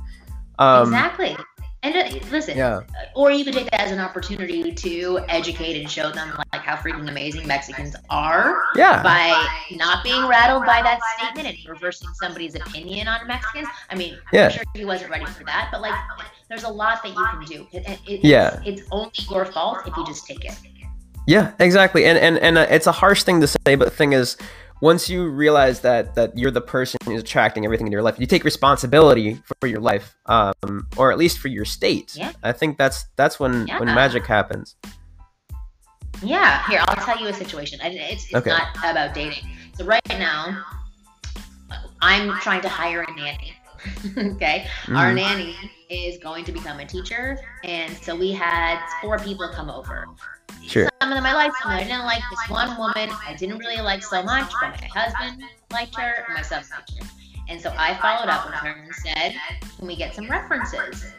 Um, 0.57 0.87
exactly 0.87 1.37
And 1.85 1.95
uh, 1.95 2.19
listen, 2.31 2.57
Yeah. 2.57 2.81
or 3.15 3.29
you 3.29 3.45
could 3.45 3.53
take 3.53 3.69
that 3.69 3.81
as 3.81 3.91
an 3.91 3.99
opportunity 3.99 4.71
to 4.73 5.19
educate 5.29 5.79
and 5.79 5.89
show 5.89 6.11
them 6.11 6.35
like 6.51 6.61
how 6.63 6.75
freaking 6.77 7.07
amazing 7.07 7.45
Mexicans 7.45 7.95
are 8.09 8.55
Yeah. 8.75 9.03
by 9.03 9.47
not 9.75 10.03
being 10.03 10.27
rattled 10.27 10.65
by 10.65 10.81
that 10.81 10.99
statement 11.17 11.47
and 11.47 11.57
reversing 11.69 12.09
somebody's 12.15 12.55
opinion 12.55 13.07
on 13.07 13.27
Mexicans. 13.27 13.67
I 13.91 13.95
mean, 13.95 14.17
Yeah. 14.33 14.45
I'm 14.45 14.51
sure 14.51 14.63
he 14.73 14.83
wasn't 14.85 15.11
ready 15.11 15.25
for 15.27 15.43
that, 15.43 15.69
but 15.71 15.81
like, 15.81 15.93
there's 16.49 16.63
a 16.63 16.69
lot 16.69 17.03
that 17.03 17.09
you 17.09 17.25
can 17.27 17.45
do. 17.45 17.67
It, 17.71 17.87
it, 17.87 17.99
it's, 18.07 18.23
Yeah. 18.23 18.59
it's 18.65 18.81
only 18.91 19.11
your 19.29 19.45
fault 19.45 19.79
if 19.85 19.95
you 19.95 20.05
just 20.07 20.25
take 20.25 20.43
it. 20.43 20.55
Yeah, 21.27 21.51
exactly. 21.59 22.05
And 22.05 22.17
and 22.19 22.37
and 22.37 22.57
uh, 22.57 22.67
it's 22.69 22.85
a 22.87 22.91
harsh 22.91 23.23
thing 23.23 23.41
to 23.41 23.47
say, 23.47 23.75
but 23.75 23.85
the 23.85 23.95
thing 23.95 24.13
is, 24.13 24.37
once 24.81 25.09
you 25.09 25.27
realize 25.29 25.81
that 25.81 26.15
that 26.15 26.37
you're 26.37 26.51
the 26.51 26.61
person 26.61 26.97
who's 27.05 27.21
attracting 27.21 27.65
everything 27.65 27.87
in 27.87 27.91
your 27.93 28.01
life, 28.01 28.19
you 28.19 28.25
take 28.25 28.43
responsibility 28.43 29.41
for 29.61 29.67
your 29.67 29.79
life, 29.79 30.15
um, 30.25 30.87
or 30.97 31.11
at 31.11 31.17
least 31.17 31.39
for 31.39 31.47
your 31.47 31.65
state. 31.65 32.15
Yeah. 32.15 32.31
I 32.43 32.51
think 32.51 32.77
that's 32.77 33.05
that's 33.15 33.39
when 33.39 33.67
when 33.67 33.85
magic 33.85 34.25
happens. 34.25 34.75
Yeah, 36.21 36.65
here 36.69 36.81
I'll 36.87 37.03
tell 37.05 37.19
you 37.19 37.27
a 37.27 37.33
situation. 37.33 37.79
I, 37.81 37.89
it's 37.89 38.25
it's 38.25 38.35
Okay. 38.35 38.49
not 38.49 38.67
about 38.83 39.13
dating. 39.13 39.43
So 39.77 39.85
right 39.85 40.01
now, 40.09 40.63
I'm 42.01 42.31
trying 42.39 42.61
to 42.61 42.69
hire 42.69 43.01
a 43.01 43.15
nanny. 43.15 43.53
okay, 44.35 44.67
our 44.89 45.11
Mhm. 45.11 45.15
nanny 45.15 45.55
is 45.89 46.17
going 46.17 46.43
to 46.45 46.51
become 46.51 46.79
a 46.79 46.85
teacher, 46.85 47.37
and 47.63 47.95
so 47.97 48.15
we 48.15 48.31
had 48.31 48.79
four 49.01 49.19
people 49.19 49.47
come 49.53 49.69
over. 49.69 50.07
Sure. 50.65 50.89
Some 51.01 51.11
of 51.11 51.15
them 51.17 51.25
I 51.25 51.33
liked, 51.33 51.55
some 51.61 51.71
I 51.71 51.83
didn't 51.83 52.05
like. 52.05 52.21
This 52.29 52.49
one 52.49 52.77
woman 52.77 53.09
I 53.27 53.35
didn't 53.37 53.59
really 53.59 53.81
like 53.81 54.03
so 54.03 54.23
much, 54.23 54.51
but 54.59 54.79
my 54.81 54.87
husband 54.87 55.43
liked 55.71 55.95
her, 55.95 56.23
and 56.25 56.33
my 56.33 56.41
son 56.41 56.63
liked 56.71 56.91
her. 56.99 57.07
And 57.47 57.61
so 57.61 57.73
I 57.77 57.93
followed 57.95 58.29
up 58.29 58.45
with 58.45 58.55
her 58.55 58.83
and 58.83 58.95
said, 58.95 59.35
"Can 59.77 59.87
we 59.87 59.95
get 59.95 60.15
some 60.15 60.27
references?" 60.27 61.13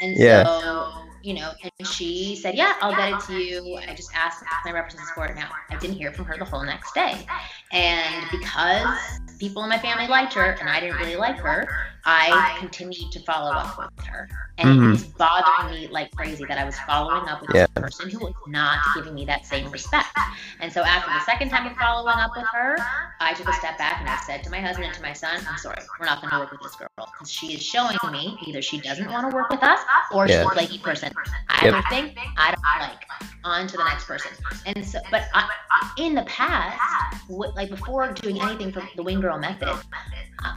And 0.00 0.16
Yeah. 0.16 0.44
so, 0.44 0.92
you 1.22 1.34
know, 1.34 1.52
and 1.62 1.88
she 1.88 2.36
said, 2.36 2.54
"Yeah, 2.54 2.74
I'll 2.80 2.94
get 2.94 3.12
it 3.12 3.20
to 3.26 3.34
you." 3.34 3.76
I 3.76 3.94
just 3.94 4.12
asked 4.14 4.44
my 4.64 4.72
references 4.72 5.10
for 5.10 5.26
it 5.26 5.36
now. 5.36 5.50
I 5.70 5.76
didn't 5.76 5.96
hear 5.96 6.12
from 6.12 6.24
her 6.26 6.36
the 6.36 6.44
whole 6.44 6.64
next 6.64 6.94
day, 6.94 7.26
and 7.70 8.30
because 8.30 9.20
people 9.38 9.62
in 9.64 9.68
my 9.68 9.78
family 9.78 10.06
liked 10.06 10.34
her 10.34 10.56
and 10.60 10.68
I 10.68 10.78
didn't 10.78 10.98
really 10.98 11.16
like 11.16 11.36
her, 11.38 11.68
I 12.04 12.56
continued 12.58 13.10
to 13.12 13.20
follow 13.20 13.50
up 13.50 13.76
with 13.76 14.06
her. 14.06 14.28
And 14.58 14.68
Mhm. 14.68 14.86
it 14.86 14.90
was 14.90 15.04
bothering 15.04 15.70
me 15.70 15.88
like 15.88 16.14
crazy 16.14 16.44
that 16.44 16.58
I 16.58 16.64
was 16.64 16.78
following 16.80 17.28
up 17.28 17.40
with 17.40 17.50
Yeah. 17.54 17.66
this 17.66 17.82
person 17.82 18.10
who 18.10 18.18
was 18.20 18.34
not 18.46 18.78
giving 18.94 19.14
me 19.14 19.24
that 19.24 19.44
same 19.46 19.70
respect. 19.70 20.16
And 20.60 20.72
so 20.72 20.84
after 20.84 21.12
the 21.12 21.20
second 21.20 21.48
time 21.50 21.66
of 21.66 21.76
following 21.76 22.18
up 22.18 22.36
with 22.36 22.46
her, 22.52 22.76
I 23.18 23.34
took 23.34 23.48
a 23.48 23.52
step 23.54 23.78
back 23.78 24.00
and 24.00 24.08
I 24.08 24.16
said 24.16 24.44
to 24.44 24.50
my 24.50 24.60
husband 24.60 24.86
and 24.86 24.94
to 24.94 25.02
my 25.02 25.12
son, 25.12 25.44
I'm 25.48 25.58
sorry, 25.58 25.82
we're 25.98 26.06
not 26.06 26.20
going 26.20 26.30
to 26.30 26.38
work 26.38 26.52
with 26.52 26.60
this 26.60 26.76
girl 26.76 26.88
because 26.96 27.30
she 27.30 27.54
is 27.54 27.62
showing 27.62 27.96
me 28.10 28.38
either 28.46 28.62
she 28.62 28.80
doesn't 28.80 29.10
want 29.10 29.28
to 29.28 29.34
work 29.34 29.50
with 29.50 29.62
us 29.62 29.80
or 30.12 30.28
she's 30.28 30.36
a 30.36 30.50
flaky 30.50 30.78
person. 30.78 31.11
I 31.48 31.66
Yep. 31.66 31.74
either 31.74 31.82
think 31.88 32.18
I 32.36 32.50
don't 32.52 32.88
like. 32.88 32.98
On 33.44 33.66
to 33.66 33.76
the 33.76 33.84
next 33.84 34.04
person. 34.06 34.30
And 34.66 34.86
so, 34.86 35.00
but 35.10 35.24
I, 35.34 35.48
in 35.96 36.14
the 36.14 36.22
past, 36.22 36.80
like 37.28 37.70
before 37.70 38.12
doing 38.12 38.40
anything 38.40 38.72
for 38.72 38.88
the 38.94 39.02
Wing 39.02 39.20
Girl 39.20 39.36
method, 39.38 39.68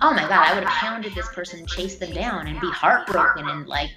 oh 0.02 0.14
my 0.14 0.22
God, 0.28 0.48
I 0.48 0.54
would 0.54 0.64
have 0.64 0.72
hounded 0.72 1.14
this 1.16 1.28
person, 1.30 1.66
chased 1.66 2.00
them 2.00 2.12
down, 2.12 2.48
and 2.48 2.60
be 2.62 2.70
heartbroken 2.70 3.48
and 3.50 3.68
like 3.68 3.90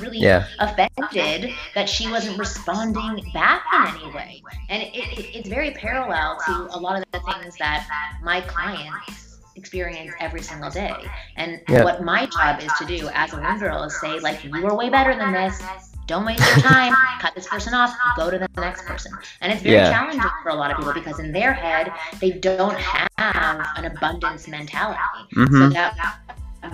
really 0.00 0.18
Yeah. 0.18 0.44
offended 0.58 1.54
that 1.74 1.88
she 1.88 2.08
wasn't 2.10 2.36
responding 2.38 3.24
back 3.32 3.62
in 3.72 3.86
any 3.86 4.10
way. 4.12 4.42
And 4.68 4.82
it, 4.82 4.94
it, 4.94 5.36
it's 5.36 5.48
very 5.48 5.70
parallel 5.72 6.40
to 6.46 6.52
a 6.70 6.78
lot 6.78 6.98
of 6.98 7.04
the 7.12 7.20
things 7.20 7.56
that 7.58 7.86
my 8.22 8.40
clients 8.40 9.38
experience 9.54 10.14
every 10.20 10.42
single 10.42 10.70
day. 10.70 10.96
And 11.36 11.60
Yeah. 11.68 11.84
what 11.84 12.02
my 12.02 12.26
job 12.26 12.60
is 12.60 12.72
to 12.74 12.84
do 12.84 13.08
as 13.14 13.32
a 13.32 13.36
wing 13.40 13.58
girl 13.58 13.82
is 13.84 13.96
say, 14.00 14.18
like, 14.20 14.42
you 14.44 14.66
are 14.66 14.74
way 14.76 14.88
better 14.90 15.14
than 15.16 15.32
this. 15.32 15.62
Don't 16.06 16.24
waste 16.24 16.40
your 16.40 16.56
time. 16.58 16.94
Cut 17.20 17.34
this 17.34 17.46
person 17.46 17.74
off. 17.74 17.94
Go 18.16 18.30
to 18.30 18.38
the 18.38 18.48
next 18.60 18.84
person. 18.86 19.12
And 19.40 19.52
it's 19.52 19.62
very 19.62 19.76
Yeah. 19.76 19.90
challenging 19.90 20.30
for 20.42 20.50
a 20.50 20.54
lot 20.54 20.70
of 20.70 20.76
people 20.76 20.92
because 20.92 21.18
in 21.18 21.32
their 21.32 21.52
head, 21.52 21.92
they 22.20 22.32
don't 22.32 22.76
have 22.78 23.66
an 23.76 23.84
abundance 23.84 24.48
mentality. 24.48 25.00
So 25.32 25.44
hmm 25.46 25.68
that 25.70 25.94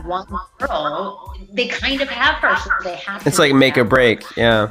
one 0.04 0.26
girl, 0.58 1.34
they 1.52 1.68
kind 1.68 2.00
of 2.00 2.08
have 2.08 2.36
her, 2.36 2.56
so 2.56 2.70
they 2.82 2.96
have 2.96 3.26
It's 3.26 3.38
like 3.38 3.54
make 3.54 3.76
or 3.76 3.84
that. 3.84 3.90
break. 3.90 4.36
Yeah. 4.36 4.70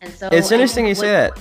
And 0.00 0.12
so 0.12 0.28
It's 0.32 0.50
interesting 0.50 0.86
you 0.86 0.94
say 0.94 1.10
that. 1.12 1.38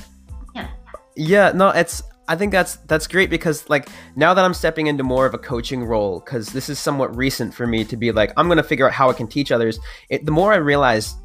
Yeah. 0.53 0.67
Yeah, 1.15 1.51
no, 1.53 1.69
it's 1.69 2.03
I 2.27 2.35
think 2.35 2.51
that's 2.51 2.75
that's 2.87 3.07
great 3.07 3.29
because 3.29 3.67
like 3.69 3.89
now 4.15 4.33
that 4.33 4.45
I'm 4.45 4.53
stepping 4.53 4.87
into 4.87 5.03
more 5.03 5.25
of 5.25 5.33
a 5.33 5.37
coaching 5.37 5.83
role 5.83 6.21
cuz 6.21 6.47
this 6.47 6.69
is 6.69 6.79
somewhat 6.79 7.15
recent 7.15 7.53
for 7.53 7.67
me 7.67 7.83
to 7.85 7.97
be 7.97 8.11
like 8.11 8.31
I'm 8.37 8.47
going 8.47 8.57
to 8.57 8.63
figure 8.63 8.85
out 8.85 8.93
how 8.93 9.09
I 9.09 9.13
can 9.13 9.27
teach 9.27 9.51
others. 9.51 9.79
It, 10.09 10.25
the 10.25 10.31
more 10.31 10.53
I 10.53 10.57
realize 10.57 11.15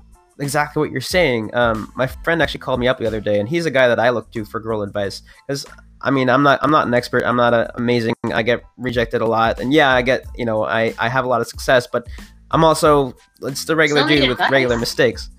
exactly 0.41 0.81
what 0.81 0.91
you're 0.91 1.01
saying. 1.01 1.55
Um 1.55 1.93
my 1.97 2.07
friend 2.07 2.43
actually 2.43 2.61
called 2.61 2.81
me 2.81 2.89
up 2.89 2.99
the 2.99 3.07
other 3.07 3.21
day 3.21 3.39
and 3.41 3.49
he's 3.49 3.67
a 3.67 3.71
guy 3.71 3.89
that 3.89 3.99
I 3.99 4.11
look 4.11 4.31
to 4.33 4.45
for 4.45 4.61
girl 4.61 4.83
advice 4.83 5.23
cuz 5.49 5.67
I 6.03 6.11
mean, 6.11 6.29
I'm 6.29 6.43
not 6.43 6.59
I'm 6.63 6.71
not 6.71 6.87
an 6.87 6.95
expert. 6.95 7.25
I'm 7.25 7.37
not 7.37 7.55
a, 7.55 7.75
amazing. 7.77 8.15
I 8.33 8.43
get 8.43 8.63
rejected 8.77 9.23
a 9.23 9.27
lot. 9.27 9.59
And 9.61 9.73
yeah, 9.73 9.91
I 9.91 10.03
get, 10.03 10.27
you 10.37 10.45
know, 10.45 10.65
I 10.65 10.95
I 10.99 11.09
have 11.09 11.25
a 11.25 11.29
lot 11.29 11.41
of 11.41 11.49
success, 11.49 11.87
but 11.87 12.07
I'm 12.51 12.65
also 12.65 13.15
it's 13.43 13.65
the 13.65 13.77
regular 13.77 14.07
dude 14.07 14.23
with 14.23 14.33
advice. 14.33 14.51
regular 14.51 14.79
mistakes. 14.79 15.31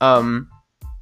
Um 0.00 0.48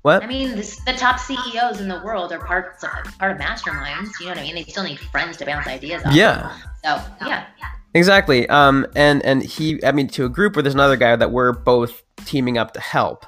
what? 0.02 0.22
I 0.22 0.26
mean, 0.26 0.56
this, 0.56 0.76
the 0.86 0.94
top 0.94 1.18
CEOs 1.18 1.80
in 1.80 1.88
the 1.88 2.00
world 2.02 2.32
are 2.32 2.38
parts 2.38 2.82
part 3.18 3.32
of 3.32 3.38
masterminds. 3.38 4.08
You 4.18 4.26
know 4.26 4.32
what 4.32 4.38
I 4.38 4.42
mean? 4.44 4.54
They 4.54 4.64
still 4.64 4.84
need 4.84 4.98
friends 4.98 5.36
to 5.38 5.44
bounce 5.44 5.66
ideas 5.66 6.02
off. 6.04 6.14
Yeah. 6.14 6.56
So 6.82 7.02
yeah, 7.26 7.46
Exactly. 7.94 8.48
Um, 8.48 8.86
and 8.94 9.24
and 9.24 9.42
he, 9.42 9.84
I 9.84 9.92
mean, 9.92 10.08
to 10.08 10.24
a 10.24 10.28
group 10.28 10.54
where 10.54 10.62
there's 10.62 10.74
another 10.74 10.96
guy 10.96 11.16
that 11.16 11.32
we're 11.32 11.52
both 11.52 12.02
teaming 12.24 12.56
up 12.56 12.72
to 12.74 12.80
help. 12.80 13.26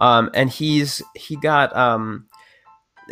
Um, 0.00 0.30
and 0.34 0.48
he's 0.48 1.02
he 1.14 1.36
got 1.36 1.74
um, 1.76 2.26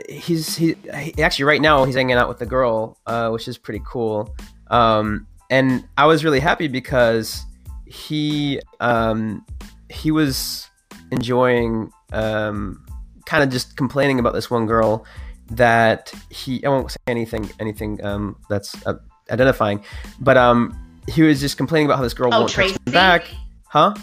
he's 0.08 0.56
he, 0.56 0.76
he 0.94 1.22
actually 1.22 1.44
right 1.44 1.60
now 1.60 1.84
he's 1.84 1.94
hanging 1.94 2.16
out 2.16 2.28
with 2.28 2.38
the 2.38 2.46
girl, 2.46 2.98
uh, 3.06 3.30
which 3.30 3.48
is 3.48 3.58
pretty 3.58 3.82
cool. 3.86 4.34
Um, 4.70 5.26
and 5.50 5.86
I 5.96 6.06
was 6.06 6.24
really 6.24 6.40
happy 6.40 6.68
because 6.68 7.44
he 7.86 8.60
um, 8.80 9.44
he 9.90 10.10
was 10.10 10.68
enjoying 11.10 11.90
um, 12.12 12.84
kind 13.26 13.42
of 13.42 13.50
just 13.50 13.76
complaining 13.76 14.18
about 14.18 14.34
this 14.34 14.50
one 14.50 14.66
girl 14.66 15.04
that 15.50 16.12
he 16.30 16.64
I 16.64 16.68
won't 16.68 16.90
say 16.90 16.98
anything 17.06 17.50
anything 17.58 18.02
um, 18.04 18.36
that's 18.48 18.74
uh, 18.86 18.94
identifying, 19.30 19.82
but 20.20 20.36
um, 20.36 20.78
he 21.08 21.22
was 21.22 21.40
just 21.40 21.56
complaining 21.56 21.86
about 21.86 21.96
how 21.96 22.02
this 22.02 22.14
girl 22.14 22.32
Oh, 22.32 22.40
won't 22.40 22.52
text 22.52 22.78
him 22.86 22.92
back, 22.92 23.24
huh? 23.66 23.94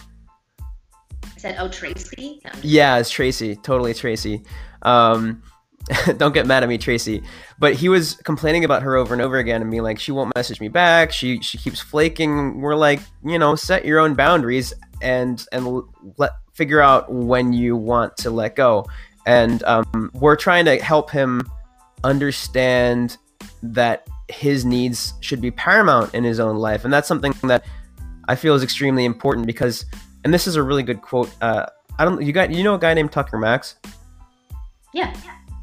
Said, 1.45 1.57
"Oh, 1.59 1.69
Tracy." 1.69 2.41
No, 2.43 2.51
Yeah, 2.63 2.97
it's 2.97 3.11
Tracy, 3.11 3.55
totally 3.55 3.93
Tracy. 3.93 4.41
Um, 4.81 5.43
don't 6.17 6.33
get 6.33 6.47
mad 6.47 6.63
at 6.63 6.69
me, 6.69 6.79
Tracy. 6.79 7.21
But 7.59 7.75
he 7.75 7.87
was 7.87 8.15
complaining 8.23 8.65
about 8.65 8.81
her 8.81 8.95
over 8.95 9.13
and 9.13 9.21
over 9.21 9.37
again 9.37 9.61
and 9.61 9.69
being 9.69 9.83
like, 9.83 9.99
she 9.99 10.11
won't 10.11 10.33
message 10.35 10.59
me 10.59 10.69
back. 10.69 11.11
She 11.11 11.39
she 11.41 11.59
keeps 11.59 11.79
flaking. 11.79 12.61
We're 12.61 12.75
like, 12.75 12.99
you 13.23 13.37
know, 13.37 13.53
set 13.53 13.85
your 13.85 13.99
own 13.99 14.15
boundaries 14.15 14.73
and 15.03 15.45
and 15.51 15.83
let 16.17 16.31
figure 16.53 16.81
out 16.81 17.13
when 17.13 17.53
you 17.53 17.75
want 17.75 18.17
to 18.17 18.31
let 18.31 18.55
go. 18.55 18.87
And 19.27 19.61
um, 19.65 20.09
we're 20.15 20.37
trying 20.37 20.65
to 20.65 20.81
help 20.81 21.11
him 21.11 21.47
understand 22.03 23.17
that 23.61 24.07
his 24.29 24.65
needs 24.65 25.13
should 25.19 25.41
be 25.41 25.51
paramount 25.51 26.15
in 26.15 26.23
his 26.23 26.39
own 26.39 26.55
life, 26.55 26.85
and 26.85 26.91
that's 26.91 27.07
something 27.07 27.35
that 27.43 27.65
I 28.27 28.33
feel 28.33 28.55
is 28.55 28.63
extremely 28.63 29.05
important 29.05 29.45
because. 29.45 29.85
And 30.25 30.33
this 30.33 30.47
is 30.47 30.57
a 30.57 30.63
really 30.63 30.83
good 30.83 31.01
quote. 31.01 31.31
Uh, 31.39 31.67
I 31.97 32.03
don't. 32.03 32.21
You 32.21 32.33
got. 32.33 32.51
You 32.51 32.63
know 32.63 32.73
a 32.73 32.79
guy 32.79 32.93
named 32.93 33.11
Tucker 33.11 33.37
Max. 33.37 33.75
Yeah. 34.93 35.15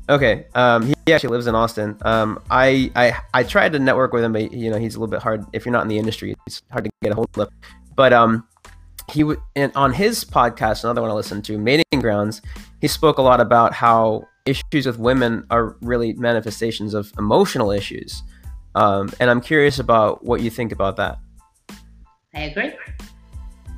Okay. 0.08 0.46
Um, 0.54 0.86
he 0.86 1.12
actually 1.12 1.30
lives 1.30 1.48
in 1.48 1.54
Austin. 1.54 1.98
Um, 2.02 2.40
I, 2.48 2.90
I 2.94 3.18
I 3.34 3.42
tried 3.42 3.72
to 3.72 3.80
network 3.80 4.12
with 4.12 4.22
him, 4.22 4.32
but 4.32 4.52
you 4.52 4.70
know 4.70 4.78
he's 4.78 4.94
a 4.94 5.00
little 5.00 5.10
bit 5.10 5.20
hard. 5.20 5.44
If 5.52 5.66
you're 5.66 5.72
not 5.72 5.82
in 5.82 5.88
the 5.88 5.98
industry, 5.98 6.34
it's 6.46 6.62
hard 6.70 6.84
to 6.84 6.90
get 7.02 7.12
a 7.12 7.14
hold 7.16 7.28
of. 7.36 7.48
But 7.96 8.12
um, 8.12 8.46
he 9.10 9.24
would 9.24 9.40
and 9.56 9.72
on 9.74 9.92
his 9.92 10.24
podcast, 10.24 10.84
another 10.84 11.02
one 11.02 11.10
I 11.10 11.14
listened 11.14 11.44
to, 11.46 11.58
Mating 11.58 12.00
Grounds. 12.00 12.40
He 12.80 12.88
spoke 12.88 13.18
a 13.18 13.22
lot 13.22 13.40
about 13.40 13.74
how 13.74 14.28
issues 14.46 14.86
with 14.86 14.98
women 14.98 15.44
are 15.50 15.76
really 15.82 16.12
manifestations 16.14 16.94
of 16.94 17.12
emotional 17.18 17.72
issues. 17.72 18.22
Um, 18.76 19.10
and 19.18 19.28
I'm 19.28 19.40
curious 19.40 19.78
about 19.80 20.24
what 20.24 20.40
you 20.40 20.50
think 20.50 20.72
about 20.72 20.96
that. 20.96 21.18
I 22.34 22.42
agree. 22.42 22.72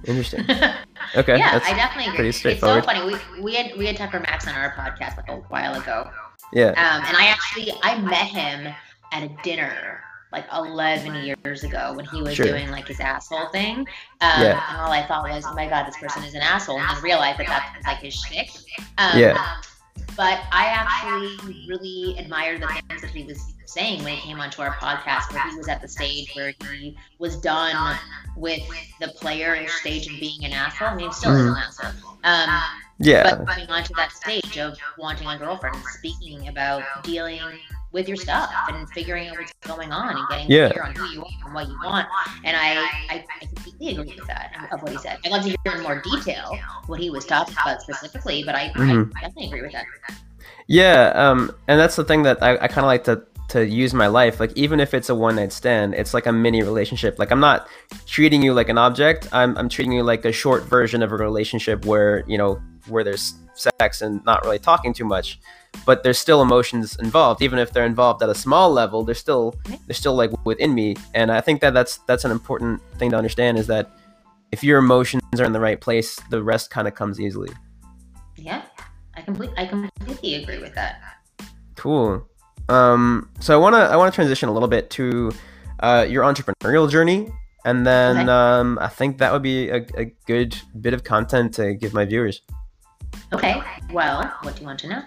Interesting. 0.06 0.44
Okay. 1.16 1.36
yeah, 1.38 1.60
I 1.62 1.74
definitely 1.74 2.12
agree. 2.12 2.28
It's 2.30 2.60
so 2.60 2.80
funny. 2.82 3.04
We, 3.04 3.42
we 3.42 3.54
had 3.54 3.76
we 3.76 3.86
had 3.86 3.96
Tucker 3.96 4.18
Max 4.18 4.48
on 4.48 4.54
our 4.54 4.72
podcast 4.72 5.16
like 5.16 5.28
a 5.28 5.36
while 5.48 5.80
ago, 5.80 6.10
yeah. 6.52 6.68
um, 6.70 7.04
and 7.06 7.16
I 7.16 7.26
actually 7.26 7.72
I 7.84 7.98
met 8.00 8.26
him 8.26 8.74
at 9.12 9.22
a 9.22 9.28
dinner 9.44 10.00
like 10.32 10.46
11 10.52 11.14
years 11.22 11.62
ago 11.62 11.92
when 11.94 12.04
he 12.06 12.20
was 12.20 12.34
Sure. 12.34 12.46
doing 12.46 12.68
like 12.70 12.88
his 12.88 12.98
asshole 12.98 13.48
thing. 13.50 13.78
Um, 14.20 14.42
Yeah. 14.42 14.60
And 14.70 14.80
all 14.80 14.90
I 14.90 15.06
thought 15.06 15.22
was, 15.22 15.44
oh 15.46 15.54
my 15.54 15.68
god, 15.68 15.86
this 15.86 15.96
person 15.98 16.24
is 16.24 16.34
an 16.34 16.40
asshole, 16.40 16.80
and 16.80 16.96
then 16.96 17.02
realized 17.04 17.38
that 17.38 17.46
that's 17.46 17.86
like 17.86 17.98
his 17.98 18.14
shtick. 18.14 18.50
Um, 18.98 19.16
Yeah. 19.18 19.56
But 20.16 20.40
I 20.50 20.66
actually 20.66 21.66
really 21.68 22.18
admired 22.18 22.60
the 22.62 22.66
things 22.66 23.02
that 23.02 23.10
he 23.10 23.24
was 23.24 23.53
saying 23.74 24.04
when 24.04 24.14
he 24.14 24.20
came 24.20 24.40
onto 24.40 24.62
our 24.62 24.74
podcast, 24.74 25.32
where 25.32 25.50
he 25.50 25.56
was 25.56 25.68
at 25.68 25.82
the 25.82 25.88
stage 25.88 26.32
where 26.34 26.54
he 26.70 26.96
was 27.18 27.36
done 27.36 27.98
with 28.36 28.62
the 29.00 29.08
player 29.08 29.66
stage 29.68 30.06
of 30.06 30.18
being 30.20 30.44
an 30.44 30.52
asshole. 30.52 30.88
I 30.88 30.94
mean, 30.94 31.08
he 31.08 31.12
still 31.12 31.32
mm-hmm. 31.32 31.48
an 31.48 31.56
asshole. 31.56 32.18
Um, 32.24 32.60
yeah. 32.98 33.34
But 33.36 33.46
coming 33.46 33.68
onto 33.68 33.94
that 33.94 34.12
stage 34.12 34.58
of 34.58 34.78
wanting 34.96 35.26
a 35.26 35.36
girlfriend 35.36 35.76
and 35.76 35.84
speaking 35.86 36.48
about 36.48 36.82
dealing 37.02 37.40
with 37.90 38.08
your 38.08 38.16
stuff 38.16 38.50
and 38.68 38.88
figuring 38.90 39.28
out 39.28 39.38
what's 39.38 39.52
going 39.60 39.92
on 39.92 40.16
and 40.16 40.28
getting 40.28 40.50
yeah. 40.50 40.70
clear 40.70 40.84
on 40.84 40.94
who 40.94 41.06
you 41.10 41.20
are 41.22 41.46
and 41.46 41.54
what 41.54 41.68
you 41.68 41.76
want. 41.84 42.08
And 42.44 42.56
I, 42.56 42.82
I, 43.08 43.24
I 43.40 43.46
completely 43.46 43.92
agree 43.92 44.16
with 44.16 44.26
that 44.26 44.68
of 44.72 44.82
what 44.82 44.92
he 44.92 44.98
said. 44.98 45.18
I'd 45.24 45.30
love 45.30 45.42
to 45.42 45.48
hear 45.48 45.76
in 45.76 45.82
more 45.82 46.00
detail 46.02 46.58
what 46.86 47.00
he 47.00 47.10
was 47.10 47.24
talking 47.24 47.54
about 47.62 47.82
specifically, 47.82 48.42
but 48.44 48.54
I, 48.54 48.70
mm-hmm. 48.70 49.16
I 49.16 49.20
definitely 49.20 49.46
agree 49.46 49.62
with 49.62 49.72
that. 49.72 49.84
Yeah, 50.66 51.12
um, 51.14 51.54
and 51.68 51.78
that's 51.78 51.94
the 51.96 52.04
thing 52.04 52.22
that 52.22 52.42
I, 52.42 52.54
I 52.54 52.68
kind 52.68 52.78
of 52.78 52.86
like 52.86 53.04
to 53.04 53.22
to 53.54 53.64
use 53.64 53.94
my 53.94 54.08
life. 54.08 54.40
Like 54.40 54.52
even 54.56 54.80
if 54.80 54.94
it's 54.94 55.08
a 55.08 55.14
one 55.14 55.36
night 55.36 55.52
stand, 55.52 55.94
it's 55.94 56.12
like 56.12 56.26
a 56.26 56.32
mini 56.32 56.64
relationship. 56.64 57.20
Like 57.20 57.30
I'm 57.30 57.38
not 57.38 57.68
treating 58.04 58.42
you 58.42 58.52
like 58.52 58.68
an 58.68 58.78
object. 58.78 59.28
I'm 59.32 59.56
I'm 59.56 59.68
treating 59.68 59.92
you 59.92 60.02
like 60.02 60.24
a 60.24 60.32
short 60.32 60.64
version 60.64 61.02
of 61.04 61.12
a 61.12 61.16
relationship 61.16 61.84
where 61.84 62.24
you 62.26 62.36
know 62.36 62.60
where 62.88 63.04
there's 63.04 63.34
sex 63.54 64.02
and 64.02 64.24
not 64.24 64.44
really 64.44 64.58
talking 64.58 64.92
too 64.92 65.04
much 65.04 65.38
but 65.86 66.02
there's 66.02 66.18
still 66.18 66.42
emotions 66.42 66.96
involved 66.96 67.40
even 67.40 67.56
if 67.58 67.72
they're 67.72 67.86
involved 67.86 68.20
at 68.20 68.28
a 68.28 68.34
small 68.34 68.70
level 68.70 69.04
they're 69.04 69.14
still 69.14 69.54
they're 69.86 69.94
still 69.94 70.14
like 70.14 70.30
within 70.44 70.74
me 70.74 70.96
and 71.14 71.30
i 71.30 71.40
think 71.40 71.60
that 71.60 71.72
that's 71.72 71.98
that's 72.08 72.24
an 72.24 72.32
important 72.32 72.80
thing 72.98 73.10
to 73.10 73.16
understand 73.16 73.56
is 73.56 73.68
that 73.68 73.92
if 74.50 74.64
your 74.64 74.78
emotions 74.80 75.22
are 75.38 75.44
in 75.44 75.52
the 75.52 75.60
right 75.60 75.80
place 75.80 76.18
the 76.30 76.42
rest 76.42 76.68
kind 76.70 76.88
of 76.88 76.94
comes 76.94 77.20
easily 77.20 77.48
yeah 78.36 78.62
i 79.14 79.22
completely 79.22 79.56
i 79.56 79.64
completely 79.66 80.34
agree 80.34 80.58
with 80.58 80.74
that 80.74 81.00
cool 81.76 82.28
um 82.68 83.28
so 83.40 83.54
i 83.54 83.60
want 83.60 83.74
to 83.74 83.80
i 83.80 83.96
want 83.96 84.12
to 84.12 84.14
transition 84.14 84.48
a 84.48 84.52
little 84.52 84.68
bit 84.68 84.90
to 84.90 85.30
uh, 85.80 86.06
your 86.08 86.24
entrepreneurial 86.24 86.90
journey 86.90 87.28
and 87.64 87.86
then 87.86 88.16
okay. 88.20 88.30
um, 88.30 88.78
i 88.80 88.88
think 88.88 89.18
that 89.18 89.32
would 89.32 89.42
be 89.42 89.68
a, 89.68 89.84
a 89.96 90.04
good 90.26 90.56
bit 90.80 90.94
of 90.94 91.04
content 91.04 91.52
to 91.52 91.74
give 91.74 91.92
my 91.92 92.04
viewers 92.04 92.40
Okay. 93.32 93.60
Well, 93.92 94.32
what 94.42 94.54
do 94.54 94.60
you 94.60 94.66
want 94.66 94.78
to 94.80 94.88
know? 94.88 95.02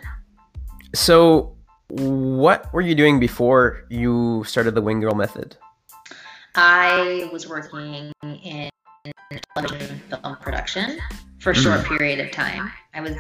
So, 0.94 1.56
what 1.90 2.72
were 2.74 2.82
you 2.82 2.96
doing 2.96 3.20
before 3.20 3.86
you 3.90 4.44
started 4.46 4.76
the 4.76 4.82
Wing 4.82 5.00
Girl 5.00 5.16
method? 5.16 5.56
I 6.56 7.30
was 7.32 7.48
working 7.48 8.12
in 8.24 8.70
television 9.56 10.02
film 10.10 10.38
production 10.38 11.00
for 11.40 11.52
a 11.52 11.56
short 11.56 11.82
mm. 11.82 11.98
period 11.98 12.20
of 12.20 12.32
time. 12.32 12.72
I 12.94 13.02
was 13.02 13.16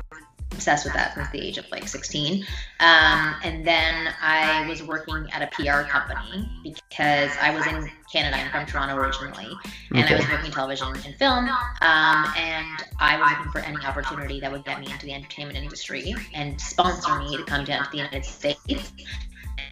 obsessed 0.51 0.85
with 0.85 0.93
that 0.93 1.13
since 1.13 1.29
the 1.29 1.39
age 1.39 1.57
of 1.57 1.65
like 1.71 1.87
16. 1.87 2.43
Um, 2.79 3.35
and 3.43 3.65
then 3.65 4.13
I 4.21 4.65
was 4.67 4.81
working 4.83 5.27
at 5.31 5.41
a 5.41 5.47
PR 5.47 5.81
company 5.87 6.49
because 6.63 7.31
I 7.41 7.53
was 7.53 7.65
in 7.67 7.89
Canada. 8.11 8.37
I'm 8.37 8.51
from 8.51 8.65
Toronto 8.65 8.95
originally, 8.95 9.51
and 9.91 10.03
okay. 10.03 10.15
I 10.15 10.17
was 10.17 10.29
working 10.29 10.51
television 10.51 10.87
and 10.87 11.15
film. 11.15 11.49
Um, 11.49 12.33
and 12.37 12.83
I 12.99 13.17
was 13.19 13.31
looking 13.31 13.51
for 13.51 13.59
any 13.59 13.85
opportunity 13.85 14.39
that 14.39 14.51
would 14.51 14.65
get 14.65 14.79
me 14.79 14.91
into 14.91 15.05
the 15.05 15.13
entertainment 15.13 15.57
industry 15.57 16.15
and 16.33 16.59
sponsor 16.59 17.17
me 17.19 17.37
to 17.37 17.43
come 17.43 17.65
down 17.65 17.83
to 17.85 17.91
the 17.91 17.97
United 17.97 18.25
States. 18.25 18.93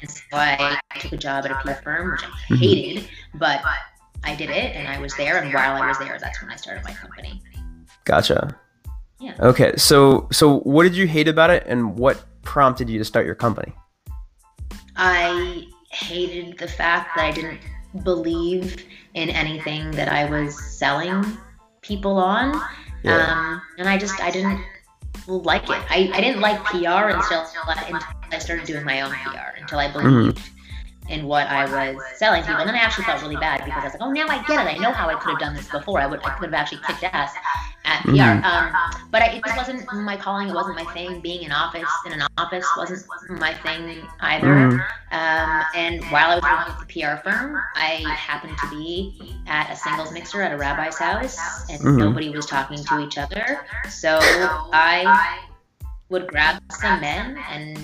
And 0.01 0.09
so 0.09 0.21
I 0.33 0.79
took 0.99 1.13
a 1.13 1.17
job 1.17 1.45
at 1.45 1.51
a 1.51 1.55
PR 1.55 1.81
firm, 1.81 2.11
which 2.11 2.23
I 2.23 2.27
mm-hmm. 2.27 2.55
hated, 2.55 3.03
mm-hmm. 3.03 3.37
but 3.37 3.61
I 4.23 4.35
did 4.35 4.49
it, 4.49 4.75
and 4.75 4.87
I 4.87 4.99
was 4.99 5.15
there. 5.15 5.37
And 5.37 5.53
while 5.53 5.81
I 5.81 5.87
was 5.87 5.97
there, 5.99 6.17
that's 6.19 6.41
when 6.41 6.51
I 6.51 6.55
started 6.55 6.83
my 6.83 6.93
company. 6.93 7.41
Gotcha. 8.03 8.55
Yeah. 9.19 9.35
Okay, 9.39 9.75
so 9.77 10.27
so 10.31 10.59
what 10.59 10.83
did 10.83 10.95
you 10.95 11.07
hate 11.07 11.27
about 11.27 11.49
it, 11.49 11.63
and 11.67 11.97
what 11.97 12.23
prompted 12.43 12.89
you 12.89 12.97
to 12.99 13.05
start 13.05 13.25
your 13.25 13.35
company? 13.35 13.73
I 14.95 15.67
hated 15.91 16.57
the 16.57 16.67
fact 16.67 17.15
that 17.15 17.25
I 17.25 17.31
didn't 17.31 17.59
believe 18.03 18.85
in 19.13 19.29
anything 19.29 19.91
that 19.91 20.09
I 20.09 20.29
was 20.29 20.61
selling 20.77 21.25
people 21.81 22.17
on, 22.17 22.61
yeah. 23.03 23.25
um, 23.25 23.61
and 23.77 23.87
I 23.87 23.97
just 23.97 24.19
I 24.21 24.31
didn't 24.31 24.61
like 25.27 25.63
it. 25.63 25.81
I, 25.89 26.11
I 26.13 26.21
didn't 26.21 26.41
like 26.41 26.63
PR 26.65 27.09
until, 27.09 27.41
until 27.41 28.01
I 28.31 28.39
started 28.39 28.65
doing 28.65 28.83
my 28.83 29.01
own 29.01 29.11
PR 29.11 29.57
until 29.59 29.79
I 29.79 29.87
mm-hmm. 29.87 30.09
believed. 30.09 30.37
Mm-hmm 30.37 30.54
in 31.09 31.27
what 31.27 31.47
I 31.47 31.65
was 31.65 32.01
selling 32.17 32.41
people. 32.41 32.57
And 32.57 32.67
then 32.67 32.75
I 32.75 32.79
actually 32.79 33.05
felt 33.05 33.21
really 33.21 33.35
bad 33.35 33.63
because 33.63 33.81
I 33.81 33.85
was 33.85 33.93
like, 33.93 34.01
oh, 34.01 34.11
now 34.11 34.27
I 34.27 34.43
get 34.43 34.65
it. 34.65 34.75
I 34.75 34.77
know 34.77 34.91
how 34.91 35.07
I 35.09 35.15
could 35.15 35.31
have 35.31 35.39
done 35.39 35.55
this 35.55 35.69
before. 35.69 35.99
I 35.99 36.07
would, 36.07 36.19
I 36.25 36.31
could 36.31 36.45
have 36.45 36.53
actually 36.53 36.81
kicked 36.85 37.03
ass 37.03 37.33
at 37.85 38.01
PR. 38.03 38.11
Mm-hmm. 38.11 38.43
Um, 38.43 39.05
but 39.11 39.21
I, 39.21 39.27
it 39.27 39.43
just 39.45 39.57
wasn't 39.57 39.93
my 39.93 40.17
calling. 40.17 40.49
It 40.49 40.55
wasn't 40.55 40.75
my 40.75 40.91
thing. 40.93 41.21
Being 41.21 41.43
in 41.43 41.51
office 41.51 41.89
in 42.05 42.13
an 42.13 42.23
office 42.37 42.65
wasn't 42.77 43.05
my 43.39 43.53
thing 43.53 44.07
either. 44.21 44.47
Mm-hmm. 44.47 44.77
Um, 45.11 45.63
and 45.75 46.03
while 46.05 46.31
I 46.31 46.35
was 46.35 46.43
working 46.43 46.73
at 46.73 46.79
the 46.79 47.01
PR 47.01 47.29
firm, 47.29 47.61
I 47.75 48.03
happened 48.15 48.57
to 48.57 48.69
be 48.69 49.37
at 49.47 49.71
a 49.71 49.75
singles 49.75 50.11
mixer 50.11 50.41
at 50.41 50.51
a 50.51 50.57
rabbi's 50.57 50.97
house, 50.97 51.69
and 51.69 51.79
mm-hmm. 51.79 51.97
nobody 51.97 52.29
was 52.29 52.45
talking 52.45 52.83
to 52.83 52.99
each 52.99 53.17
other. 53.17 53.65
So 53.89 54.17
I 54.21 55.43
would 56.09 56.27
grab 56.27 56.61
some 56.71 57.01
men 57.01 57.37
and 57.49 57.77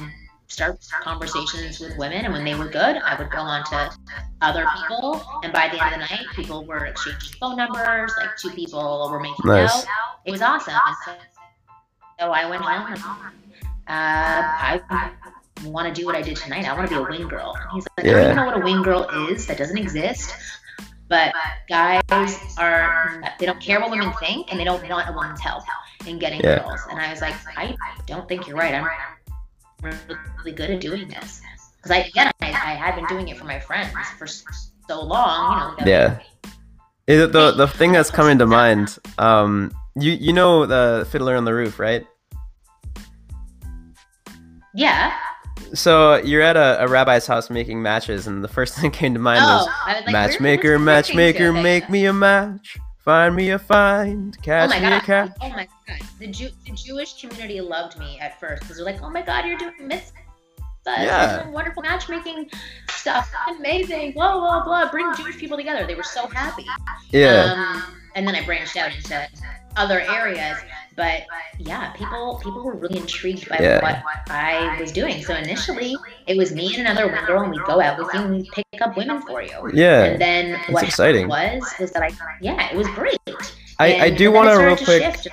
start 0.51 0.79
conversations 1.01 1.79
with 1.79 1.97
women. 1.97 2.25
And 2.25 2.33
when 2.33 2.43
they 2.43 2.55
were 2.55 2.67
good, 2.67 2.97
I 2.97 3.17
would 3.17 3.31
go 3.31 3.39
on 3.39 3.63
to 3.65 3.91
other 4.41 4.65
people. 4.77 5.23
And 5.43 5.53
by 5.53 5.69
the 5.69 5.83
end 5.83 5.95
of 5.95 6.07
the 6.07 6.15
night, 6.15 6.25
people 6.35 6.65
were 6.65 6.85
exchanging 6.85 7.33
phone 7.39 7.57
numbers. 7.57 8.13
Like 8.17 8.35
two 8.37 8.49
people 8.51 9.09
were 9.09 9.19
making 9.19 9.45
nice. 9.45 9.83
out. 9.83 9.85
It 10.25 10.31
was 10.31 10.41
awesome. 10.41 10.73
And 10.73 10.95
so, 11.05 11.11
so 12.19 12.31
I 12.31 12.49
went 12.49 12.61
home 12.61 12.93
and 12.93 12.99
uh, 13.87 13.87
I 13.87 15.11
want 15.65 15.93
to 15.93 15.99
do 15.99 16.05
what 16.05 16.15
I 16.15 16.21
did 16.21 16.37
tonight. 16.37 16.67
I 16.67 16.73
want 16.73 16.89
to 16.89 16.95
be 16.95 17.01
a 17.01 17.03
wing 17.03 17.27
girl. 17.27 17.55
And 17.59 17.71
he's 17.73 17.87
like, 17.97 18.05
yeah. 18.05 18.11
I 18.11 18.15
don't 18.15 18.23
even 18.23 18.35
know 18.35 18.45
what 18.45 18.57
a 18.57 18.63
wing 18.63 18.81
girl 18.83 19.29
is. 19.29 19.47
That 19.47 19.57
doesn't 19.57 19.77
exist. 19.77 20.33
But 21.07 21.33
guys 21.67 22.01
are, 22.57 23.21
they 23.37 23.45
don't 23.45 23.59
care 23.59 23.81
what 23.81 23.91
women 23.91 24.13
think 24.19 24.51
and 24.51 24.59
they 24.59 24.63
don't 24.63 24.87
want 24.89 25.09
a 25.09 25.11
woman's 25.11 25.41
help 25.41 25.63
in 26.05 26.19
getting 26.19 26.39
yeah. 26.39 26.59
girls. 26.59 26.79
And 26.89 26.99
I 26.99 27.11
was 27.11 27.21
like, 27.21 27.35
I 27.57 27.75
don't 28.05 28.27
think 28.29 28.47
you're 28.47 28.57
right. 28.57 28.73
I'm 28.73 28.87
really 29.81 30.51
good 30.51 30.69
at 30.69 30.81
doing 30.81 31.07
this 31.07 31.41
because 31.77 31.91
I 31.91 31.97
again 31.99 32.31
I, 32.41 32.47
I 32.47 32.73
had 32.75 32.95
been 32.95 33.05
doing 33.05 33.27
it 33.27 33.37
for 33.37 33.45
my 33.45 33.59
friends 33.59 33.93
for 34.17 34.27
so 34.27 35.01
long, 35.01 35.75
you 35.79 35.85
know. 35.85 35.91
Yeah. 35.91 36.19
It, 37.07 37.31
the 37.31 37.51
the 37.51 37.67
thing 37.67 37.91
that's 37.91 38.11
coming 38.11 38.37
to 38.37 38.45
mind, 38.45 38.97
um, 39.17 39.71
you 39.95 40.11
you 40.11 40.33
know 40.33 40.65
the 40.65 41.07
Fiddler 41.09 41.35
on 41.35 41.45
the 41.45 41.53
Roof, 41.53 41.79
right? 41.79 42.05
Yeah. 44.73 45.13
So 45.73 46.15
you're 46.15 46.41
at 46.41 46.57
a, 46.57 46.83
a, 46.83 46.87
rabbi's 46.87 47.25
house 47.27 47.49
making 47.49 47.81
matches, 47.81 48.27
and 48.27 48.43
the 48.43 48.47
first 48.47 48.75
thing 48.77 48.91
that 48.91 48.97
came 48.97 49.13
to 49.13 49.19
mind 49.19 49.41
oh, 49.43 49.47
was, 49.47 49.65
was 49.65 50.05
like, 50.05 50.11
matchmaker, 50.11 50.77
matchmaker, 50.79 51.51
make 51.51 51.89
me 51.89 52.05
a 52.05 52.13
match. 52.13 52.77
Find 53.03 53.35
me 53.35 53.49
a 53.49 53.57
find, 53.57 54.39
catch 54.43 54.69
oh 54.69 54.73
me 54.73 54.79
God. 54.79 55.01
a 55.01 55.05
catch. 55.05 55.31
Oh 55.41 55.49
my 55.49 55.67
God. 55.87 55.99
The, 56.19 56.27
Jew- 56.27 56.51
the 56.65 56.71
Jewish 56.73 57.19
community 57.19 57.59
loved 57.59 57.97
me 57.97 58.19
at 58.19 58.39
first 58.39 58.61
because 58.61 58.77
they're 58.77 58.85
like, 58.85 59.01
oh 59.01 59.09
my 59.09 59.23
God, 59.23 59.45
you're 59.45 59.57
doing 59.57 59.87
myths. 59.87 60.13
Yeah. 60.85 61.47
Wonderful 61.49 61.83
matchmaking 61.83 62.49
stuff. 62.89 63.31
Amazing. 63.57 64.13
Blah, 64.13 64.33
blah, 64.39 64.63
blah. 64.63 64.91
Bring 64.91 65.13
Jewish 65.15 65.37
people 65.37 65.57
together. 65.57 65.85
They 65.85 65.95
were 65.95 66.03
so 66.03 66.27
happy. 66.27 66.65
Yeah. 67.11 67.53
Um, 67.53 67.83
and 68.15 68.27
then 68.27 68.35
I 68.35 68.45
branched 68.45 68.77
out 68.77 68.95
into 68.95 69.27
other 69.75 70.01
areas. 70.01 70.57
But 71.01 71.23
yeah, 71.57 71.89
people 71.93 72.39
people 72.43 72.63
were 72.63 72.75
really 72.75 72.99
intrigued 72.99 73.49
by 73.49 73.57
yeah. 73.59 73.81
what 73.81 74.03
I 74.29 74.79
was 74.79 74.91
doing. 74.91 75.23
So 75.23 75.33
initially, 75.33 75.95
it 76.27 76.37
was 76.37 76.53
me 76.53 76.75
and 76.77 76.85
another 76.85 77.07
wing 77.07 77.25
girl, 77.25 77.41
and 77.41 77.49
we'd 77.49 77.63
go 77.63 77.81
out 77.81 77.97
with 77.97 78.13
you 78.13 78.19
and 78.19 78.35
we'd 78.35 78.51
pick 78.51 78.81
up 78.81 78.95
women 78.95 79.19
for 79.23 79.41
you. 79.41 79.71
Yeah. 79.73 80.03
And 80.03 80.21
then 80.21 80.61
what 80.69 80.83
exciting. 80.83 81.27
was 81.27 81.63
was 81.79 81.89
that 81.93 82.03
I 82.03 82.11
yeah, 82.39 82.71
it 82.71 82.77
was 82.77 82.85
great. 82.89 83.17
I, 83.79 83.99
I 83.99 84.09
do 84.11 84.31
want 84.31 84.49
to 84.49 84.63
real 84.63 84.77
quick. 84.77 85.01
Shift. 85.01 85.27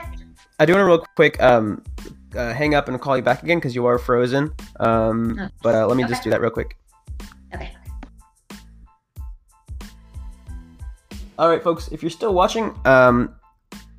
I 0.59 0.65
do 0.65 0.73
want 0.73 0.81
to 0.81 0.87
real 0.87 1.05
quick 1.17 1.39
um, 1.43 1.85
uh, 2.35 2.55
hang 2.55 2.75
up 2.75 2.89
and 2.89 2.99
call 2.99 3.19
you 3.19 3.23
back 3.23 3.43
again 3.43 3.59
because 3.59 3.75
you 3.75 3.85
are 3.85 3.99
frozen. 3.99 4.55
Um, 4.81 5.39
oh. 5.39 5.49
But 5.63 5.75
uh, 5.75 5.87
let 5.87 5.99
me 5.99 6.05
okay. 6.05 6.13
just 6.13 6.25
do 6.25 6.31
that 6.31 6.41
real 6.41 6.51
quick. 6.51 6.79
Okay. 7.55 7.73
All 11.39 11.51
right, 11.51 11.63
folks. 11.63 11.89
If 11.89 12.03
you're 12.03 12.09
still 12.09 12.33
watching, 12.33 12.75
um, 12.87 13.35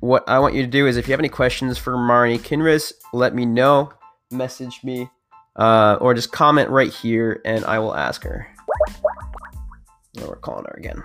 what 0.00 0.28
I 0.28 0.38
want 0.38 0.54
you 0.54 0.62
to 0.62 0.68
do 0.68 0.86
is 0.86 0.96
if 0.96 1.06
you 1.06 1.12
have 1.12 1.20
any 1.20 1.28
questions 1.28 1.78
for 1.78 1.92
Marnie 1.92 2.38
Kinrys, 2.38 2.92
let 3.12 3.34
me 3.34 3.44
know. 3.44 3.92
Message 4.30 4.80
me 4.82 5.08
uh, 5.56 5.98
or 6.00 6.14
just 6.14 6.32
comment 6.32 6.70
right 6.70 6.92
here 6.92 7.40
and 7.44 7.64
I 7.64 7.78
will 7.78 7.94
ask 7.94 8.22
her. 8.24 8.46
Oh, 10.18 10.28
we're 10.28 10.36
calling 10.36 10.64
her 10.64 10.74
again. 10.76 11.02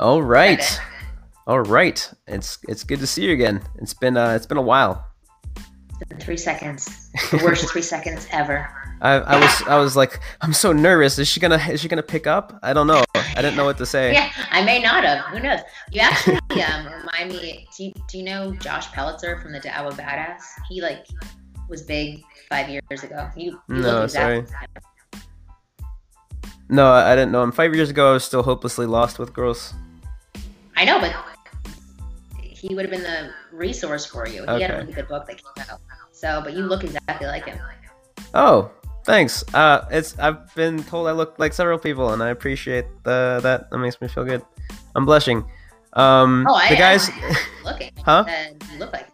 All 0.00 0.22
right. 0.22 0.80
All 1.46 1.60
right. 1.60 2.10
It's 2.26 2.58
it's 2.68 2.82
good 2.82 2.98
to 3.00 3.06
see 3.06 3.24
you 3.24 3.32
again. 3.32 3.62
It's 3.76 3.94
been 3.94 4.16
uh, 4.16 4.30
it's 4.30 4.46
been 4.46 4.58
a 4.58 4.62
while. 4.62 5.06
It's 6.00 6.08
been 6.08 6.18
three 6.18 6.36
seconds. 6.36 7.10
The 7.30 7.40
worst 7.44 7.68
three 7.70 7.82
seconds 7.82 8.26
ever. 8.32 8.83
I, 9.04 9.16
I 9.18 9.38
was 9.38 9.62
I 9.68 9.78
was 9.78 9.96
like 9.96 10.18
I'm 10.40 10.54
so 10.54 10.72
nervous. 10.72 11.18
Is 11.18 11.28
she 11.28 11.38
gonna 11.38 11.58
is 11.70 11.82
she 11.82 11.88
gonna 11.88 12.02
pick 12.02 12.26
up? 12.26 12.58
I 12.62 12.72
don't 12.72 12.86
know. 12.86 13.04
I 13.14 13.42
didn't 13.42 13.54
know 13.54 13.66
what 13.66 13.76
to 13.78 13.86
say. 13.86 14.14
yeah, 14.14 14.32
I 14.50 14.64
may 14.64 14.80
not 14.80 15.04
have. 15.04 15.26
Who 15.26 15.40
knows? 15.40 15.60
You 15.92 16.00
actually 16.00 16.36
um, 16.62 16.86
remind 16.86 17.28
me. 17.28 17.68
Do 17.76 17.84
you, 17.84 17.92
do 18.08 18.18
you 18.18 18.24
know 18.24 18.52
Josh 18.54 18.86
Pellicer 18.88 19.42
from 19.42 19.52
the 19.52 19.58
of 19.58 19.96
Badass? 19.98 20.40
He 20.70 20.80
like 20.80 21.06
was 21.68 21.82
big 21.82 22.22
five 22.48 22.70
years 22.70 23.04
ago. 23.04 23.28
You, 23.36 23.60
you 23.68 23.74
No, 23.74 23.80
look 23.80 24.04
exactly 24.04 24.46
sorry. 24.46 25.22
No, 26.70 26.90
I 26.90 27.14
didn't 27.14 27.30
know 27.30 27.42
him. 27.42 27.52
Five 27.52 27.74
years 27.74 27.90
ago, 27.90 28.08
I 28.08 28.12
was 28.12 28.24
still 28.24 28.42
hopelessly 28.42 28.86
lost 28.86 29.18
with 29.18 29.34
girls. 29.34 29.74
I 30.76 30.86
know, 30.86 30.98
but 30.98 31.14
he 32.40 32.74
would 32.74 32.86
have 32.86 32.90
been 32.90 33.02
the 33.02 33.30
resource 33.52 34.06
for 34.06 34.26
you. 34.26 34.46
He 34.46 34.62
had 34.62 34.70
a 34.70 34.78
really 34.78 34.94
good 34.94 35.08
book 35.08 35.26
that 35.26 35.36
came 35.36 35.66
out. 35.70 35.80
So, 36.12 36.40
but 36.42 36.54
you 36.54 36.62
look 36.62 36.84
exactly 36.84 37.26
like 37.26 37.44
him. 37.44 37.58
Oh, 38.32 38.70
thanks. 39.04 39.44
Uh, 39.54 39.86
it's 39.90 40.18
I've 40.18 40.54
been 40.54 40.82
told 40.84 41.06
I 41.08 41.12
look 41.12 41.38
like 41.38 41.52
several 41.52 41.78
people, 41.78 42.12
and 42.12 42.22
I 42.22 42.30
appreciate 42.30 42.86
the, 43.04 43.40
that. 43.42 43.70
That 43.70 43.78
makes 43.78 44.00
me 44.00 44.08
feel 44.08 44.24
good. 44.24 44.42
I'm 44.96 45.04
blushing. 45.04 45.44
Um, 45.94 46.46
Oh, 46.48 46.54
I 46.54 46.68
the 46.70 46.76
guys, 46.76 47.10
looking. 47.64 47.90
Huh? 48.04 48.24
You 48.72 48.78
look 48.78 48.92
like. 48.92 49.08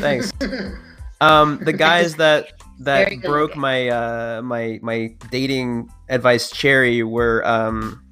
Thanks. 0.00 0.32
um, 1.20 1.58
the 1.62 1.72
guys 1.72 2.16
that 2.22 2.52
that 2.80 3.08
broke 3.22 3.50
looking. 3.50 3.60
my 3.60 3.88
uh 3.88 4.42
my 4.42 4.78
my 4.82 5.14
dating 5.30 5.88
advice 6.08 6.50
cherry 6.50 7.02
were 7.02 7.46
um 7.46 8.02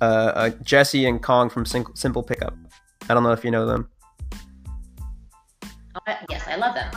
uh, 0.00 0.04
uh 0.04 0.50
Jesse 0.62 1.06
and 1.06 1.22
Kong 1.22 1.48
from 1.48 1.64
Sim- 1.64 1.94
Simple 1.94 2.22
Pickup. 2.22 2.54
I 3.08 3.14
don't 3.14 3.22
know 3.22 3.32
if 3.32 3.44
you 3.44 3.50
know 3.50 3.66
them. 3.66 3.88
Oh, 5.94 6.14
yes, 6.28 6.46
I 6.46 6.56
love 6.56 6.74
them. 6.74 6.90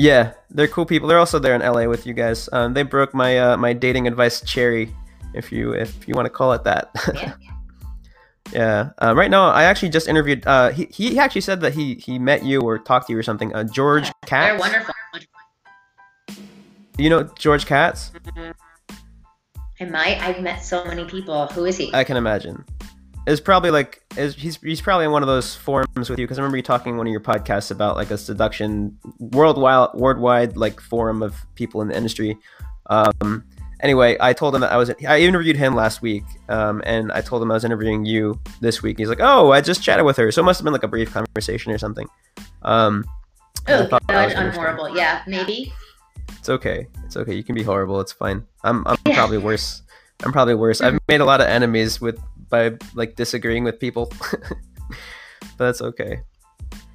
Yeah, 0.00 0.32
they're 0.48 0.66
cool 0.66 0.86
people. 0.86 1.08
They're 1.08 1.18
also 1.18 1.38
there 1.38 1.54
in 1.54 1.60
LA 1.60 1.84
with 1.84 2.06
you 2.06 2.14
guys. 2.14 2.48
Um, 2.54 2.72
they 2.72 2.84
broke 2.84 3.12
my 3.12 3.38
uh, 3.38 3.56
my 3.58 3.74
dating 3.74 4.08
advice 4.08 4.40
cherry, 4.40 4.96
if 5.34 5.52
you 5.52 5.72
if 5.72 6.08
you 6.08 6.14
want 6.14 6.24
to 6.24 6.30
call 6.30 6.54
it 6.54 6.64
that. 6.64 6.88
Yeah. 7.14 7.34
yeah. 8.50 8.90
Uh, 8.96 9.14
right 9.14 9.30
now, 9.30 9.50
I 9.50 9.64
actually 9.64 9.90
just 9.90 10.08
interviewed. 10.08 10.46
Uh, 10.46 10.70
he 10.70 10.86
he 10.86 11.18
actually 11.18 11.42
said 11.42 11.60
that 11.60 11.74
he 11.74 11.96
he 11.96 12.18
met 12.18 12.42
you 12.42 12.62
or 12.62 12.78
talked 12.78 13.08
to 13.08 13.12
you 13.12 13.18
or 13.18 13.22
something. 13.22 13.54
Uh, 13.54 13.64
George 13.64 14.04
They're 14.04 14.56
Katz. 14.56 14.60
wonderful. 14.60 14.94
You 16.96 17.10
know 17.10 17.24
George 17.38 17.66
Katz? 17.66 18.10
I 19.80 19.84
might. 19.84 20.16
I've 20.24 20.40
met 20.40 20.64
so 20.64 20.82
many 20.84 21.04
people. 21.04 21.46
Who 21.48 21.66
is 21.66 21.76
he? 21.76 21.92
I 21.92 22.04
can 22.04 22.16
imagine. 22.16 22.64
It's 23.26 23.40
probably 23.40 23.70
like 23.70 24.02
is 24.16 24.34
he's 24.34 24.56
he's 24.56 24.80
probably 24.80 25.04
in 25.04 25.10
one 25.12 25.22
of 25.22 25.26
those 25.28 25.54
forums 25.54 26.08
with 26.08 26.18
you 26.18 26.26
because 26.26 26.38
I 26.38 26.42
remember 26.42 26.56
you 26.56 26.62
talking 26.62 26.92
in 26.92 26.96
one 26.96 27.06
of 27.06 27.10
your 27.10 27.20
podcasts 27.20 27.70
about 27.70 27.96
like 27.96 28.10
a 28.10 28.18
seduction 28.18 28.98
worldwide 29.18 29.90
worldwide 29.94 30.56
like 30.56 30.80
forum 30.80 31.22
of 31.22 31.34
people 31.54 31.82
in 31.82 31.88
the 31.88 31.96
industry. 31.96 32.36
Um, 32.86 33.44
anyway, 33.80 34.16
I 34.20 34.32
told 34.32 34.54
him 34.54 34.62
that 34.62 34.72
I 34.72 34.76
was 34.76 34.90
I 35.06 35.20
interviewed 35.20 35.56
him 35.56 35.74
last 35.74 36.02
week, 36.02 36.24
um, 36.48 36.82
and 36.84 37.12
I 37.12 37.20
told 37.20 37.42
him 37.42 37.50
I 37.50 37.54
was 37.54 37.64
interviewing 37.64 38.04
you 38.04 38.40
this 38.60 38.82
week. 38.82 38.98
He's 38.98 39.08
like, 39.08 39.20
"Oh, 39.20 39.52
I 39.52 39.60
just 39.60 39.82
chatted 39.82 40.04
with 40.04 40.16
her, 40.16 40.32
so 40.32 40.40
it 40.40 40.44
must 40.44 40.58
have 40.58 40.64
been 40.64 40.72
like 40.72 40.82
a 40.82 40.88
brief 40.88 41.12
conversation 41.12 41.72
or 41.72 41.78
something." 41.78 42.08
Um, 42.62 43.04
oh, 43.68 43.86
thought 43.86 44.06
that 44.08 44.30
God, 44.30 44.36
I'm 44.36 44.52
horrible. 44.52 44.96
Yeah, 44.96 45.22
maybe. 45.26 45.72
It's 46.38 46.48
okay. 46.48 46.86
It's 47.04 47.16
okay. 47.16 47.34
You 47.34 47.44
can 47.44 47.54
be 47.54 47.62
horrible. 47.62 48.00
It's 48.00 48.12
fine. 48.12 48.46
I'm 48.64 48.82
I'm 48.86 48.96
Yeah. 49.06 49.14
probably 49.14 49.38
worse. 49.38 49.82
I'm 50.24 50.32
probably 50.32 50.54
worse. 50.54 50.80
I've 50.80 50.98
made 51.08 51.20
a 51.20 51.24
lot 51.26 51.40
of 51.40 51.46
enemies 51.48 52.00
with 52.00 52.18
by 52.50 52.76
like 52.94 53.16
disagreeing 53.16 53.64
with 53.64 53.78
people. 53.78 54.12
but 54.30 55.58
that's 55.58 55.80
okay. 55.80 56.20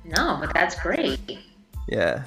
No, 0.03 0.37
but 0.39 0.53
that's 0.53 0.79
great. 0.79 1.39
Yeah. 1.87 2.25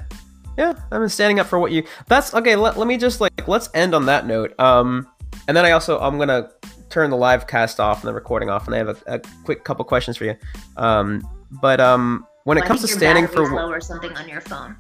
Yeah, 0.56 0.74
I'm 0.90 1.08
standing 1.08 1.38
up 1.38 1.46
for 1.46 1.60
what 1.60 1.70
you 1.70 1.84
That's 2.08 2.34
okay, 2.34 2.56
let, 2.56 2.76
let 2.76 2.88
me 2.88 2.96
just 2.96 3.20
like 3.20 3.46
let's 3.46 3.70
end 3.74 3.94
on 3.94 4.06
that 4.06 4.26
note. 4.26 4.58
Um 4.58 5.06
and 5.46 5.56
then 5.56 5.64
I 5.64 5.70
also 5.70 6.00
I'm 6.00 6.16
going 6.16 6.28
to 6.28 6.50
turn 6.90 7.10
the 7.10 7.16
live 7.16 7.46
cast 7.46 7.78
off 7.78 8.00
and 8.00 8.08
the 8.08 8.14
recording 8.14 8.50
off 8.50 8.66
and 8.66 8.74
I 8.74 8.78
have 8.78 8.88
a, 8.88 8.96
a 9.06 9.20
quick 9.44 9.62
couple 9.62 9.84
questions 9.84 10.16
for 10.16 10.24
you. 10.24 10.34
Um 10.76 11.22
but 11.62 11.80
um 11.80 12.26
when 12.42 12.58
it 12.58 12.64
I 12.64 12.66
comes 12.66 12.80
to 12.80 12.88
standing 12.88 13.28
for 13.28 13.48
low 13.54 13.70
or 13.70 13.80
something 13.80 14.16
on 14.16 14.28
your 14.28 14.40
phone. 14.40 14.74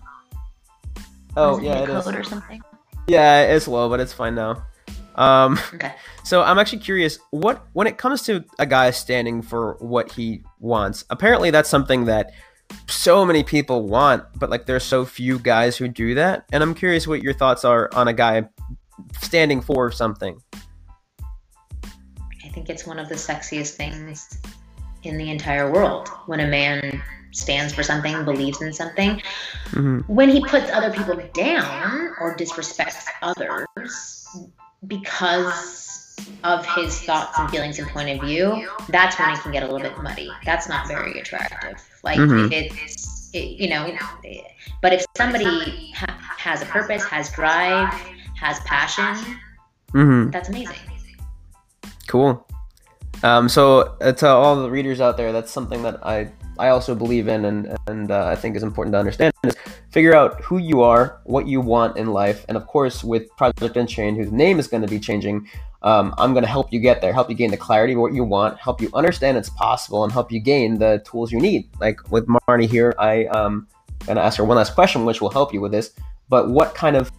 Oh, 1.36 1.58
it 1.58 1.64
yeah, 1.64 1.82
it 1.82 1.90
is. 1.90 2.04
code 2.04 2.16
or 2.16 2.24
something. 2.24 2.60
Yeah, 3.06 3.42
it's 3.42 3.68
low, 3.68 3.88
but 3.88 4.00
it's 4.00 4.12
fine 4.12 4.34
now. 4.34 4.64
Um 5.18 5.58
Okay. 5.74 5.94
So 6.24 6.42
I'm 6.42 6.58
actually 6.58 6.80
curious 6.80 7.18
what 7.30 7.66
when 7.72 7.86
it 7.86 7.96
comes 7.96 8.22
to 8.24 8.44
a 8.58 8.66
guy 8.66 8.90
standing 8.90 9.40
for 9.40 9.76
what 9.80 10.12
he 10.12 10.42
wants. 10.60 11.06
Apparently 11.08 11.50
that's 11.50 11.70
something 11.70 12.04
that 12.04 12.32
so 12.86 13.24
many 13.24 13.42
people 13.42 13.86
want, 13.86 14.24
but 14.36 14.50
like 14.50 14.66
there's 14.66 14.84
so 14.84 15.06
few 15.06 15.38
guys 15.38 15.78
who 15.78 15.88
do 15.88 16.14
that. 16.16 16.44
And 16.52 16.62
I'm 16.62 16.74
curious 16.74 17.06
what 17.06 17.22
your 17.22 17.32
thoughts 17.32 17.64
are 17.64 17.88
on 17.94 18.08
a 18.08 18.12
guy 18.12 18.46
standing 19.22 19.62
for 19.62 19.90
something. 19.90 20.38
I 22.44 22.48
think 22.52 22.68
it's 22.68 22.86
one 22.86 22.98
of 22.98 23.08
the 23.08 23.14
sexiest 23.14 23.76
things 23.76 24.38
in 25.04 25.16
the 25.16 25.30
entire 25.30 25.72
world 25.72 26.08
when 26.26 26.40
a 26.40 26.46
man 26.46 27.02
stands 27.30 27.72
for 27.72 27.82
something, 27.82 28.24
believes 28.24 28.60
in 28.60 28.72
something. 28.72 29.22
hmm 29.68 30.00
When 30.00 30.28
he 30.28 30.44
puts 30.44 30.70
other 30.70 30.90
people 30.90 31.18
down 31.32 32.14
or 32.20 32.36
disrespects 32.36 33.06
others 33.22 34.26
because 34.86 36.16
of 36.44 36.64
his 36.66 37.00
thoughts 37.02 37.38
and 37.38 37.50
feelings 37.50 37.78
and 37.78 37.88
point 37.88 38.08
of 38.10 38.26
view, 38.26 38.68
that's 38.88 39.18
when 39.18 39.30
it 39.30 39.38
can 39.40 39.52
get 39.52 39.62
a 39.62 39.66
little 39.66 39.80
bit 39.80 40.00
muddy. 40.02 40.30
That's 40.44 40.68
not 40.68 40.86
very 40.86 41.18
attractive. 41.18 41.82
Like 42.04 42.18
Mhm. 42.18 42.52
if 42.52 42.82
it's, 42.84 43.30
it, 43.32 43.60
you 43.60 43.68
know, 43.68 43.96
but 44.80 44.92
if 44.92 45.04
somebody 45.16 45.92
ha- 45.92 46.18
has 46.38 46.62
a 46.62 46.66
purpose, 46.66 47.04
has 47.04 47.30
drive, 47.30 47.92
has 48.36 48.60
passion, 48.60 49.16
hmm 49.92 50.30
that's 50.30 50.48
amazing. 50.48 50.76
Cool. 52.06 52.46
Um, 53.22 53.48
so 53.48 53.96
uh, 54.00 54.12
to 54.12 54.28
all 54.28 54.62
the 54.62 54.70
readers 54.70 55.00
out 55.00 55.16
there, 55.16 55.32
that's 55.32 55.50
something 55.50 55.82
that 55.82 56.06
I 56.06 56.30
I 56.58 56.68
also 56.68 56.94
believe 56.94 57.28
in, 57.28 57.44
and 57.44 57.76
and 57.86 58.10
uh, 58.10 58.26
I 58.26 58.36
think 58.36 58.56
is 58.56 58.62
important 58.62 58.94
to 58.94 58.98
understand 58.98 59.32
is 59.44 59.56
figure 59.90 60.14
out 60.14 60.42
who 60.42 60.58
you 60.58 60.82
are, 60.82 61.20
what 61.24 61.46
you 61.46 61.60
want 61.60 61.96
in 61.96 62.08
life, 62.12 62.44
and 62.48 62.56
of 62.56 62.66
course 62.66 63.04
with 63.04 63.28
Project 63.36 63.76
Unchained, 63.76 64.16
whose 64.16 64.32
name 64.32 64.58
is 64.58 64.66
going 64.66 64.82
to 64.82 64.88
be 64.88 64.98
changing. 64.98 65.48
Um, 65.82 66.12
I'm 66.18 66.32
going 66.32 66.42
to 66.42 66.50
help 66.50 66.72
you 66.72 66.80
get 66.80 67.00
there, 67.00 67.12
help 67.12 67.30
you 67.30 67.36
gain 67.36 67.52
the 67.52 67.56
clarity 67.56 67.92
of 67.92 68.00
what 68.00 68.12
you 68.12 68.24
want, 68.24 68.58
help 68.58 68.80
you 68.80 68.90
understand 68.94 69.36
it's 69.36 69.50
possible, 69.50 70.02
and 70.02 70.12
help 70.12 70.32
you 70.32 70.40
gain 70.40 70.78
the 70.78 71.00
tools 71.04 71.30
you 71.30 71.40
need. 71.40 71.68
Like 71.80 72.10
with 72.10 72.26
Marnie 72.26 72.68
here, 72.68 72.94
I 72.98 73.26
um 73.26 73.68
gonna 74.06 74.20
ask 74.20 74.38
her 74.38 74.44
one 74.44 74.56
last 74.56 74.74
question, 74.74 75.04
which 75.04 75.20
will 75.20 75.30
help 75.30 75.52
you 75.52 75.60
with 75.60 75.72
this. 75.72 75.92
But 76.28 76.50
what 76.50 76.74
kind 76.74 76.96
of 76.96 77.10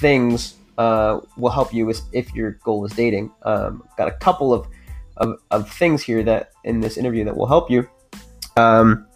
things 0.00 0.54
uh, 0.78 1.20
will 1.36 1.50
help 1.50 1.72
you 1.72 1.92
if 2.12 2.34
your 2.34 2.52
goal 2.64 2.84
is 2.84 2.92
dating? 2.92 3.32
Um, 3.42 3.82
got 3.96 4.08
a 4.08 4.12
couple 4.12 4.52
of, 4.52 4.66
of 5.18 5.40
of 5.50 5.70
things 5.70 6.02
here 6.02 6.22
that 6.24 6.52
in 6.64 6.80
this 6.80 6.96
interview 6.96 7.24
that 7.24 7.36
will 7.36 7.46
help 7.46 7.70
you. 7.70 7.88
Um, 8.56 9.06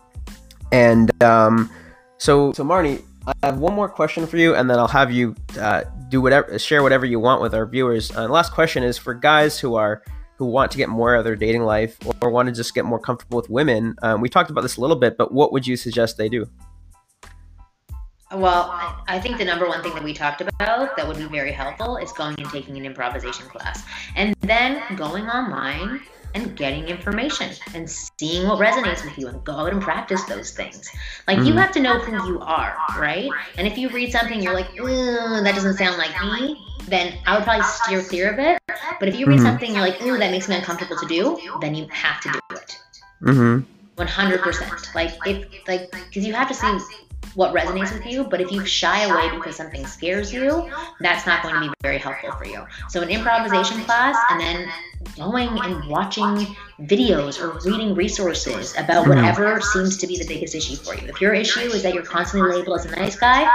and 0.72 1.22
um, 1.22 1.70
so 2.18 2.52
so 2.52 2.64
Marnie, 2.64 3.02
I 3.26 3.34
have 3.42 3.58
one 3.58 3.74
more 3.74 3.88
question 3.88 4.26
for 4.26 4.36
you, 4.36 4.54
and 4.54 4.68
then 4.68 4.78
I'll 4.78 4.88
have 4.88 5.10
you 5.10 5.34
uh, 5.58 5.84
do 6.08 6.20
whatever, 6.20 6.58
share 6.58 6.82
whatever 6.82 7.06
you 7.06 7.20
want 7.20 7.42
with 7.42 7.54
our 7.54 7.66
viewers. 7.66 8.14
Uh, 8.14 8.28
last 8.28 8.52
question 8.52 8.82
is 8.82 8.98
for 8.98 9.14
guys 9.14 9.58
who 9.58 9.74
are 9.74 10.02
who 10.36 10.46
want 10.46 10.70
to 10.70 10.78
get 10.78 10.88
more 10.88 11.14
out 11.14 11.18
of 11.18 11.24
their 11.26 11.36
dating 11.36 11.62
life 11.64 11.98
or, 12.22 12.30
want 12.30 12.48
to 12.48 12.54
just 12.54 12.74
get 12.74 12.86
more 12.86 12.98
comfortable 12.98 13.36
with 13.36 13.50
women. 13.50 13.94
Um, 14.00 14.22
we 14.22 14.30
talked 14.30 14.50
about 14.50 14.62
this 14.62 14.78
a 14.78 14.80
little 14.80 14.96
bit, 14.96 15.18
but 15.18 15.32
what 15.34 15.52
would 15.52 15.66
you 15.66 15.76
suggest 15.76 16.16
they 16.16 16.30
do? 16.30 16.48
Well, 18.32 18.70
I 19.06 19.20
think 19.20 19.36
the 19.36 19.44
number 19.44 19.68
one 19.68 19.82
thing 19.82 19.92
that 19.92 20.02
we 20.02 20.14
talked 20.14 20.40
about 20.40 20.96
that 20.96 21.06
would 21.06 21.18
be 21.18 21.26
very 21.26 21.52
helpful 21.52 21.98
is 21.98 22.10
going 22.12 22.36
and 22.38 22.48
taking 22.48 22.78
an 22.78 22.86
improvisation 22.86 23.44
class. 23.48 23.84
And 24.16 24.34
then 24.40 24.82
going 24.96 25.26
online 25.26 26.00
and 26.34 26.56
getting 26.56 26.88
information 26.88 27.50
and 27.74 27.88
seeing 27.90 28.46
what 28.46 28.58
resonates 28.58 29.04
with 29.04 29.18
you 29.18 29.28
and 29.28 29.42
go 29.44 29.52
out 29.52 29.72
and 29.72 29.82
practice 29.82 30.24
those 30.24 30.52
things. 30.52 30.90
Like 31.26 31.38
you 31.44 31.54
Mhm. 31.54 31.58
have 31.58 31.72
to 31.72 31.80
know 31.80 31.98
who 31.98 32.26
you 32.26 32.40
are, 32.40 32.76
right? 32.98 33.32
And 33.58 33.66
if 33.66 33.76
you 33.78 33.88
read 33.88 34.12
something 34.12 34.40
you're 34.40 34.54
like, 34.54 34.70
"Ooh, 34.80 35.42
that 35.42 35.54
doesn't 35.54 35.74
sound 35.74 35.98
like 35.98 36.14
me, 36.22 36.56
then 36.88 37.14
I 37.26 37.34
would 37.36 37.44
probably 37.44 37.62
steer 37.64 38.02
clear 38.02 38.32
of 38.32 38.38
it. 38.38 38.58
But 38.98 39.08
if 39.08 39.18
you 39.18 39.26
read 39.26 39.40
Mhm. 39.40 39.42
something 39.42 39.74
you're 39.74 39.82
like, 39.82 40.02
ooh, 40.02 40.18
that 40.18 40.30
makes 40.30 40.48
me 40.48 40.56
uncomfortable 40.56 40.96
to 40.96 41.06
do, 41.06 41.38
then 41.60 41.74
you 41.74 41.86
have 41.90 42.20
to 42.22 42.28
do 42.30 42.38
it. 42.52 42.78
Mm-hmm. 43.22 43.60
100%. 43.96 44.94
Like 44.94 45.12
if 45.26 45.46
like 45.68 45.90
because 45.90 46.26
you 46.26 46.32
have 46.34 46.48
to 46.48 46.54
see 46.54 46.78
what 47.34 47.54
resonates 47.54 47.92
with 47.92 48.06
you, 48.06 48.24
but 48.24 48.40
if 48.40 48.50
you 48.50 48.64
shy 48.64 49.02
away 49.02 49.34
because 49.36 49.54
something 49.56 49.86
scares 49.86 50.32
you, 50.32 50.68
that's 51.00 51.26
not 51.26 51.42
going 51.42 51.54
to 51.54 51.60
be 51.60 51.70
very 51.82 51.98
helpful 51.98 52.32
for 52.32 52.44
you. 52.44 52.64
So 52.88 53.02
an 53.02 53.08
improvisation 53.08 53.84
class 53.84 54.16
and 54.30 54.40
then 54.40 54.68
going 55.16 55.48
and 55.48 55.88
watching 55.88 56.56
videos 56.82 57.40
or 57.40 57.58
reading 57.70 57.94
resources 57.94 58.74
about 58.76 59.04
Mhm. 59.06 59.08
whatever 59.16 59.60
seems 59.60 59.96
to 59.98 60.06
be 60.06 60.18
the 60.18 60.26
biggest 60.26 60.54
issue 60.54 60.76
for 60.76 60.94
you. 60.94 61.06
If 61.08 61.20
your 61.20 61.32
issue 61.34 61.60
is 61.60 61.82
that 61.82 61.94
you're 61.94 62.02
constantly 62.02 62.50
labeled 62.56 62.80
as 62.80 62.86
a 62.86 62.96
nice 62.96 63.16
guy, 63.16 63.48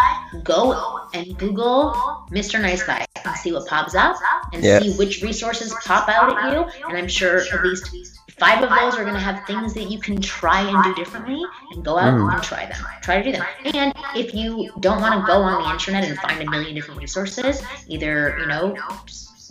go 0.43 1.01
and 1.13 1.38
Google 1.38 1.93
Mr. 2.32 2.61
Nice 2.61 2.84
Guy 2.84 3.05
and 3.26 3.36
see 3.38 3.51
what 3.51 3.68
pops 3.68 3.95
up 3.95 4.16
and 4.53 4.63
Yeah. 4.63 4.80
see 4.80 4.91
which 4.93 5.22
resources 5.22 5.74
pop 5.86 6.07
out 6.07 6.38
at 6.38 6.51
you. 6.53 6.66
And 6.88 6.97
I'm 6.97 7.07
sure 7.07 7.38
at 7.39 7.63
least 7.63 7.89
five 8.38 8.64
of 8.64 8.70
those 8.70 8.96
are 8.96 9.04
going 9.04 9.16
to 9.16 9.20
have 9.20 9.46
things 9.46 9.74
that 9.74 9.90
you 9.90 10.00
can 10.00 10.22
try 10.22 10.62
and 10.62 10.84
do 10.84 10.94
differently 10.96 11.44
and 11.72 11.84
go 11.84 11.98
out 11.98 12.14
mm. 12.14 12.34
and 12.34 12.44
try 12.44 12.66
them. 12.66 12.78
Try 13.02 13.22
to 13.22 13.24
do 13.24 13.32
them. 13.32 13.46
And 13.74 13.94
if 14.16 14.34
you 14.34 14.72
don't 14.80 15.02
want 15.02 15.20
to 15.20 15.26
go 15.26 15.42
on 15.42 15.64
the 15.64 15.70
internet 15.70 16.04
and 16.04 16.18
find 16.20 16.42
a 16.42 16.50
million 16.50 16.76
different 16.76 17.00
resources, 17.00 17.62
either, 17.88 18.38
you 18.40 18.46
know, 18.48 18.76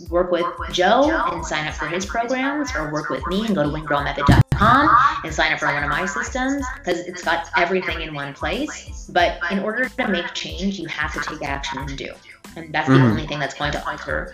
work 0.09 0.31
with 0.31 0.45
Joe 0.71 1.09
and 1.31 1.45
sign 1.45 1.67
up 1.67 1.73
for 1.73 1.87
his 1.87 2.05
programs, 2.05 2.75
or 2.75 2.91
work 2.91 3.09
with 3.09 3.25
me 3.27 3.45
and 3.45 3.55
go 3.55 3.63
to 3.63 3.69
winggirlmethod.com 3.69 4.89
and 5.23 5.33
sign 5.33 5.53
up 5.53 5.59
for 5.59 5.67
one 5.67 5.83
of 5.83 5.89
my 5.89 6.05
systems 6.05 6.65
because 6.77 6.99
it's 6.99 7.23
got 7.23 7.49
everything 7.57 8.01
in 8.01 8.13
one 8.13 8.33
place. 8.33 9.07
But 9.09 9.39
in 9.51 9.59
order 9.59 9.89
to 9.89 10.07
make 10.07 10.33
change, 10.33 10.79
you 10.79 10.87
have 10.87 11.13
to 11.13 11.21
take 11.21 11.43
action 11.43 11.79
and 11.79 11.97
do. 11.97 12.13
And 12.55 12.73
that's 12.73 12.87
the 12.87 12.95
mm. 12.95 13.09
only 13.09 13.27
thing 13.27 13.39
that's 13.39 13.55
going 13.55 13.71
to 13.71 13.87
alter 13.87 14.33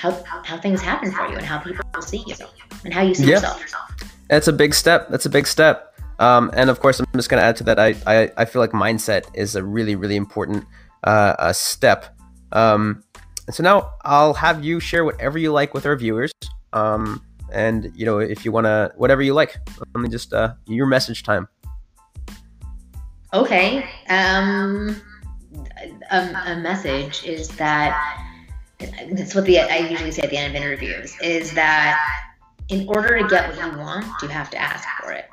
how, 0.00 0.42
how 0.44 0.56
things 0.56 0.80
happen 0.80 1.12
for 1.12 1.26
you 1.28 1.36
and 1.36 1.44
how 1.44 1.58
people 1.58 1.84
see 2.00 2.24
you 2.26 2.34
and 2.84 2.94
how 2.94 3.02
you 3.02 3.14
see 3.14 3.28
yourself. 3.28 3.62
That's 4.28 4.48
a 4.48 4.52
big 4.52 4.72
step. 4.72 5.08
That's 5.10 5.26
a 5.26 5.30
big 5.30 5.46
step. 5.46 5.94
Um, 6.18 6.50
and 6.54 6.70
of 6.70 6.80
course, 6.80 7.00
I'm 7.00 7.06
just 7.14 7.28
going 7.28 7.40
to 7.40 7.44
add 7.44 7.56
to 7.56 7.64
that. 7.64 7.78
I, 7.78 7.94
I, 8.06 8.30
I 8.38 8.44
feel 8.46 8.60
like 8.60 8.70
mindset 8.70 9.24
is 9.34 9.56
a 9.56 9.62
really, 9.62 9.96
really 9.96 10.16
important 10.16 10.64
uh, 11.04 11.34
a 11.38 11.52
step. 11.52 12.16
Um, 12.52 13.02
and 13.46 13.54
so 13.54 13.62
now 13.62 13.90
I'll 14.02 14.34
have 14.34 14.64
you 14.64 14.80
share 14.80 15.04
whatever 15.04 15.38
you 15.38 15.52
like 15.52 15.74
with 15.74 15.84
our 15.84 15.96
viewers. 15.96 16.32
Um, 16.72 17.22
and 17.52 17.92
you 17.94 18.06
know, 18.06 18.20
if 18.20 18.44
you 18.44 18.52
want 18.52 18.66
to, 18.66 18.92
whatever 18.96 19.20
you 19.20 19.34
like, 19.34 19.58
let 19.94 20.00
me 20.02 20.08
just 20.08 20.32
uh, 20.32 20.54
your 20.66 20.86
message 20.86 21.24
time. 21.24 21.46
Okay. 23.34 23.86
Um, 24.08 25.00
a, 26.10 26.18
a 26.46 26.56
message 26.56 27.24
is 27.24 27.48
that 27.56 28.29
that's 29.12 29.34
what 29.34 29.44
the 29.44 29.60
I 29.60 29.88
usually 29.88 30.10
say 30.10 30.22
at 30.22 30.30
the 30.30 30.36
end 30.36 30.56
of 30.56 30.62
interviews 30.62 31.16
is 31.22 31.52
that 31.54 32.00
in 32.68 32.88
order 32.88 33.18
to 33.18 33.28
get 33.28 33.50
what 33.50 33.72
you 33.72 33.78
want, 33.78 34.06
you 34.22 34.28
have 34.28 34.50
to 34.50 34.58
ask 34.58 34.88
for 35.00 35.12
it 35.12 35.26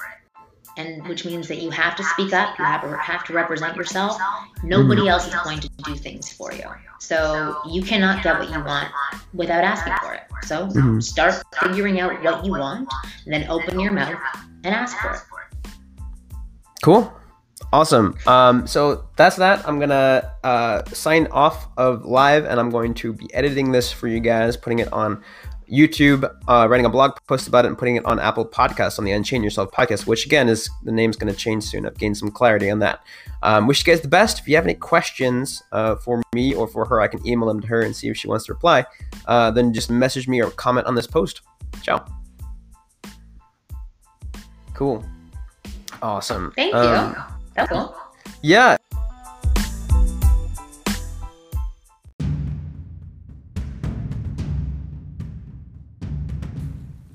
and 0.78 1.06
which 1.08 1.26
means 1.26 1.48
that 1.48 1.58
you 1.58 1.72
have 1.72 1.96
to 1.96 2.04
speak 2.04 2.34
up, 2.34 2.58
you 2.58 2.64
have 2.64 2.82
to, 2.82 2.96
have 2.98 3.24
to 3.26 3.34
represent 3.34 3.76
yourself. 3.76 4.18
Nobody 4.64 5.02
mm. 5.02 5.10
else 5.10 5.28
is 5.28 5.34
going 5.44 5.60
to 5.60 5.70
do 5.84 5.96
things 5.96 6.32
for 6.32 6.54
you. 6.54 6.66
So 7.00 7.60
you 7.68 7.82
cannot 7.82 8.24
get 8.24 8.40
what 8.40 8.50
you 8.50 8.64
want 8.64 8.90
without 9.34 9.64
asking 9.64 9.94
for 10.02 10.14
it. 10.14 10.24
So 10.44 10.68
mm. 10.68 11.02
start 11.02 11.42
figuring 11.62 12.00
out 12.00 12.24
what 12.24 12.46
you 12.46 12.52
want, 12.52 12.92
and 13.26 13.34
then 13.34 13.50
open 13.50 13.80
your 13.80 13.92
mouth 13.92 14.20
and 14.64 14.74
ask 14.74 14.96
for 14.98 15.14
it. 15.14 15.72
Cool. 16.84 17.12
Awesome. 17.74 18.18
Um, 18.28 18.66
so 18.66 19.08
that's 19.18 19.36
that. 19.38 19.68
I'm 19.68 19.80
gonna 19.80 20.32
uh, 20.44 20.84
sign 20.86 21.28
off 21.28 21.68
of 21.78 22.06
live, 22.06 22.46
and 22.46 22.60
I'm 22.60 22.70
going 22.70 22.94
to 22.96 23.14
be 23.14 23.34
editing 23.34 23.72
this 23.72 23.92
for 23.92 24.08
you 24.08 24.20
guys, 24.20 24.56
putting 24.56 24.80
it 24.80 24.92
on 24.94 25.22
YouTube, 25.72 26.24
uh, 26.48 26.68
writing 26.70 26.86
a 26.86 26.90
blog 26.90 27.18
post 27.28 27.48
about 27.48 27.66
it 27.66 27.68
and 27.68 27.78
putting 27.78 27.98
it 27.98 28.06
on 28.06 28.20
Apple 28.20 28.46
Podcasts 28.46 28.98
on 29.00 29.06
the 29.06 29.12
Unchain 29.12 29.44
Yourself 29.44 29.72
podcast, 29.72 30.08
which 30.08 30.26
again 30.26 30.48
is 30.48 30.70
the 30.84 30.92
name's 30.92 31.18
going 31.18 31.32
to 31.32 31.38
change 31.38 31.64
soon. 31.66 31.86
I've 31.86 31.98
gained 31.98 32.18
some 32.18 32.32
clarity 32.32 32.70
on 32.70 32.80
that. 32.80 33.02
Um, 33.44 33.68
wish 33.68 33.86
you 33.86 33.94
guys 33.94 34.02
the 34.02 34.08
best. 34.08 34.40
If 34.40 34.48
you 34.48 34.56
have 34.56 34.64
any 34.64 34.76
questions 34.76 35.62
uh, 35.72 35.96
for 35.96 36.22
me 36.34 36.54
or 36.54 36.68
for 36.68 36.86
her, 36.86 37.02
I 37.02 37.08
can 37.08 37.26
email 37.28 37.48
them 37.48 37.60
to 37.62 37.68
her 37.68 37.82
and 37.82 37.96
see 37.96 38.08
if 38.08 38.18
she 38.18 38.28
wants 38.28 38.46
to 38.46 38.54
reply. 38.54 38.86
Uh, 39.26 39.52
then 39.52 39.74
just 39.74 39.90
message 39.90 40.28
me 40.28 40.42
or 40.42 40.52
comment 40.52 40.88
on 40.88 40.96
this 40.96 41.08
post. 41.08 41.42
Ciao. 41.82 42.06
Cool. 44.74 45.04
Awesome. 46.02 46.54
Thank 46.56 46.76
um, 46.76 47.12
you. 47.14 47.37
That's 47.58 47.72
cool. 47.72 47.96
Yeah, 48.44 48.78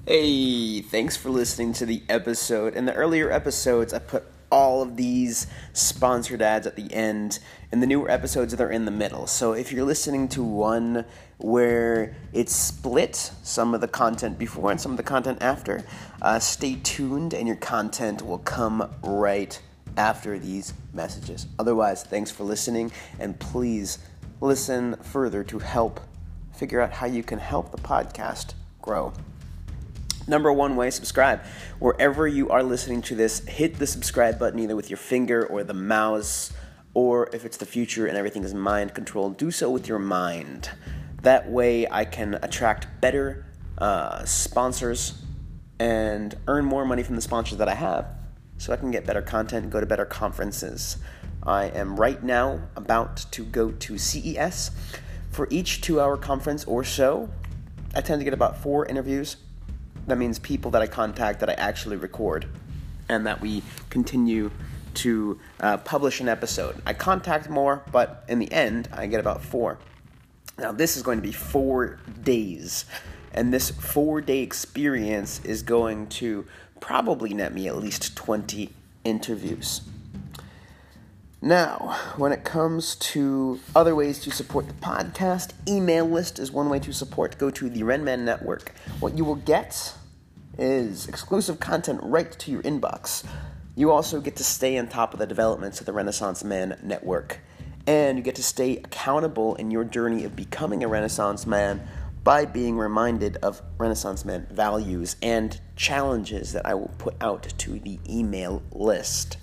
Hey, 0.04 0.82
thanks 0.82 1.16
for 1.16 1.30
listening 1.30 1.72
to 1.74 1.86
the 1.86 2.02
episode. 2.08 2.74
In 2.74 2.86
the 2.86 2.92
earlier 2.92 3.30
episodes, 3.30 3.94
I 3.94 4.00
put 4.00 4.24
all 4.50 4.82
of 4.82 4.96
these 4.96 5.46
sponsored 5.72 6.42
ads 6.42 6.66
at 6.66 6.74
the 6.74 6.92
end. 6.92 7.38
In 7.70 7.78
the 7.78 7.86
newer 7.86 8.10
episodes, 8.10 8.54
they're 8.54 8.68
in 8.68 8.84
the 8.84 8.90
middle. 8.90 9.28
So 9.28 9.52
if 9.52 9.72
you're 9.72 9.86
listening 9.86 10.28
to 10.30 10.42
one 10.42 11.04
where 11.38 12.14
it's 12.32 12.54
split, 12.54 13.32
some 13.42 13.74
of 13.74 13.80
the 13.80 13.88
content 13.88 14.38
before 14.38 14.72
and 14.72 14.80
some 14.80 14.90
of 14.90 14.96
the 14.96 15.02
content 15.04 15.38
after, 15.40 15.84
uh, 16.20 16.40
stay 16.40 16.74
tuned 16.82 17.32
and 17.32 17.46
your 17.46 17.56
content 17.56 18.20
will 18.20 18.38
come 18.38 18.92
right 19.02 19.58
after 19.96 20.38
these 20.38 20.74
messages. 20.92 21.46
Otherwise, 21.58 22.02
thanks 22.04 22.30
for 22.30 22.44
listening 22.44 22.90
and 23.18 23.38
please 23.38 23.98
listen 24.40 24.96
further 24.96 25.44
to 25.44 25.58
help 25.58 26.00
figure 26.52 26.80
out 26.80 26.92
how 26.92 27.06
you 27.06 27.22
can 27.22 27.38
help 27.38 27.70
the 27.70 27.78
podcast 27.78 28.54
grow. 28.80 29.12
Number 30.26 30.52
one 30.52 30.76
way, 30.76 30.90
subscribe. 30.90 31.42
Wherever 31.78 32.28
you 32.28 32.48
are 32.50 32.62
listening 32.62 33.02
to 33.02 33.16
this, 33.16 33.40
hit 33.40 33.78
the 33.78 33.86
subscribe 33.86 34.38
button 34.38 34.60
either 34.60 34.76
with 34.76 34.88
your 34.88 34.96
finger 34.96 35.44
or 35.44 35.64
the 35.64 35.74
mouse, 35.74 36.52
or 36.94 37.28
if 37.32 37.44
it's 37.44 37.56
the 37.56 37.66
future 37.66 38.06
and 38.06 38.16
everything 38.16 38.44
is 38.44 38.54
mind 38.54 38.94
controlled, 38.94 39.36
do 39.36 39.50
so 39.50 39.70
with 39.70 39.88
your 39.88 39.98
mind. 39.98 40.70
That 41.22 41.50
way, 41.50 41.88
I 41.90 42.04
can 42.04 42.34
attract 42.42 42.86
better 43.00 43.46
uh, 43.78 44.24
sponsors 44.24 45.20
and 45.78 46.36
earn 46.46 46.64
more 46.64 46.84
money 46.84 47.02
from 47.02 47.16
the 47.16 47.22
sponsors 47.22 47.58
that 47.58 47.68
I 47.68 47.74
have 47.74 48.06
so 48.62 48.72
I 48.72 48.76
can 48.76 48.92
get 48.92 49.04
better 49.04 49.22
content 49.22 49.64
and 49.64 49.72
go 49.72 49.80
to 49.80 49.86
better 49.86 50.04
conferences. 50.04 50.98
I 51.42 51.64
am 51.64 51.98
right 51.98 52.22
now 52.22 52.60
about 52.76 53.16
to 53.32 53.44
go 53.44 53.72
to 53.72 53.98
CES. 53.98 54.70
For 55.32 55.48
each 55.50 55.80
two 55.80 56.00
hour 56.00 56.16
conference 56.16 56.64
or 56.64 56.84
so, 56.84 57.28
I 57.92 58.02
tend 58.02 58.20
to 58.20 58.24
get 58.24 58.32
about 58.32 58.62
four 58.62 58.86
interviews 58.86 59.36
that 60.06 60.16
means 60.16 60.38
people 60.38 60.70
that 60.72 60.82
I 60.82 60.86
contact 60.86 61.40
that 61.40 61.50
I 61.50 61.54
actually 61.54 61.96
record 61.96 62.46
and 63.08 63.26
that 63.26 63.40
we 63.40 63.64
continue 63.90 64.52
to 64.94 65.40
uh, 65.58 65.78
publish 65.78 66.20
an 66.20 66.28
episode. 66.28 66.80
I 66.86 66.92
contact 66.92 67.48
more, 67.50 67.82
but 67.90 68.24
in 68.28 68.38
the 68.38 68.50
end, 68.52 68.88
I 68.92 69.06
get 69.06 69.18
about 69.18 69.42
four. 69.42 69.78
Now, 70.56 70.70
this 70.70 70.96
is 70.96 71.02
going 71.02 71.18
to 71.18 71.22
be 71.22 71.32
four 71.32 71.98
days, 72.22 72.84
and 73.32 73.52
this 73.52 73.70
four 73.70 74.20
day 74.20 74.40
experience 74.40 75.40
is 75.44 75.62
going 75.62 76.08
to 76.08 76.46
probably 76.82 77.32
net 77.32 77.54
me 77.54 77.68
at 77.68 77.76
least 77.76 78.14
20 78.16 78.68
interviews. 79.04 79.82
Now, 81.40 81.96
when 82.16 82.32
it 82.32 82.44
comes 82.44 82.96
to 82.96 83.60
other 83.74 83.94
ways 83.94 84.18
to 84.20 84.30
support 84.30 84.66
the 84.66 84.74
podcast, 84.74 85.52
email 85.66 86.04
list 86.04 86.38
is 86.38 86.52
one 86.52 86.68
way 86.68 86.80
to 86.80 86.92
support. 86.92 87.38
Go 87.38 87.50
to 87.50 87.70
the 87.70 87.82
Renman 87.82 88.20
Network. 88.20 88.72
What 89.00 89.16
you 89.16 89.24
will 89.24 89.36
get 89.36 89.94
is 90.58 91.08
exclusive 91.08 91.60
content 91.60 92.00
right 92.02 92.30
to 92.32 92.50
your 92.50 92.62
inbox. 92.62 93.24
You 93.76 93.90
also 93.90 94.20
get 94.20 94.36
to 94.36 94.44
stay 94.44 94.76
on 94.76 94.88
top 94.88 95.14
of 95.14 95.20
the 95.20 95.26
developments 95.26 95.80
of 95.80 95.86
the 95.86 95.92
Renaissance 95.92 96.44
Man 96.44 96.78
Network. 96.82 97.38
And 97.86 98.18
you 98.18 98.24
get 98.24 98.34
to 98.36 98.42
stay 98.42 98.76
accountable 98.76 99.54
in 99.54 99.70
your 99.70 99.84
journey 99.84 100.24
of 100.24 100.36
becoming 100.36 100.84
a 100.84 100.88
Renaissance 100.88 101.46
man 101.46 101.86
by 102.24 102.44
being 102.44 102.76
reminded 102.76 103.36
of 103.38 103.62
Renaissance 103.78 104.24
Man 104.24 104.46
values 104.50 105.16
and 105.22 105.60
challenges 105.76 106.52
that 106.52 106.64
I 106.66 106.74
will 106.74 106.92
put 106.98 107.14
out 107.20 107.52
to 107.58 107.78
the 107.78 107.98
email 108.08 108.62
list. 108.70 109.36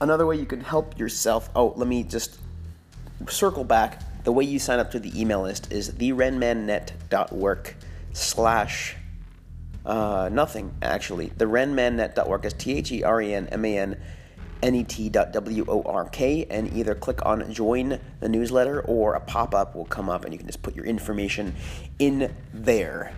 Another 0.00 0.26
way 0.26 0.36
you 0.36 0.46
can 0.46 0.60
help 0.60 0.98
yourself, 0.98 1.50
oh, 1.56 1.72
let 1.76 1.88
me 1.88 2.04
just 2.04 2.38
circle 3.28 3.64
back. 3.64 4.02
The 4.24 4.32
way 4.32 4.44
you 4.44 4.58
sign 4.58 4.78
up 4.78 4.90
to 4.92 5.00
the 5.00 5.20
email 5.20 5.42
list 5.42 5.72
is 5.72 5.90
therenmannet.work 5.90 7.76
slash 8.12 8.96
uh, 9.84 10.28
nothing, 10.30 10.74
actually. 10.82 11.32
The 11.36 11.46
renmannet.work 11.46 12.44
is 12.44 12.52
T 12.52 12.74
H 12.74 12.92
E 12.92 13.02
R 13.02 13.22
E 13.22 13.34
N 13.34 13.48
M 13.48 13.64
A 13.64 13.78
N 13.78 14.00
N 14.62 14.74
E 14.74 14.84
T 14.84 15.08
dot 15.08 15.32
W 15.32 15.64
O 15.68 15.82
R 15.82 16.08
K, 16.08 16.46
and 16.50 16.72
either 16.76 16.94
click 16.94 17.24
on 17.24 17.52
join 17.52 18.00
the 18.20 18.28
newsletter 18.28 18.80
or 18.82 19.14
a 19.14 19.20
pop 19.20 19.54
up 19.54 19.74
will 19.74 19.84
come 19.84 20.08
up 20.08 20.24
and 20.24 20.32
you 20.32 20.38
can 20.38 20.46
just 20.46 20.62
put 20.62 20.74
your 20.74 20.84
information 20.84 21.54
in 21.98 22.34
there. 22.52 23.12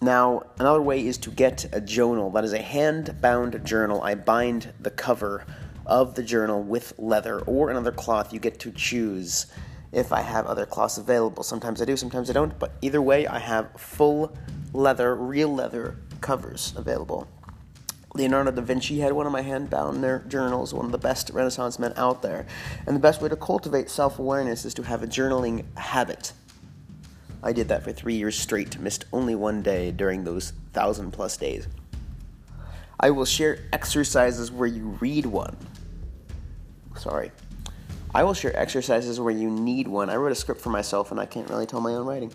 Now, 0.00 0.42
another 0.58 0.82
way 0.82 1.06
is 1.06 1.16
to 1.18 1.30
get 1.30 1.66
a 1.72 1.80
journal. 1.80 2.30
That 2.30 2.44
is 2.44 2.52
a 2.52 2.60
hand 2.60 3.16
bound 3.20 3.64
journal. 3.64 4.02
I 4.02 4.14
bind 4.14 4.72
the 4.78 4.90
cover 4.90 5.46
of 5.86 6.14
the 6.14 6.22
journal 6.22 6.62
with 6.62 6.92
leather 6.98 7.40
or 7.40 7.70
another 7.70 7.92
cloth. 7.92 8.32
You 8.32 8.38
get 8.38 8.60
to 8.60 8.70
choose 8.72 9.46
if 9.92 10.12
I 10.12 10.20
have 10.20 10.46
other 10.46 10.66
cloths 10.66 10.98
available. 10.98 11.42
Sometimes 11.42 11.80
I 11.80 11.84
do, 11.84 11.96
sometimes 11.96 12.28
I 12.28 12.32
don't, 12.32 12.58
but 12.58 12.72
either 12.82 13.00
way, 13.00 13.26
I 13.26 13.38
have 13.38 13.70
full 13.78 14.36
leather, 14.72 15.14
real 15.14 15.54
leather 15.54 15.96
covers 16.20 16.74
available. 16.76 17.28
Leonardo 18.14 18.52
da 18.52 18.62
Vinci 18.62 19.00
had 19.00 19.12
one 19.12 19.26
of 19.26 19.32
my 19.32 19.42
hand-bound 19.42 20.30
journals, 20.30 20.72
one 20.72 20.86
of 20.86 20.92
the 20.92 20.98
best 20.98 21.30
Renaissance 21.30 21.80
men 21.80 21.92
out 21.96 22.22
there. 22.22 22.46
And 22.86 22.94
the 22.94 23.00
best 23.00 23.20
way 23.20 23.28
to 23.28 23.36
cultivate 23.36 23.90
self-awareness 23.90 24.64
is 24.64 24.72
to 24.74 24.82
have 24.84 25.02
a 25.02 25.06
journaling 25.06 25.64
habit. 25.76 26.32
I 27.42 27.52
did 27.52 27.66
that 27.68 27.82
for 27.82 27.92
three 27.92 28.14
years 28.14 28.38
straight, 28.38 28.78
missed 28.78 29.04
only 29.12 29.34
one 29.34 29.62
day 29.62 29.90
during 29.90 30.22
those 30.22 30.52
thousand 30.72 31.10
plus 31.10 31.36
days. 31.36 31.66
I 33.00 33.10
will 33.10 33.24
share 33.24 33.58
exercises 33.72 34.50
where 34.50 34.68
you 34.68 34.96
read 35.00 35.26
one. 35.26 35.56
Sorry. 36.96 37.32
I 38.14 38.22
will 38.22 38.32
share 38.32 38.56
exercises 38.56 39.18
where 39.18 39.34
you 39.34 39.50
need 39.50 39.88
one. 39.88 40.08
I 40.08 40.14
wrote 40.14 40.30
a 40.30 40.36
script 40.36 40.60
for 40.60 40.70
myself 40.70 41.10
and 41.10 41.18
I 41.18 41.26
can't 41.26 41.50
really 41.50 41.66
tell 41.66 41.80
my 41.80 41.94
own 41.94 42.06
writing. 42.06 42.32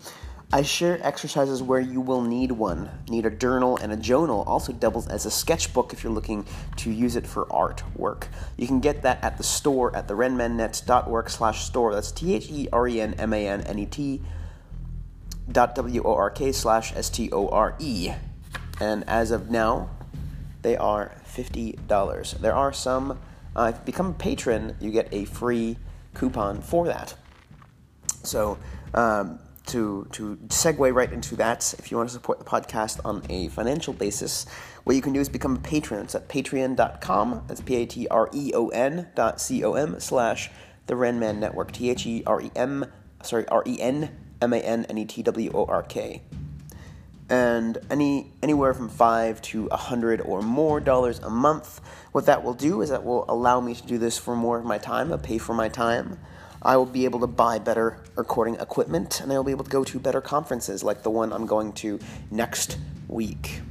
I 0.52 0.62
share 0.62 0.98
exercises 1.06 1.62
where 1.62 1.78
you 1.78 2.00
will 2.00 2.22
need 2.22 2.50
one. 2.50 2.90
Need 3.08 3.24
a 3.24 3.30
journal, 3.30 3.76
and 3.76 3.92
a 3.92 3.96
journal 3.96 4.42
also 4.48 4.72
doubles 4.72 5.06
as 5.06 5.24
a 5.24 5.30
sketchbook 5.30 5.92
if 5.92 6.02
you're 6.02 6.12
looking 6.12 6.44
to 6.78 6.90
use 6.90 7.14
it 7.14 7.24
for 7.24 7.46
artwork. 7.46 8.24
You 8.56 8.66
can 8.66 8.80
get 8.80 9.02
that 9.02 9.22
at 9.22 9.38
the 9.38 9.44
store 9.44 9.94
at 9.94 10.08
therenmannet.org 10.08 11.30
slash 11.30 11.64
store. 11.64 11.94
That's 11.94 12.10
T-H-E-R-E-N-M-A-N-N-E-T 12.10 14.22
dot 15.52 15.74
W-O-R-K 15.76 16.52
slash 16.52 16.96
S-T-O-R-E. 16.96 18.12
And 18.80 19.08
as 19.08 19.30
of 19.30 19.50
now, 19.50 19.90
they 20.62 20.76
are 20.76 21.12
$50. 21.26 22.40
There 22.40 22.54
are 22.54 22.72
some, 22.72 23.20
uh, 23.54 23.70
if 23.72 23.78
you 23.78 23.84
become 23.84 24.08
a 24.08 24.14
patron, 24.14 24.76
you 24.80 24.90
get 24.90 25.08
a 25.12 25.26
free 25.26 25.76
coupon 26.14 26.60
for 26.60 26.86
that. 26.86 27.14
So, 28.24 28.58
um, 28.94 29.38
to, 29.70 30.06
to 30.12 30.36
segue 30.48 30.94
right 30.94 31.12
into 31.12 31.36
that, 31.36 31.74
if 31.78 31.90
you 31.90 31.96
want 31.96 32.08
to 32.08 32.12
support 32.12 32.38
the 32.38 32.44
podcast 32.44 33.00
on 33.04 33.22
a 33.28 33.48
financial 33.48 33.92
basis, 33.92 34.46
what 34.84 34.96
you 34.96 35.02
can 35.02 35.12
do 35.12 35.20
is 35.20 35.28
become 35.28 35.56
a 35.56 35.60
patron. 35.60 36.04
It's 36.04 36.14
at 36.14 36.28
patreon.com. 36.28 37.44
That's 37.46 37.60
P 37.60 37.76
A 37.76 37.86
T 37.86 38.08
R 38.08 38.28
E 38.32 38.52
O 38.54 38.68
N 38.68 39.08
dot 39.14 39.40
C 39.40 39.62
O 39.64 39.74
M 39.74 40.00
slash 40.00 40.50
the 40.86 40.94
Renman 40.94 41.38
Network. 41.38 41.72
T 41.72 41.90
H 41.90 42.06
E 42.06 42.22
R 42.26 42.40
E 42.40 42.50
M, 42.56 42.84
sorry, 43.22 43.46
R 43.48 43.62
E 43.66 43.80
N 43.80 44.10
M 44.40 44.52
A 44.52 44.58
N 44.58 44.86
N 44.88 44.98
E 44.98 45.04
T 45.04 45.22
W 45.22 45.50
O 45.54 45.64
R 45.66 45.82
K. 45.82 46.22
And 47.28 47.78
any 47.90 48.32
anywhere 48.42 48.74
from 48.74 48.88
five 48.88 49.40
to 49.42 49.66
a 49.66 49.76
hundred 49.76 50.20
or 50.20 50.42
more 50.42 50.80
dollars 50.80 51.20
a 51.20 51.30
month. 51.30 51.80
What 52.12 52.26
that 52.26 52.42
will 52.42 52.54
do 52.54 52.82
is 52.82 52.90
that 52.90 53.04
will 53.04 53.24
allow 53.28 53.60
me 53.60 53.74
to 53.74 53.86
do 53.86 53.98
this 53.98 54.18
for 54.18 54.34
more 54.34 54.58
of 54.58 54.64
my 54.64 54.78
time, 54.78 55.12
a 55.12 55.18
pay 55.18 55.38
for 55.38 55.54
my 55.54 55.68
time. 55.68 56.18
I 56.62 56.76
will 56.76 56.86
be 56.86 57.06
able 57.06 57.20
to 57.20 57.26
buy 57.26 57.58
better 57.58 57.98
recording 58.16 58.56
equipment 58.56 59.20
and 59.20 59.32
I 59.32 59.36
will 59.36 59.44
be 59.44 59.52
able 59.52 59.64
to 59.64 59.70
go 59.70 59.82
to 59.84 59.98
better 59.98 60.20
conferences 60.20 60.84
like 60.84 61.02
the 61.02 61.10
one 61.10 61.32
I'm 61.32 61.46
going 61.46 61.72
to 61.74 61.98
next 62.30 62.76
week. 63.08 63.62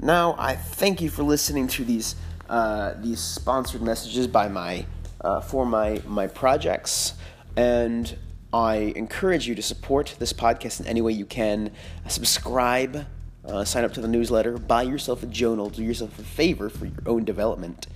Now, 0.00 0.34
I 0.38 0.54
thank 0.54 1.00
you 1.00 1.08
for 1.08 1.22
listening 1.22 1.68
to 1.68 1.84
these 1.84 2.16
uh, 2.50 2.94
these 2.98 3.20
sponsored 3.20 3.80
messages 3.80 4.26
by 4.26 4.48
my 4.48 4.84
uh, 5.22 5.40
for 5.40 5.64
my 5.64 6.02
my 6.06 6.26
projects, 6.26 7.14
and 7.56 8.14
I 8.52 8.92
encourage 8.96 9.46
you 9.46 9.54
to 9.54 9.62
support 9.62 10.16
this 10.18 10.34
podcast 10.34 10.80
in 10.80 10.86
any 10.86 11.00
way 11.00 11.12
you 11.12 11.24
can. 11.24 11.70
Subscribe, 12.08 13.06
uh, 13.46 13.64
sign 13.64 13.84
up 13.84 13.94
to 13.94 14.02
the 14.02 14.08
newsletter, 14.08 14.58
buy 14.58 14.82
yourself 14.82 15.22
a 15.22 15.26
journal, 15.26 15.70
do 15.70 15.82
yourself 15.82 16.18
a 16.18 16.22
favor 16.22 16.68
for 16.68 16.84
your 16.84 17.02
own 17.06 17.24
development, 17.24 17.86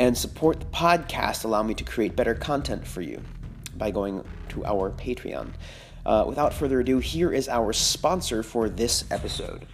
and 0.00 0.18
support 0.18 0.58
the 0.58 0.66
podcast. 0.66 1.44
Allow 1.44 1.62
me 1.62 1.74
to 1.74 1.84
create 1.84 2.16
better 2.16 2.34
content 2.34 2.86
for 2.86 3.02
you 3.02 3.22
by 3.82 3.90
going 3.90 4.24
to 4.48 4.64
our 4.64 4.92
Patreon. 4.92 5.48
Uh, 6.06 6.24
without 6.24 6.54
further 6.54 6.78
ado, 6.78 7.00
here 7.00 7.32
is 7.32 7.48
our 7.48 7.72
sponsor 7.72 8.44
for 8.44 8.68
this 8.68 9.04
episode. 9.10 9.66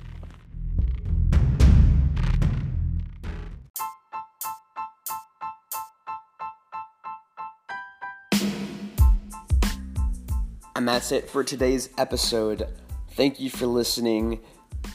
And 10.75 10.89
that's 10.89 11.13
it 11.13 11.29
for 11.29 11.45
today's 11.45 11.91
episode. 11.99 12.67
Thank 13.11 13.39
you 13.39 13.51
for 13.51 13.67
listening. 13.67 14.41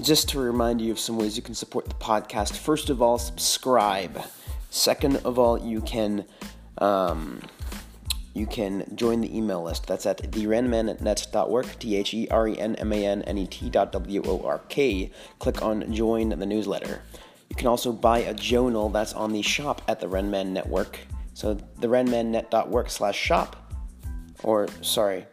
Just 0.01 0.29
to 0.29 0.39
remind 0.39 0.81
you 0.81 0.91
of 0.91 0.97
some 0.97 1.17
ways 1.17 1.37
you 1.37 1.43
can 1.43 1.53
support 1.53 1.87
the 1.87 1.93
podcast. 1.93 2.57
First 2.57 2.89
of 2.89 2.99
all, 2.99 3.19
subscribe. 3.19 4.23
Second 4.71 5.17
of 5.17 5.37
all, 5.37 5.59
you 5.59 5.81
can 5.81 6.25
um, 6.79 7.41
you 8.33 8.47
can 8.47 8.85
join 8.95 9.21
the 9.21 9.35
email 9.35 9.63
list. 9.63 9.85
That's 9.85 10.05
at 10.05 10.31
therenmannet.work, 10.31 11.79
T 11.79 11.95
H 11.95 12.13
E 12.13 12.27
R 12.29 12.47
E 12.47 12.57
N 12.57 12.75
M 12.75 12.91
A 12.91 13.05
N 13.05 13.21
N 13.23 13.37
E 13.37 13.47
T 13.47 13.69
dot 13.69 13.91
W 13.91 14.23
O 14.25 14.41
R 14.43 14.59
K. 14.69 15.11
Click 15.39 15.61
on 15.61 15.93
Join 15.93 16.29
the 16.29 16.45
newsletter. 16.45 17.01
You 17.49 17.55
can 17.55 17.67
also 17.67 17.91
buy 17.91 18.19
a 18.19 18.33
journal 18.33 18.89
that's 18.89 19.13
on 19.13 19.31
the 19.31 19.43
shop 19.43 19.83
at 19.87 19.99
the 19.99 20.07
Renman 20.07 20.47
Network. 20.47 20.99
So 21.35 21.55
therenmannet.work 21.79 22.89
slash 22.89 23.17
shop, 23.17 23.55
or 24.43 24.67
sorry, 24.81 25.27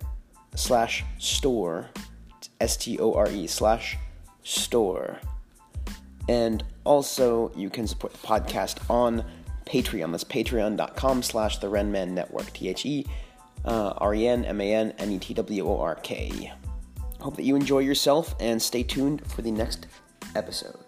slash 0.55 1.05
store, 1.19 1.89
S 2.61 2.77
T 2.77 2.99
O 2.99 3.15
R 3.15 3.31
E 3.31 3.47
slash 3.47 3.97
store. 4.43 5.19
And 6.29 6.63
also, 6.85 7.51
you 7.57 7.71
can 7.71 7.87
support 7.87 8.13
the 8.13 8.19
podcast 8.19 8.79
on 8.91 9.25
Patreon. 9.71 10.11
That's 10.11 10.25
patreon.com 10.25 11.23
slash 11.23 11.59
the 11.59 11.69
Renman 11.69 12.11
Network. 12.11 12.53
T 12.53 12.69
H 12.69 12.85
E 12.85 13.07
R 13.65 14.15
E 14.15 14.27
N 14.27 14.45
M 14.45 14.61
A 14.61 14.75
N 14.75 14.93
N 14.99 15.13
E 15.13 15.19
T 15.19 15.35
W 15.35 15.69
O 15.69 15.81
R 15.81 15.95
K. 15.97 16.53
Hope 17.21 17.37
that 17.37 17.45
you 17.45 17.55
enjoy 17.55 17.81
yourself 17.81 18.35
and 18.41 18.61
stay 18.61 18.83
tuned 18.83 19.27
for 19.31 19.43
the 19.43 19.51
next 19.51 19.87
episode. 20.35 20.79